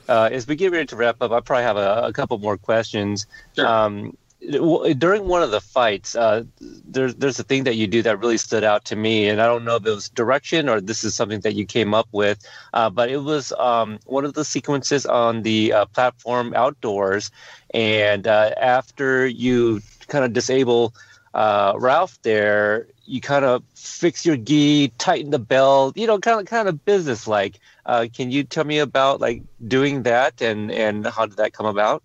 Uh, 0.09 0.29
as 0.31 0.47
we 0.47 0.55
get 0.55 0.71
ready 0.71 0.87
to 0.87 0.97
wrap 0.97 1.17
up, 1.21 1.33
I 1.33 1.41
probably 1.41 1.65
have 1.65 1.77
a, 1.77 2.03
a 2.05 2.13
couple 2.13 2.39
more 2.39 2.59
questions. 2.59 3.27
Sure. 3.57 3.67
Um, 3.67 4.17
during 4.51 5.27
one 5.27 5.43
of 5.43 5.51
the 5.51 5.61
fights, 5.61 6.15
uh, 6.15 6.45
there's 6.61 7.15
there's 7.15 7.39
a 7.39 7.45
thing 7.45 7.65
that 7.65 7.77
you 7.77 7.87
do 7.87 8.03
that 8.03 8.19
really 8.21 8.39
stood 8.39 8.65
out 8.65 8.85
to 8.87 8.97
me, 8.97 9.29
and 9.29 9.41
I 9.41 9.47
don't 9.47 9.65
know 9.65 9.77
if 9.77 9.87
it 9.87 9.91
was 9.91 10.09
direction 10.09 10.69
or 10.69 10.81
this 10.81 11.05
is 11.05 11.15
something 11.15 11.41
that 11.41 11.55
you 11.55 11.65
came 11.65 11.95
up 11.95 12.09
with, 12.13 12.47
uh, 12.73 12.91
but 12.91 13.11
it 13.11 13.19
was 13.19 13.53
um, 13.53 13.99
one 14.07 14.25
of 14.25 14.35
the 14.35 14.45
sequences 14.45 15.07
on 15.07 15.43
the 15.43 15.73
uh, 15.73 15.85
platform 15.87 16.53
outdoors, 16.55 17.31
and 17.73 18.27
uh, 18.27 18.51
after 18.61 19.27
you 19.27 19.81
kind 20.09 20.25
of 20.25 20.33
disable 20.33 20.95
uh, 21.35 21.75
Ralph 21.77 22.21
there, 22.23 22.87
you 23.07 23.21
kind 23.21 23.45
of 23.45 23.63
fix 23.75 24.25
your 24.25 24.37
gi, 24.37 24.93
tighten 24.99 25.31
the 25.31 25.39
belt, 25.39 25.97
you 25.97 26.07
know, 26.07 26.19
kind 26.19 26.41
of 26.41 26.47
kind 26.47 26.69
of 26.69 26.85
business 26.85 27.27
like. 27.27 27.59
Uh, 27.87 28.07
can 28.15 28.31
you 28.31 28.45
tell 28.45 28.65
me 28.65 28.79
about 28.79 29.21
like 29.21 29.43
doing 29.67 30.05
that 30.05 30.41
and 30.41 30.71
and 30.71 31.07
how 31.07 31.27
did 31.27 31.37
that 31.37 31.53
come 31.53 31.67
about? 31.67 32.03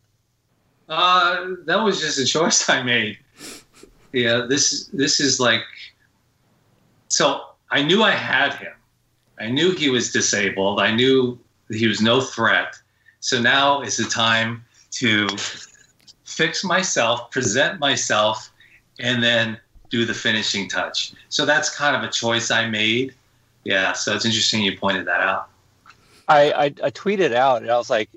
Uh, 0.89 1.55
that 1.65 1.77
was 1.77 2.01
just 2.01 2.17
a 2.17 2.25
choice 2.25 2.67
I 2.69 2.81
made. 2.81 3.17
Yeah, 4.11 4.45
this 4.49 4.87
this 4.87 5.19
is 5.19 5.39
like. 5.39 5.61
So 7.09 7.41
I 7.71 7.83
knew 7.83 8.03
I 8.03 8.11
had 8.11 8.55
him. 8.55 8.73
I 9.39 9.49
knew 9.49 9.71
he 9.71 9.89
was 9.89 10.11
disabled. 10.11 10.81
I 10.81 10.93
knew 10.93 11.39
he 11.69 11.87
was 11.87 12.01
no 12.01 12.21
threat. 12.21 12.75
So 13.19 13.39
now 13.39 13.81
is 13.81 13.97
the 13.97 14.05
time 14.05 14.65
to 14.91 15.27
fix 16.25 16.63
myself, 16.63 17.31
present 17.31 17.79
myself, 17.79 18.51
and 18.99 19.21
then 19.21 19.57
do 19.89 20.05
the 20.05 20.13
finishing 20.13 20.67
touch. 20.67 21.13
So 21.29 21.45
that's 21.45 21.75
kind 21.75 21.95
of 21.95 22.03
a 22.03 22.11
choice 22.11 22.51
I 22.51 22.69
made. 22.69 23.13
Yeah, 23.63 23.93
so 23.93 24.15
it's 24.15 24.25
interesting 24.25 24.63
you 24.63 24.77
pointed 24.77 25.05
that 25.05 25.21
out. 25.21 25.49
I, 26.27 26.51
I, 26.51 26.65
I 26.65 26.91
tweeted 26.91 27.33
out 27.33 27.61
and 27.61 27.71
I 27.71 27.77
was 27.77 27.89
like, 27.89 28.09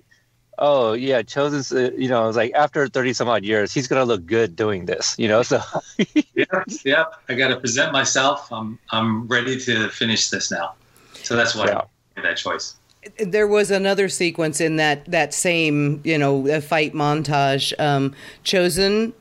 oh 0.62 0.92
yeah, 0.92 1.22
Chozen's, 1.22 1.72
uh, 1.72 1.90
you 1.98 2.08
know, 2.08 2.28
it's 2.28 2.36
like 2.36 2.52
after 2.54 2.86
30 2.86 3.12
some 3.12 3.28
odd 3.28 3.44
years, 3.44 3.74
he's 3.74 3.88
going 3.88 4.00
to 4.00 4.06
look 4.06 4.24
good 4.24 4.54
doing 4.54 4.86
this, 4.86 5.14
you 5.18 5.26
know? 5.26 5.42
So 5.42 5.60
yeah, 6.34 6.44
yeah, 6.84 7.04
I 7.28 7.34
got 7.34 7.48
to 7.48 7.58
present 7.58 7.92
myself. 7.92 8.50
I'm, 8.52 8.78
I'm 8.90 9.26
ready 9.26 9.58
to 9.58 9.88
finish 9.88 10.30
this 10.30 10.50
now. 10.50 10.74
So 11.14 11.34
that's 11.36 11.54
why 11.56 11.66
yeah. 11.66 11.78
I 11.78 11.84
made 12.20 12.24
that 12.24 12.36
choice. 12.36 12.76
There 13.18 13.48
was 13.48 13.72
another 13.72 14.08
sequence 14.08 14.60
in 14.60 14.76
that, 14.76 15.04
that 15.06 15.34
same, 15.34 16.00
you 16.04 16.16
know, 16.16 16.60
fight 16.60 16.94
montage. 16.94 17.72
Um, 17.80 18.14
Chozen 18.44 19.08
uh, 19.10 19.12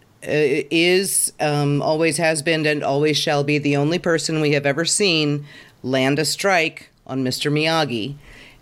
is, 0.69 1.33
um, 1.39 1.81
always 1.81 2.17
has 2.17 2.43
been, 2.43 2.67
and 2.67 2.83
always 2.83 3.17
shall 3.17 3.43
be 3.43 3.57
the 3.57 3.75
only 3.75 3.97
person 3.97 4.41
we 4.41 4.51
have 4.51 4.67
ever 4.67 4.85
seen 4.85 5.43
land 5.81 6.19
a 6.19 6.25
strike 6.25 6.91
on 7.07 7.23
Mr. 7.23 7.51
Miyagi 7.51 8.15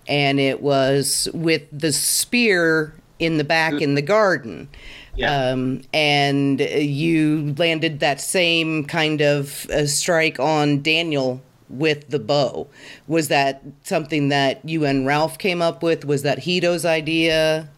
and 0.10 0.40
it 0.40 0.62
was 0.62 1.30
with 1.34 1.64
the 1.72 1.94
spear 1.94 2.94
in 3.20 3.38
the 3.38 3.44
back 3.44 3.74
in 3.80 3.94
the 3.96 4.02
garden. 4.02 4.68
Yeah. 5.16 5.52
Um, 5.52 5.82
and 5.94 6.60
you 6.60 7.54
landed 7.58 8.00
that 8.00 8.20
same 8.20 8.86
kind 8.86 9.22
of 9.22 9.70
uh, 9.70 9.86
strike 9.86 10.40
on 10.40 10.82
Daniel 10.82 11.42
with 11.70 12.10
the 12.10 12.20
bow. 12.20 12.68
Was 13.08 13.28
that 13.28 13.62
something 13.84 14.30
that 14.30 14.68
you 14.68 14.86
and 14.86 15.06
Ralph 15.06 15.38
came 15.38 15.62
up 15.62 15.84
with? 15.84 16.06
Was 16.06 16.24
that 16.24 16.40
Hiro's 16.46 16.86
idea? 16.86 17.70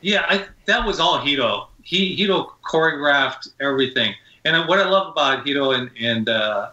Yeah, 0.00 0.24
I, 0.28 0.46
that 0.66 0.86
was 0.86 1.00
all 1.00 1.20
Hiro. 1.20 1.68
He 1.82 2.14
Hiro 2.14 2.54
choreographed 2.64 3.50
everything. 3.60 4.14
And 4.44 4.66
what 4.68 4.78
I 4.78 4.88
love 4.88 5.08
about 5.08 5.44
Hiro 5.44 5.72
and, 5.72 5.90
and 6.00 6.28
uh, 6.28 6.70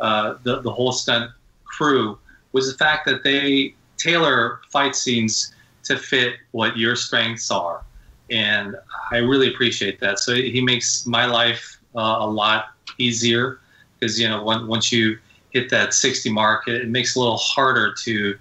uh, 0.00 0.34
the, 0.44 0.62
the 0.62 0.70
whole 0.70 0.92
stunt 0.92 1.32
crew 1.64 2.18
was 2.52 2.70
the 2.70 2.78
fact 2.78 3.04
that 3.06 3.24
they 3.24 3.74
tailor 3.98 4.60
fight 4.70 4.94
scenes 4.94 5.54
to 5.84 5.96
fit 5.96 6.34
what 6.52 6.76
your 6.76 6.96
strengths 6.96 7.50
are. 7.50 7.82
And 8.30 8.76
I 9.10 9.18
really 9.18 9.48
appreciate 9.52 10.00
that. 10.00 10.18
So 10.18 10.34
he 10.34 10.60
makes 10.60 11.06
my 11.06 11.24
life 11.24 11.78
uh, 11.94 12.18
a 12.20 12.26
lot 12.26 12.70
easier 12.98 13.60
because, 13.98 14.20
you 14.20 14.28
know, 14.28 14.42
when, 14.42 14.66
once 14.66 14.92
you 14.92 15.18
hit 15.50 15.70
that 15.70 15.94
60 15.94 16.30
mark, 16.30 16.68
it, 16.68 16.82
it 16.82 16.88
makes 16.88 17.16
it 17.16 17.18
a 17.18 17.22
little 17.22 17.38
harder 17.38 17.94
to 18.04 18.38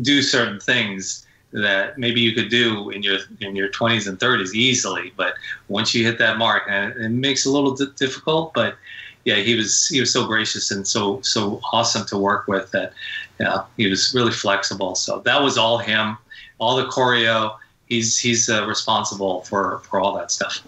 do 0.00 0.22
certain 0.22 0.58
things 0.58 1.26
that 1.52 1.98
maybe 1.98 2.20
you 2.20 2.32
could 2.32 2.48
do 2.48 2.90
in 2.90 3.02
your 3.02 3.18
in 3.40 3.56
your 3.56 3.68
20s 3.70 4.06
and 4.06 4.18
30s 4.18 4.52
easily 4.52 5.12
but 5.16 5.34
once 5.68 5.94
you 5.94 6.04
hit 6.04 6.18
that 6.18 6.36
mark 6.36 6.64
and 6.68 6.92
it 7.00 7.08
makes 7.08 7.46
it 7.46 7.48
a 7.48 7.52
little 7.52 7.74
difficult 7.96 8.52
but 8.52 8.76
yeah 9.24 9.36
he 9.36 9.54
was 9.54 9.88
he 9.88 10.00
was 10.00 10.12
so 10.12 10.26
gracious 10.26 10.70
and 10.70 10.86
so 10.86 11.20
so 11.22 11.60
awesome 11.72 12.04
to 12.06 12.18
work 12.18 12.46
with 12.46 12.70
that 12.72 12.92
yeah, 13.38 13.64
he 13.76 13.88
was 13.88 14.14
really 14.14 14.32
flexible. 14.32 14.94
So 14.94 15.20
that 15.20 15.42
was 15.42 15.58
all 15.58 15.78
him, 15.78 16.16
all 16.58 16.76
the 16.76 16.86
choreo. 16.86 17.56
He's 17.86 18.18
he's 18.18 18.48
uh, 18.48 18.66
responsible 18.66 19.42
for 19.42 19.80
for 19.80 20.00
all 20.00 20.16
that 20.16 20.30
stuff. 20.30 20.62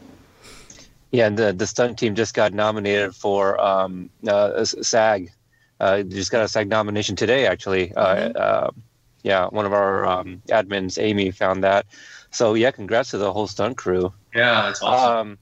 Yeah, 1.11 1.27
and 1.27 1.39
the 1.39 1.53
the 1.53 1.66
stunt 1.66 1.99
team 1.99 2.14
just 2.14 2.35
got 2.35 2.53
nominated 2.53 3.14
for 3.14 3.61
um, 3.61 4.11
uh, 4.27 4.64
SAG. 4.64 5.31
Uh, 5.81 6.03
just 6.03 6.31
got 6.31 6.43
a 6.43 6.49
SAG 6.49 6.69
nomination 6.69 7.16
today, 7.16 7.47
actually. 7.47 7.95
Uh, 7.95 8.16
mm-hmm. 8.16 8.37
Uh, 8.37 8.71
yeah, 9.23 9.47
one 9.47 9.66
of 9.66 9.73
our 9.73 10.07
um, 10.07 10.43
admins, 10.49 11.01
Amy, 11.01 11.31
found 11.31 11.64
that. 11.64 11.87
So 12.31 12.55
yeah, 12.55 12.71
congrats 12.71 13.11
to 13.11 13.19
the 13.19 13.33
whole 13.33 13.47
stunt 13.47 13.77
crew. 13.77 14.12
Yeah, 14.35 14.62
that's 14.62 14.83
awesome. 14.83 15.31
Um, 15.31 15.39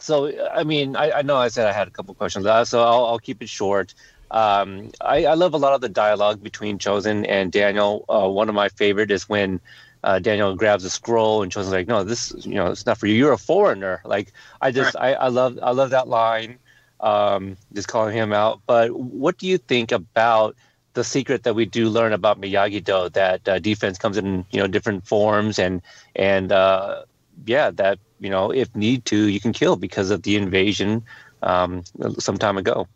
so 0.00 0.32
I 0.50 0.64
mean, 0.64 0.96
I, 0.96 1.10
I, 1.12 1.22
know 1.22 1.36
I 1.36 1.48
said 1.48 1.66
I 1.66 1.72
had 1.72 1.86
a 1.86 1.90
couple 1.90 2.14
questions, 2.14 2.46
uh, 2.46 2.64
so 2.64 2.82
I'll, 2.82 3.06
I'll 3.06 3.18
keep 3.18 3.42
it 3.42 3.48
short. 3.48 3.94
Um, 4.30 4.92
I, 5.00 5.24
I, 5.24 5.34
love 5.34 5.54
a 5.54 5.58
lot 5.58 5.74
of 5.74 5.80
the 5.80 5.88
dialogue 5.88 6.42
between 6.42 6.78
Chozen 6.78 7.26
and 7.28 7.50
Daniel. 7.50 8.04
Uh, 8.08 8.28
one 8.28 8.48
of 8.48 8.54
my 8.54 8.68
favorite 8.68 9.10
is 9.10 9.28
when 9.28 9.60
uh, 10.04 10.20
Daniel 10.20 10.54
grabs 10.54 10.84
a 10.84 10.90
scroll 10.90 11.42
and 11.42 11.50
Chozen's 11.50 11.72
like, 11.72 11.88
"No, 11.88 12.04
this, 12.04 12.32
you 12.38 12.54
know, 12.54 12.68
it's 12.68 12.86
not 12.86 12.98
for 12.98 13.06
you. 13.06 13.14
You're 13.14 13.32
a 13.32 13.38
foreigner." 13.38 14.00
Like, 14.04 14.32
I 14.60 14.70
just, 14.70 14.94
right. 14.94 15.16
I, 15.16 15.24
I 15.24 15.28
love, 15.28 15.58
I 15.60 15.72
love 15.72 15.90
that 15.90 16.06
line. 16.06 16.58
Um, 17.00 17.56
just 17.72 17.88
calling 17.88 18.14
him 18.14 18.32
out. 18.32 18.60
But 18.66 18.92
what 18.92 19.38
do 19.38 19.46
you 19.46 19.58
think 19.58 19.90
about 19.90 20.54
the 20.92 21.02
secret 21.02 21.44
that 21.44 21.54
we 21.54 21.64
do 21.64 21.88
learn 21.88 22.12
about 22.12 22.40
Miyagi 22.40 22.84
Do? 22.84 23.08
That 23.08 23.48
uh, 23.48 23.58
defense 23.58 23.98
comes 23.98 24.16
in, 24.16 24.44
you 24.50 24.60
know, 24.60 24.68
different 24.68 25.06
forms, 25.08 25.58
and 25.58 25.82
and 26.14 26.52
uh, 26.52 27.02
yeah, 27.46 27.70
that 27.72 27.98
you 28.20 28.30
know, 28.30 28.52
if 28.52 28.74
need 28.76 29.06
to, 29.06 29.16
you 29.16 29.40
can 29.40 29.52
kill 29.52 29.76
because 29.76 30.10
of 30.10 30.22
the 30.22 30.36
invasion 30.36 31.02
um, 31.42 31.82
some 32.18 32.38
time 32.38 32.58
ago. 32.58 32.86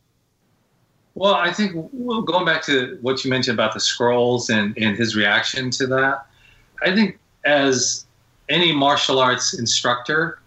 Well, 1.14 1.34
I 1.34 1.52
think 1.52 1.72
well, 1.92 2.22
going 2.22 2.44
back 2.44 2.62
to 2.64 2.98
what 3.00 3.24
you 3.24 3.30
mentioned 3.30 3.54
about 3.54 3.72
the 3.72 3.80
scrolls 3.80 4.50
and, 4.50 4.76
and 4.76 4.96
his 4.96 5.14
reaction 5.14 5.70
to 5.70 5.86
that, 5.88 6.26
I 6.82 6.94
think 6.94 7.18
as 7.44 8.04
any 8.48 8.72
martial 8.72 9.18
arts 9.20 9.54
instructor, 9.58 10.40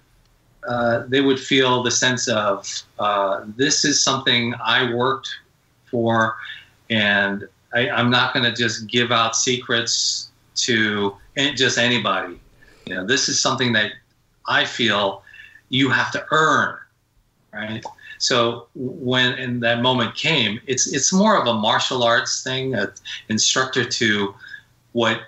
uh, 0.68 1.06
they 1.08 1.22
would 1.22 1.40
feel 1.40 1.82
the 1.84 1.92
sense 1.92 2.28
of 2.28 2.84
uh, 3.00 3.46
this 3.56 3.86
is 3.86 4.04
something 4.04 4.54
I 4.64 4.94
worked 4.94 5.30
for, 5.90 6.36
and 6.90 7.48
I, 7.74 7.88
am 7.88 8.10
not 8.10 8.34
going 8.34 8.44
to 8.44 8.52
just 8.52 8.88
give 8.88 9.12
out 9.12 9.36
secrets 9.36 10.30
to 10.56 11.16
just 11.56 11.78
anybody. 11.78 12.40
You 12.86 12.96
know, 12.96 13.06
this 13.06 13.30
is 13.30 13.40
something 13.40 13.72
that 13.74 13.92
I 14.48 14.66
feel 14.66 15.24
you 15.70 15.90
have 15.90 16.12
to 16.12 16.26
earn, 16.32 16.78
right? 17.54 17.84
So 18.20 18.68
when 18.76 19.34
in 19.34 19.60
that 19.62 19.82
moment 19.82 20.16
came, 20.16 20.60
it's 20.66 20.92
it's 20.94 21.14
more 21.14 21.40
of 21.40 21.48
a 21.48 21.54
martial 21.54 22.04
arts 22.04 22.44
thing, 22.44 22.74
an 22.76 22.92
instructor 23.30 23.86
to 23.86 24.34
what 24.94 25.22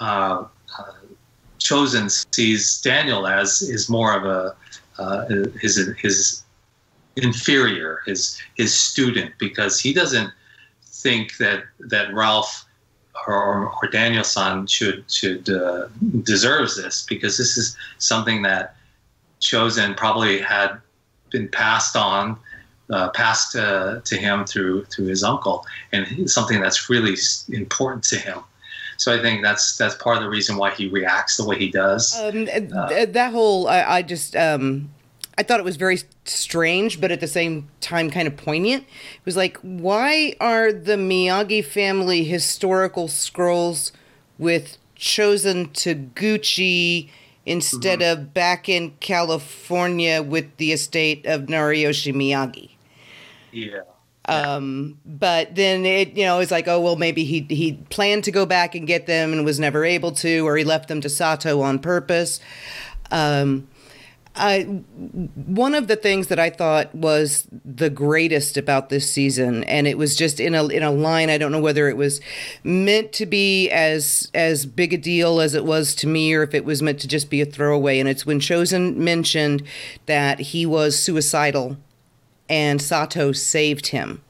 uh, 0.00 0.44
uh, 0.78 0.92
Chozen 1.58 2.10
sees 2.34 2.80
Daniel 2.80 3.26
as 3.26 3.62
is 3.62 3.88
more 3.88 4.14
of 4.14 4.24
a 4.24 4.56
uh, 4.98 5.26
his 5.60 5.76
his 5.98 6.42
inferior, 7.16 8.02
his 8.06 8.40
his 8.56 8.74
student, 8.74 9.32
because 9.38 9.80
he 9.80 9.92
doesn't 9.92 10.30
think 10.84 11.36
that 11.38 11.64
that 11.78 12.12
Ralph 12.14 12.64
or, 13.26 13.70
or 13.70 13.88
Daniel-san 13.88 14.66
should 14.66 15.04
should 15.10 15.48
uh, 15.48 15.88
deserves 16.22 16.76
this 16.76 17.04
because 17.06 17.36
this 17.36 17.56
is 17.56 17.76
something 17.98 18.42
that 18.42 18.76
Chozen 19.40 19.96
probably 19.96 20.40
had 20.40 20.80
been 21.30 21.48
passed 21.48 21.96
on, 21.96 22.38
uh, 22.90 23.10
passed 23.10 23.56
uh, 23.56 24.00
to 24.04 24.16
him 24.16 24.44
through 24.44 24.84
through 24.86 25.06
his 25.06 25.22
uncle, 25.22 25.64
and 25.92 26.30
something 26.30 26.60
that's 26.60 26.90
really 26.90 27.16
important 27.48 28.04
to 28.04 28.16
him. 28.16 28.40
So 28.96 29.14
I 29.14 29.22
think 29.22 29.42
that's 29.42 29.76
that's 29.78 29.94
part 29.94 30.18
of 30.18 30.22
the 30.22 30.28
reason 30.28 30.56
why 30.56 30.72
he 30.72 30.88
reacts 30.88 31.36
the 31.36 31.44
way 31.46 31.58
he 31.58 31.70
does. 31.70 32.18
Um, 32.20 32.48
uh, 32.74 33.06
that 33.06 33.32
whole, 33.32 33.68
I, 33.68 33.82
I 33.82 34.02
just. 34.02 34.36
Um, 34.36 34.90
I 35.38 35.42
thought 35.42 35.58
it 35.58 35.64
was 35.64 35.76
very 35.76 35.98
strange, 36.26 37.00
but 37.00 37.10
at 37.10 37.20
the 37.20 37.26
same 37.26 37.70
time, 37.80 38.10
kind 38.10 38.28
of 38.28 38.36
poignant. 38.36 38.82
It 38.82 39.24
was 39.24 39.38
like, 39.38 39.56
why 39.62 40.34
are 40.38 40.70
the 40.70 40.96
Miyagi 40.96 41.64
family 41.64 42.24
historical 42.24 43.08
scrolls 43.08 43.90
with 44.36 44.76
Chozen 44.98 45.68
Toguchi 45.68 47.08
instead 47.50 47.98
mm-hmm. 47.98 48.22
of 48.22 48.32
back 48.32 48.68
in 48.68 48.92
California 49.00 50.22
with 50.22 50.56
the 50.58 50.70
estate 50.70 51.26
of 51.26 51.42
Nariyoshi 51.42 52.14
Miyagi. 52.14 52.70
Yeah. 53.50 53.80
Um, 54.26 54.98
but 55.04 55.56
then 55.56 55.84
it, 55.84 56.16
you 56.16 56.24
know, 56.24 56.38
it's 56.38 56.52
like, 56.52 56.68
oh 56.68 56.80
well, 56.80 56.94
maybe 56.94 57.24
he 57.24 57.40
he 57.50 57.72
planned 57.90 58.22
to 58.24 58.30
go 58.30 58.46
back 58.46 58.76
and 58.76 58.86
get 58.86 59.08
them 59.08 59.32
and 59.32 59.44
was 59.44 59.58
never 59.58 59.84
able 59.84 60.12
to, 60.12 60.46
or 60.46 60.56
he 60.56 60.62
left 60.62 60.86
them 60.86 61.00
to 61.00 61.08
Sato 61.08 61.60
on 61.60 61.80
purpose. 61.80 62.38
Um, 63.10 63.66
I, 64.36 64.62
one 64.62 65.74
of 65.74 65.88
the 65.88 65.96
things 65.96 66.28
that 66.28 66.38
I 66.38 66.50
thought 66.50 66.94
was 66.94 67.48
the 67.64 67.90
greatest 67.90 68.56
about 68.56 68.88
this 68.88 69.10
season, 69.10 69.64
and 69.64 69.88
it 69.88 69.98
was 69.98 70.14
just 70.14 70.38
in 70.38 70.54
a 70.54 70.66
in 70.68 70.82
a 70.82 70.90
line. 70.92 71.30
I 71.30 71.38
don't 71.38 71.50
know 71.50 71.60
whether 71.60 71.88
it 71.88 71.96
was 71.96 72.20
meant 72.62 73.12
to 73.14 73.26
be 73.26 73.68
as 73.70 74.30
as 74.32 74.66
big 74.66 74.92
a 74.92 74.98
deal 74.98 75.40
as 75.40 75.54
it 75.54 75.64
was 75.64 75.94
to 75.96 76.06
me, 76.06 76.32
or 76.32 76.42
if 76.42 76.54
it 76.54 76.64
was 76.64 76.80
meant 76.80 77.00
to 77.00 77.08
just 77.08 77.28
be 77.28 77.40
a 77.40 77.46
throwaway. 77.46 77.98
And 77.98 78.08
it's 78.08 78.24
when 78.24 78.38
Chozen 78.38 78.96
mentioned 78.96 79.64
that 80.06 80.38
he 80.38 80.64
was 80.64 80.98
suicidal, 80.98 81.76
and 82.48 82.80
Sato 82.80 83.32
saved 83.32 83.88
him 83.88 84.22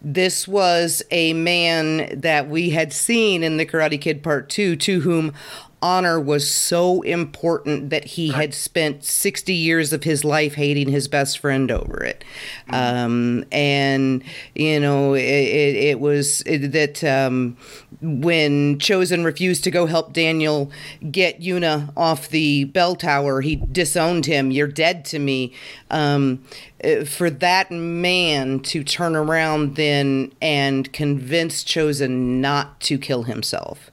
this 0.00 0.46
was 0.46 1.02
a 1.10 1.32
man 1.32 2.20
that 2.20 2.48
we 2.48 2.70
had 2.70 2.92
seen 2.92 3.42
in 3.42 3.56
the 3.56 3.66
Karate 3.66 4.00
Kid 4.00 4.22
Part 4.22 4.48
2 4.48 4.76
to 4.76 5.00
whom 5.00 5.32
honor 5.80 6.20
was 6.20 6.50
so 6.50 7.02
important 7.02 7.90
that 7.90 8.04
he 8.04 8.28
had 8.28 8.54
spent 8.54 9.04
60 9.04 9.52
years 9.52 9.92
of 9.92 10.04
his 10.04 10.24
life 10.24 10.54
hating 10.54 10.88
his 10.88 11.08
best 11.08 11.38
friend 11.38 11.70
over 11.70 12.02
it. 12.02 12.24
Um, 12.70 13.44
and, 13.52 14.24
you 14.54 14.80
know, 14.80 15.14
it, 15.14 15.20
it, 15.22 15.76
it 15.76 16.00
was 16.00 16.40
that 16.40 17.04
um, 17.04 17.56
when 18.00 18.78
Chozen 18.78 19.24
refused 19.24 19.64
to 19.64 19.70
go 19.70 19.86
help 19.86 20.12
Daniel 20.12 20.70
get 21.10 21.40
Yuna 21.40 21.92
off 21.96 22.28
the 22.28 22.64
bell 22.64 22.94
tower, 22.94 23.40
he 23.40 23.56
disowned 23.56 24.26
him. 24.26 24.50
You're 24.50 24.68
dead 24.68 25.04
to 25.06 25.18
me. 25.18 25.52
Um, 25.90 26.44
uh, 26.84 27.04
for 27.04 27.28
that 27.28 27.72
man 27.72 28.60
to 28.60 28.84
turn 28.84 29.16
around 29.16 29.74
then 29.74 30.32
and 30.40 30.92
convince 30.92 31.64
Chozen 31.64 32.40
not 32.40 32.80
to 32.82 32.98
kill 32.98 33.24
himself 33.24 33.90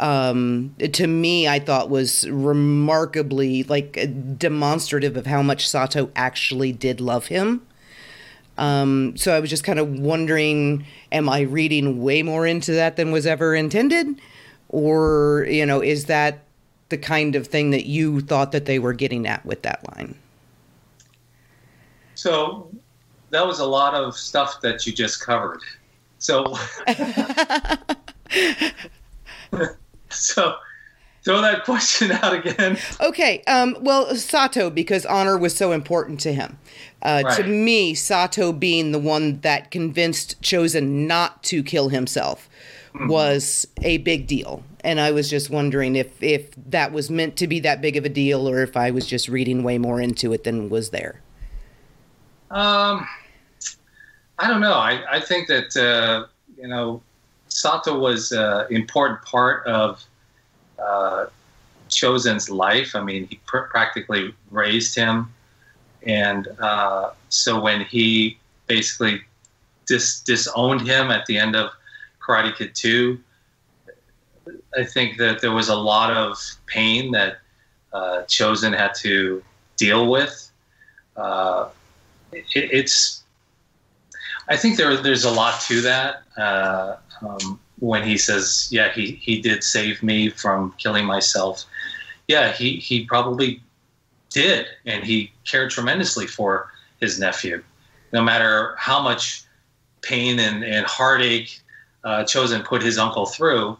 um, 0.00 0.74
to 0.78 1.06
me, 1.06 1.46
I 1.46 1.58
thought 1.58 1.90
was 1.90 2.28
remarkably 2.28 3.64
like 3.64 4.38
demonstrative 4.38 5.16
of 5.16 5.26
how 5.26 5.42
much 5.42 5.68
Sato 5.68 6.10
actually 6.16 6.72
did 6.72 7.02
love 7.02 7.26
him. 7.26 7.66
Um, 8.56 9.14
so 9.16 9.36
I 9.36 9.40
was 9.40 9.50
just 9.50 9.62
kind 9.62 9.78
of 9.78 9.90
wondering, 9.98 10.86
am 11.12 11.28
I 11.28 11.40
reading 11.42 12.02
way 12.02 12.22
more 12.22 12.46
into 12.46 12.72
that 12.72 12.96
than 12.96 13.12
was 13.12 13.26
ever 13.26 13.54
intended? 13.54 14.20
Or, 14.70 15.46
you 15.48 15.66
know, 15.66 15.82
is 15.82 16.06
that 16.06 16.44
the 16.88 16.98
kind 16.98 17.36
of 17.36 17.46
thing 17.46 17.70
that 17.70 17.84
you 17.84 18.22
thought 18.22 18.52
that 18.52 18.64
they 18.64 18.78
were 18.78 18.94
getting 18.94 19.26
at 19.26 19.44
with 19.44 19.62
that 19.62 19.86
line? 19.96 20.14
So 22.14 22.70
that 23.30 23.46
was 23.46 23.60
a 23.60 23.66
lot 23.66 23.94
of 23.94 24.16
stuff 24.16 24.62
that 24.62 24.86
you 24.86 24.94
just 24.94 25.20
covered. 25.20 25.60
So 26.18 26.56
so 30.14 30.56
throw 31.24 31.40
that 31.42 31.64
question 31.64 32.12
out 32.12 32.32
again. 32.32 32.78
Okay. 33.00 33.42
Um, 33.46 33.76
well, 33.80 34.14
Sato, 34.16 34.70
because 34.70 35.04
honor 35.06 35.36
was 35.36 35.54
so 35.54 35.72
important 35.72 36.20
to 36.20 36.32
him. 36.32 36.58
Uh, 37.02 37.22
right. 37.24 37.36
To 37.36 37.44
me, 37.44 37.94
Sato 37.94 38.52
being 38.52 38.92
the 38.92 38.98
one 38.98 39.40
that 39.40 39.70
convinced 39.70 40.40
Chozen 40.42 41.06
not 41.06 41.42
to 41.44 41.62
kill 41.62 41.88
himself 41.88 42.48
mm-hmm. 42.94 43.08
was 43.08 43.66
a 43.82 43.98
big 43.98 44.26
deal. 44.26 44.62
And 44.82 44.98
I 44.98 45.10
was 45.10 45.28
just 45.28 45.50
wondering 45.50 45.96
if, 45.96 46.22
if 46.22 46.50
that 46.56 46.92
was 46.92 47.10
meant 47.10 47.36
to 47.36 47.46
be 47.46 47.60
that 47.60 47.82
big 47.82 47.96
of 47.96 48.04
a 48.04 48.08
deal 48.08 48.48
or 48.48 48.62
if 48.62 48.76
I 48.76 48.90
was 48.90 49.06
just 49.06 49.28
reading 49.28 49.62
way 49.62 49.78
more 49.78 50.00
into 50.00 50.32
it 50.32 50.44
than 50.44 50.70
was 50.70 50.90
there. 50.90 51.20
Um, 52.50 53.06
I 54.38 54.48
don't 54.48 54.60
know. 54.60 54.72
I, 54.74 55.02
I 55.16 55.20
think 55.20 55.48
that, 55.48 55.76
uh, 55.76 56.26
you 56.56 56.66
know, 56.66 57.02
Sato 57.50 57.98
was 57.98 58.32
an 58.32 58.66
important 58.70 59.22
part 59.22 59.66
of 59.66 60.02
uh, 60.78 61.26
Chozen's 61.88 62.48
life. 62.48 62.94
I 62.94 63.02
mean, 63.02 63.26
he 63.26 63.40
pr- 63.44 63.68
practically 63.70 64.34
raised 64.50 64.94
him, 64.94 65.32
and 66.04 66.48
uh, 66.60 67.10
so 67.28 67.60
when 67.60 67.82
he 67.82 68.38
basically 68.66 69.20
dis- 69.86 70.20
disowned 70.20 70.82
him 70.82 71.10
at 71.10 71.26
the 71.26 71.36
end 71.36 71.56
of 71.56 71.70
Karate 72.20 72.56
Kid 72.56 72.74
Two, 72.74 73.18
I 74.76 74.84
think 74.84 75.18
that 75.18 75.40
there 75.40 75.52
was 75.52 75.68
a 75.68 75.76
lot 75.76 76.16
of 76.16 76.38
pain 76.66 77.10
that 77.12 77.38
uh, 77.92 78.22
Chozen 78.28 78.76
had 78.76 78.94
to 79.00 79.42
deal 79.76 80.08
with. 80.08 80.50
Uh, 81.16 81.68
it, 82.32 82.44
it's, 82.54 83.19
I 84.50 84.56
think 84.56 84.76
there 84.76 84.96
there's 84.96 85.24
a 85.24 85.30
lot 85.30 85.60
to 85.62 85.80
that. 85.82 86.22
Uh, 86.36 86.96
um, 87.22 87.60
when 87.78 88.02
he 88.02 88.18
says, 88.18 88.68
"Yeah, 88.70 88.92
he 88.92 89.12
he 89.12 89.40
did 89.40 89.62
save 89.62 90.02
me 90.02 90.28
from 90.28 90.74
killing 90.76 91.06
myself." 91.06 91.64
Yeah, 92.26 92.52
he 92.52 92.76
he 92.76 93.04
probably 93.06 93.62
did, 94.30 94.66
and 94.84 95.04
he 95.04 95.32
cared 95.44 95.70
tremendously 95.70 96.26
for 96.26 96.70
his 97.00 97.18
nephew. 97.18 97.62
No 98.12 98.22
matter 98.22 98.74
how 98.76 99.00
much 99.00 99.44
pain 100.02 100.38
and, 100.40 100.64
and 100.64 100.84
heartache 100.84 101.60
uh, 102.04 102.24
Chozen 102.24 102.64
put 102.64 102.82
his 102.82 102.98
uncle 102.98 103.26
through, 103.26 103.78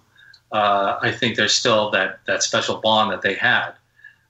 uh, 0.52 0.98
I 1.02 1.10
think 1.10 1.36
there's 1.36 1.52
still 1.52 1.90
that 1.90 2.20
that 2.26 2.44
special 2.44 2.76
bond 2.76 3.10
that 3.10 3.22
they 3.22 3.34
had. 3.34 3.72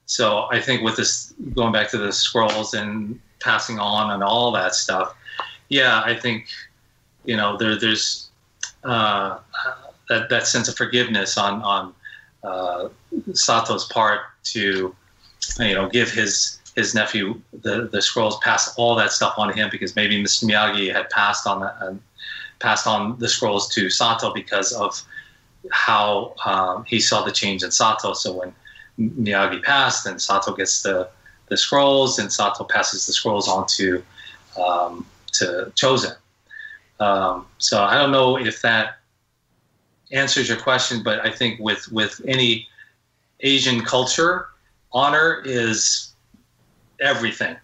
So 0.06 0.48
I 0.50 0.60
think 0.60 0.82
with 0.82 0.96
this 0.96 1.34
going 1.54 1.72
back 1.72 1.90
to 1.90 1.98
the 1.98 2.12
scrolls 2.12 2.72
and 2.74 3.20
passing 3.40 3.78
on 3.78 4.10
and 4.10 4.22
all 4.22 4.50
that 4.52 4.74
stuff, 4.74 5.14
yeah, 5.70 6.02
I 6.04 6.14
think 6.14 6.48
you 7.24 7.36
know 7.36 7.56
there 7.56 7.76
there's 7.76 8.28
uh, 8.84 9.38
that 10.10 10.28
that 10.28 10.46
sense 10.46 10.68
of 10.68 10.76
forgiveness 10.76 11.38
on 11.38 11.62
on 11.62 11.94
uh, 12.42 12.88
Sato's 13.32 13.86
part 13.86 14.20
to 14.52 14.94
you 15.58 15.74
know 15.74 15.88
give 15.88 16.10
his 16.10 16.58
his 16.74 16.94
nephew 16.94 17.40
the 17.62 17.88
the 17.90 18.02
scrolls, 18.02 18.38
pass 18.40 18.74
all 18.76 18.94
that 18.96 19.12
stuff 19.12 19.34
on 19.38 19.48
to 19.48 19.54
him 19.54 19.68
because 19.70 19.96
maybe 19.96 20.22
Mr. 20.22 20.44
Miyagi 20.44 20.92
had 20.92 21.08
passed 21.10 21.46
on 21.46 21.60
that 21.60 21.76
uh, 21.80 21.94
passed 22.58 22.86
on 22.86 23.18
the 23.18 23.28
scrolls 23.28 23.68
to 23.74 23.88
Sato 23.88 24.34
because 24.34 24.72
of 24.72 25.00
how 25.70 26.34
um, 26.44 26.84
he 26.84 27.00
saw 27.00 27.22
the 27.22 27.32
change 27.32 27.62
in 27.62 27.70
Sato. 27.70 28.12
So 28.12 28.32
when 28.32 28.52
Miyagi 28.98 29.62
passed, 29.62 30.04
and 30.06 30.20
Sato 30.20 30.52
gets 30.52 30.82
the 30.82 31.08
the 31.46 31.56
scrolls, 31.56 32.18
and 32.18 32.32
Sato 32.32 32.64
passes 32.64 33.06
the 33.06 33.12
scrolls 33.12 33.48
on 33.48 33.66
to 33.68 34.02
um, 34.60 35.06
to 35.40 35.72
Chozen. 35.74 36.16
Um, 37.00 37.46
so 37.58 37.82
I 37.82 37.94
don't 37.94 38.12
know 38.12 38.36
if 38.36 38.62
that 38.62 38.98
answers 40.12 40.48
your 40.48 40.58
question, 40.58 41.02
but 41.02 41.24
I 41.24 41.30
think 41.30 41.58
with 41.60 41.90
with 41.90 42.20
any 42.26 42.68
Asian 43.40 43.82
culture, 43.82 44.48
honor 44.92 45.42
is 45.44 46.12
everything, 47.00 47.56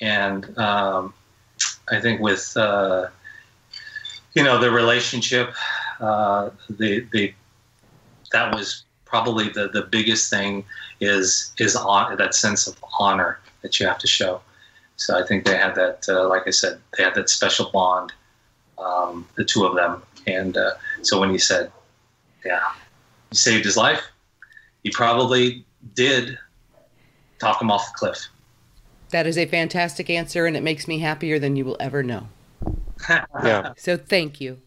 and 0.00 0.56
um, 0.58 1.12
I 1.90 2.00
think 2.00 2.20
with 2.20 2.56
uh, 2.56 3.08
you 4.34 4.42
know 4.42 4.58
the 4.58 4.70
relationship, 4.70 5.54
uh, 6.00 6.50
the 6.70 7.06
the 7.12 7.34
that 8.32 8.54
was 8.54 8.84
probably 9.04 9.48
the 9.48 9.68
the 9.68 9.82
biggest 9.82 10.30
thing 10.30 10.64
is 11.00 11.52
is 11.58 11.76
on 11.76 12.16
that 12.16 12.34
sense 12.34 12.66
of 12.66 12.76
honor 13.00 13.40
that 13.62 13.80
you 13.80 13.86
have 13.86 13.98
to 13.98 14.06
show. 14.06 14.40
So 14.96 15.18
I 15.18 15.26
think 15.26 15.44
they 15.44 15.56
had 15.56 15.74
that, 15.74 16.06
uh, 16.08 16.28
like 16.28 16.46
I 16.46 16.50
said, 16.50 16.80
they 16.96 17.04
had 17.04 17.14
that 17.14 17.28
special 17.28 17.70
bond 17.72 18.12
um, 18.78 19.26
the 19.36 19.44
two 19.44 19.64
of 19.64 19.74
them. 19.74 20.02
And 20.26 20.56
uh, 20.56 20.72
so 21.02 21.20
when 21.20 21.30
he 21.30 21.38
said, 21.38 21.70
yeah, 22.44 22.72
he 23.30 23.36
saved 23.36 23.64
his 23.64 23.76
life, 23.76 24.02
he 24.82 24.90
probably 24.90 25.64
did 25.94 26.38
talk 27.38 27.60
him 27.60 27.70
off 27.70 27.92
the 27.92 27.98
cliff. 27.98 28.28
That 29.10 29.26
is 29.26 29.38
a 29.38 29.46
fantastic 29.46 30.10
answer, 30.10 30.46
and 30.46 30.56
it 30.56 30.62
makes 30.62 30.88
me 30.88 30.98
happier 30.98 31.38
than 31.38 31.56
you 31.56 31.64
will 31.64 31.76
ever 31.78 32.02
know. 32.02 32.28
yeah. 33.08 33.72
So 33.76 33.96
thank 33.96 34.40
you. 34.40 34.60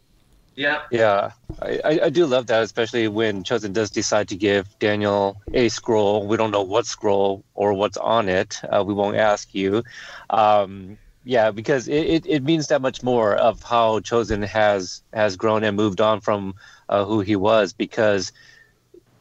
Yeah. 0.57 0.81
Yeah. 0.89 1.31
I, 1.61 1.99
I 2.05 2.09
do 2.09 2.25
love 2.25 2.47
that, 2.47 2.63
especially 2.63 3.07
when 3.07 3.43
Chozen 3.43 3.73
does 3.73 3.91
decide 3.91 4.27
to 4.29 4.35
give 4.35 4.67
Daniel 4.79 5.37
a 5.53 5.69
scroll. 5.69 6.25
We 6.25 6.35
don't 6.35 6.49
know 6.49 6.63
what 6.63 6.87
scroll 6.87 7.45
or 7.53 7.73
what's 7.73 7.95
on 7.97 8.27
it. 8.27 8.59
Uh, 8.63 8.83
we 8.83 8.95
won't 8.95 9.17
ask 9.17 9.53
you. 9.53 9.83
Um, 10.31 10.97
yeah, 11.23 11.51
because 11.51 11.87
it, 11.87 12.07
it, 12.07 12.25
it, 12.25 12.43
means 12.43 12.67
that 12.67 12.81
much 12.81 13.03
more 13.03 13.35
of 13.35 13.61
how 13.61 13.99
Chozen 13.99 14.43
has 14.47 15.03
has 15.13 15.35
grown 15.35 15.63
and 15.63 15.77
moved 15.77 16.01
on 16.01 16.21
from 16.21 16.55
uh, 16.89 17.05
who 17.05 17.19
he 17.19 17.35
was. 17.35 17.73
Because 17.73 18.31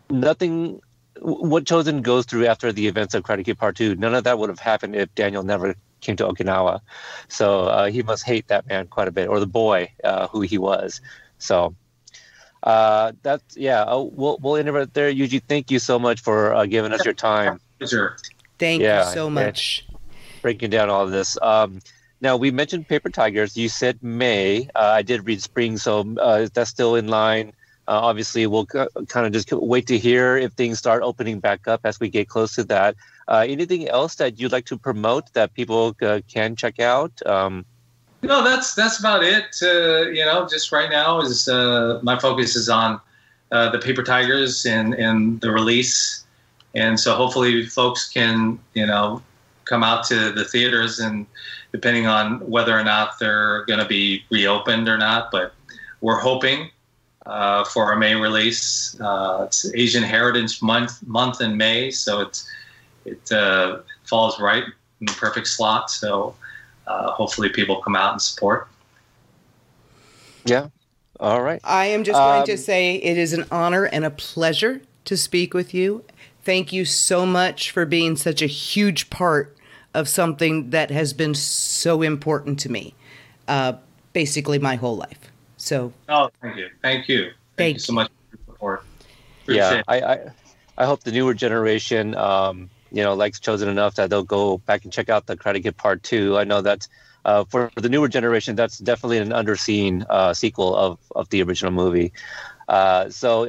nothing, 0.09 0.81
what 1.21 1.65
Chozen 1.65 2.01
goes 2.01 2.25
through 2.25 2.47
after 2.47 2.73
the 2.73 2.87
events 2.87 3.13
of 3.13 3.25
Karate 3.25 3.59
Part 3.59 3.77
Two, 3.77 3.95
none 3.97 4.15
of 4.15 4.25
that 4.25 4.39
would 4.39 4.49
have 4.49 4.61
happened 4.61 4.97
if 4.97 5.15
Daniel 5.15 5.43
never 5.43 5.75
came 6.01 6.17
to 6.17 6.25
Okinawa. 6.25 6.81
So 7.29 7.65
uh, 7.65 7.87
he 7.87 8.03
must 8.03 8.25
hate 8.25 8.49
that 8.49 8.67
man 8.69 8.87
quite 8.87 9.09
a 9.09 9.13
bit, 9.13 9.29
or 9.29 9.41
the 9.41 9.47
boy 9.47 9.93
uh, 10.05 10.29
who 10.29 10.41
he 10.41 10.57
was. 10.57 11.01
So 11.39 11.75
uh, 12.63 13.13
that's 13.23 13.57
yeah. 13.57 13.83
Uh, 13.83 14.03
we'll 14.03 14.39
we'll 14.41 14.57
end 14.57 14.69
it 14.69 14.73
right 14.73 14.93
there. 14.93 15.13
Yuji, 15.13 15.43
thank 15.49 15.71
you 15.71 15.79
so 15.79 15.99
much 15.99 16.21
for 16.21 16.55
uh, 16.55 16.67
giving 16.67 16.93
us 16.93 17.05
your 17.05 17.15
time. 17.15 17.61
Sure. 17.87 18.17
Thank 18.59 18.83
yeah, 18.83 19.07
you 19.07 19.15
so 19.15 19.31
much. 19.31 19.87
Breaking 20.43 20.71
down 20.71 20.91
all 20.91 21.05
of 21.05 21.11
this. 21.11 21.39
Um, 21.43 21.81
now 22.21 22.37
we 22.37 22.51
mentioned 22.51 22.89
paper 22.89 23.11
tigers. 23.11 23.57
You 23.57 23.69
said 23.69 24.03
May. 24.03 24.69
Uh, 24.75 24.95
I 24.95 25.03
did 25.03 25.27
read 25.27 25.43
spring, 25.43 25.77
so 25.77 26.15
uh, 26.19 26.49
that's 26.53 26.71
still 26.71 26.97
in 26.97 27.09
line. 27.09 27.53
Uh, 27.89 28.01
obviously, 28.03 28.47
we'll 28.47 28.67
c- 28.67 28.87
kind 29.09 29.27
of 29.27 29.33
just 29.33 29.53
wait 29.53 29.87
to 29.87 29.99
hear 29.99 30.37
if 30.37 30.53
things 30.55 30.79
start 30.79 31.03
opening 31.05 31.39
back 31.39 31.69
up 31.69 31.83
as 31.85 32.01
we 32.01 32.09
get 32.09 32.29
close 32.29 32.55
to 32.57 32.65
that. 32.65 32.97
Uh, 33.29 33.45
anything 33.47 33.89
else 33.89 34.17
that 34.17 34.41
you'd 34.41 34.51
like 34.51 34.65
to 34.65 34.77
promote 34.77 35.33
that 35.35 35.55
people 35.55 35.95
uh, 36.03 36.21
can 36.27 36.57
check 36.57 36.81
out? 36.81 37.13
Um, 37.27 37.65
no, 38.23 38.43
that's 38.43 38.75
that's 38.75 38.99
about 38.99 39.23
it. 39.23 39.57
Uh, 39.63 40.09
you 40.11 40.25
know, 40.25 40.47
just 40.49 40.73
right 40.73 40.91
now 40.91 41.21
is 41.21 41.49
uh, 41.49 42.01
my 42.03 42.19
focus 42.19 42.57
is 42.57 42.69
on 42.69 43.01
uh, 43.53 43.71
the 43.71 43.79
paper 43.79 44.03
tigers 44.03 44.65
and 44.67 44.95
and 44.95 45.41
the 45.41 45.51
release, 45.51 46.25
and 46.75 46.99
so 46.99 47.15
hopefully 47.15 47.67
folks 47.67 48.09
can 48.09 48.59
you 48.75 48.87
know 48.87 49.23
come 49.65 49.83
out 49.83 50.05
to 50.05 50.33
the 50.33 50.45
theaters 50.45 51.01
and 51.01 51.27
depending 51.73 52.07
on 52.07 52.39
whether 52.49 52.79
or 52.79 52.85
not 52.85 53.19
they're 53.19 53.65
going 53.67 53.81
to 53.81 53.87
be 53.87 54.25
reopened 54.31 54.89
or 54.89 54.97
not. 54.97 55.31
But 55.31 55.53
we're 56.01 56.21
hoping 56.21 56.71
uh, 57.27 57.65
for 57.65 57.85
our 57.85 57.97
May 57.97 58.15
release. 58.15 58.99
Uh, 59.01 59.45
it's 59.47 59.71
Asian 59.75 60.03
Heritage 60.03 60.63
Month 60.63 61.07
month 61.07 61.41
in 61.41 61.57
May, 61.57 61.91
so 61.91 62.21
it's 62.21 62.49
it 63.05 63.33
uh, 63.33 63.81
falls 64.05 64.41
right 64.41 64.65
in 65.01 65.07
the 65.07 65.13
perfect 65.13 65.47
slot. 65.49 65.91
So 65.91 66.35
uh, 66.87 67.11
hopefully 67.13 67.49
people 67.49 67.81
come 67.83 67.97
out 67.97 68.13
and 68.13 68.23
support. 68.23 68.69
Yeah. 70.45 70.69
All 71.19 71.43
right. 71.43 71.61
I 71.65 71.87
am 71.87 72.05
just 72.05 72.19
going 72.19 72.41
Um, 72.41 72.47
to 72.47 72.57
say 72.57 72.97
it 72.97 73.17
is 73.17 73.33
an 73.33 73.47
honor 73.51 73.85
and 73.85 74.05
a 74.05 74.11
pleasure 74.11 74.83
to 75.07 75.17
speak 75.17 75.55
with 75.55 75.73
you. 75.75 76.05
Thank 76.45 76.73
you 76.73 76.85
so 76.85 77.27
much 77.27 77.71
for 77.71 77.85
being 77.87 78.17
such 78.17 78.43
a 78.43 78.47
huge 78.47 79.11
part 79.11 79.57
of 79.95 80.09
something 80.09 80.71
that 80.71 80.91
has 80.91 81.13
been 81.13 81.35
so 81.35 82.03
important 82.03 82.61
to 82.61 82.69
me, 82.71 82.95
uh, 83.49 83.75
basically 84.13 84.59
my 84.59 84.77
whole 84.77 84.97
life. 84.97 85.31
So 85.57 85.93
Oh, 86.09 86.31
thank 86.43 86.57
you, 86.57 86.69
thank 86.83 87.09
you, 87.09 87.25
thank, 87.25 87.35
Thank 87.57 87.75
you 87.77 87.81
so 87.81 87.93
much 87.95 88.09
for 88.09 88.37
your 88.37 88.45
support. 88.55 88.85
yeah, 89.49 89.81
Appreciate 89.81 89.81
it. 89.81 89.85
I, 89.89 90.13
I 90.15 90.31
I 90.79 90.85
hope 90.85 91.03
the 91.03 91.13
newer 91.13 91.33
generation, 91.33 92.15
um, 92.15 92.69
you 92.93 93.03
know, 93.03 93.15
likes 93.15 93.39
Chozen 93.41 93.69
enough 93.69 93.97
that 93.97 94.11
they'll 94.11 94.23
go 94.23 94.59
back 94.59 94.85
and 94.85 94.93
check 94.93 95.09
out 95.09 95.27
the 95.27 95.37
Karate 95.37 95.63
Kid 95.63 95.77
Part 95.77 96.03
Two. 96.03 96.37
I 96.37 96.45
know 96.45 96.61
that's 96.61 96.89
uh, 97.25 97.45
for, 97.45 97.71
for 97.71 97.81
the 97.81 97.89
newer 97.89 98.09
generation, 98.09 98.55
that's 98.55 98.79
definitely 98.79 99.19
an 99.19 99.31
underseen 99.31 100.07
uh, 100.09 100.33
sequel 100.33 100.75
of 100.77 100.99
of 101.15 101.29
the 101.31 101.43
original 101.43 101.73
movie. 101.73 102.13
Uh, 102.69 103.09
so 103.11 103.45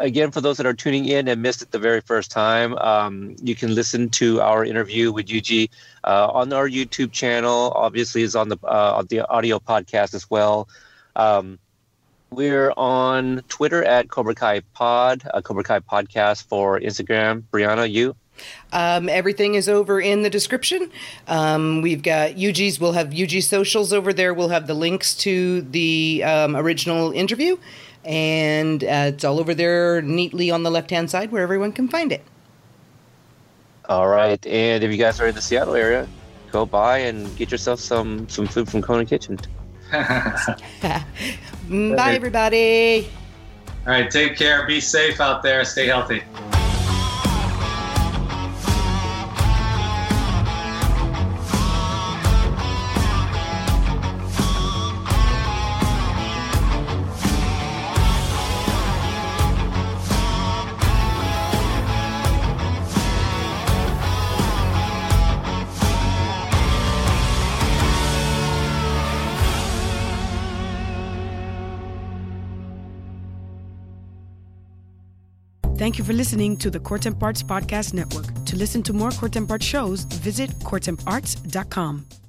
again, 0.00 0.32
for 0.32 0.40
those 0.40 0.56
that 0.56 0.66
are 0.66 0.74
tuning 0.74 1.04
in 1.04 1.28
and 1.28 1.40
missed 1.40 1.62
it 1.62 1.70
the 1.70 1.78
very 1.78 2.00
first 2.00 2.30
time, 2.30 2.76
um, 2.78 3.36
you 3.40 3.54
can 3.54 3.74
listen 3.74 4.08
to 4.10 4.40
our 4.40 4.64
interview 4.64 5.12
with 5.12 5.26
Yuji 5.26 5.70
uh, 6.02 6.28
on 6.32 6.52
our 6.52 6.68
YouTube 6.68 7.12
channel. 7.12 7.72
Obviously, 7.74 8.22
is 8.22 8.34
on 8.34 8.48
the 8.48 8.58
uh, 8.64 9.02
the 9.08 9.28
audio 9.28 9.58
podcast 9.58 10.14
as 10.14 10.28
well. 10.30 10.68
Um, 11.14 11.58
we're 12.30 12.72
on 12.76 13.42
Twitter 13.48 13.84
at 13.84 14.08
Cobra 14.08 14.34
Kai 14.34 14.60
Pod, 14.74 15.22
uh, 15.32 15.40
Cobra 15.40 15.62
Kai 15.62 15.80
Podcast 15.80 16.44
for 16.48 16.78
Instagram. 16.80 17.44
Brianna, 17.52 17.90
you? 17.90 18.16
Um, 18.72 19.08
everything 19.08 19.54
is 19.54 19.68
over 19.68 20.00
in 20.00 20.22
the 20.22 20.30
description. 20.30 20.90
Um, 21.28 21.82
we've 21.82 22.02
got 22.02 22.32
Yuji's, 22.32 22.80
we'll 22.80 22.92
have 22.92 23.14
UG 23.14 23.42
socials 23.42 23.92
over 23.92 24.12
there. 24.12 24.34
We'll 24.34 24.48
have 24.48 24.66
the 24.66 24.74
links 24.74 25.14
to 25.16 25.62
the 25.62 26.22
um, 26.24 26.56
original 26.56 27.12
interview, 27.12 27.56
and 28.04 28.82
uh, 28.84 29.12
it's 29.14 29.24
all 29.24 29.38
over 29.38 29.54
there 29.54 30.02
neatly 30.02 30.50
on 30.50 30.62
the 30.62 30.70
left 30.70 30.90
hand 30.90 31.10
side 31.10 31.32
where 31.32 31.42
everyone 31.42 31.72
can 31.72 31.88
find 31.88 32.12
it. 32.12 32.22
All 33.88 34.08
right. 34.08 34.44
And 34.46 34.82
if 34.82 34.90
you 34.90 34.96
guys 34.96 35.20
are 35.20 35.28
in 35.28 35.34
the 35.34 35.42
Seattle 35.42 35.74
area, 35.74 36.08
go 36.50 36.66
by 36.66 36.98
and 36.98 37.34
get 37.36 37.50
yourself 37.50 37.80
some 37.80 38.28
some 38.28 38.46
food 38.46 38.68
from 38.68 38.82
Kona 38.82 39.04
Kitchen. 39.04 39.38
Bye, 39.92 41.04
everybody. 41.68 43.08
All 43.86 43.92
right, 43.92 44.10
take 44.10 44.36
care. 44.36 44.66
Be 44.66 44.80
safe 44.80 45.20
out 45.20 45.44
there. 45.44 45.64
Stay 45.64 45.86
healthy. 45.86 46.22
For 76.06 76.12
listening 76.12 76.56
to 76.56 76.70
the 76.70 76.78
Court 76.78 77.04
Arts 77.20 77.42
Podcast 77.42 77.92
Network. 77.92 78.44
To 78.44 78.56
listen 78.56 78.80
to 78.84 78.92
more 78.92 79.10
Court 79.10 79.36
Arts 79.50 79.64
shows, 79.64 80.04
visit 80.04 80.50
courtemparts.com. 80.60 82.25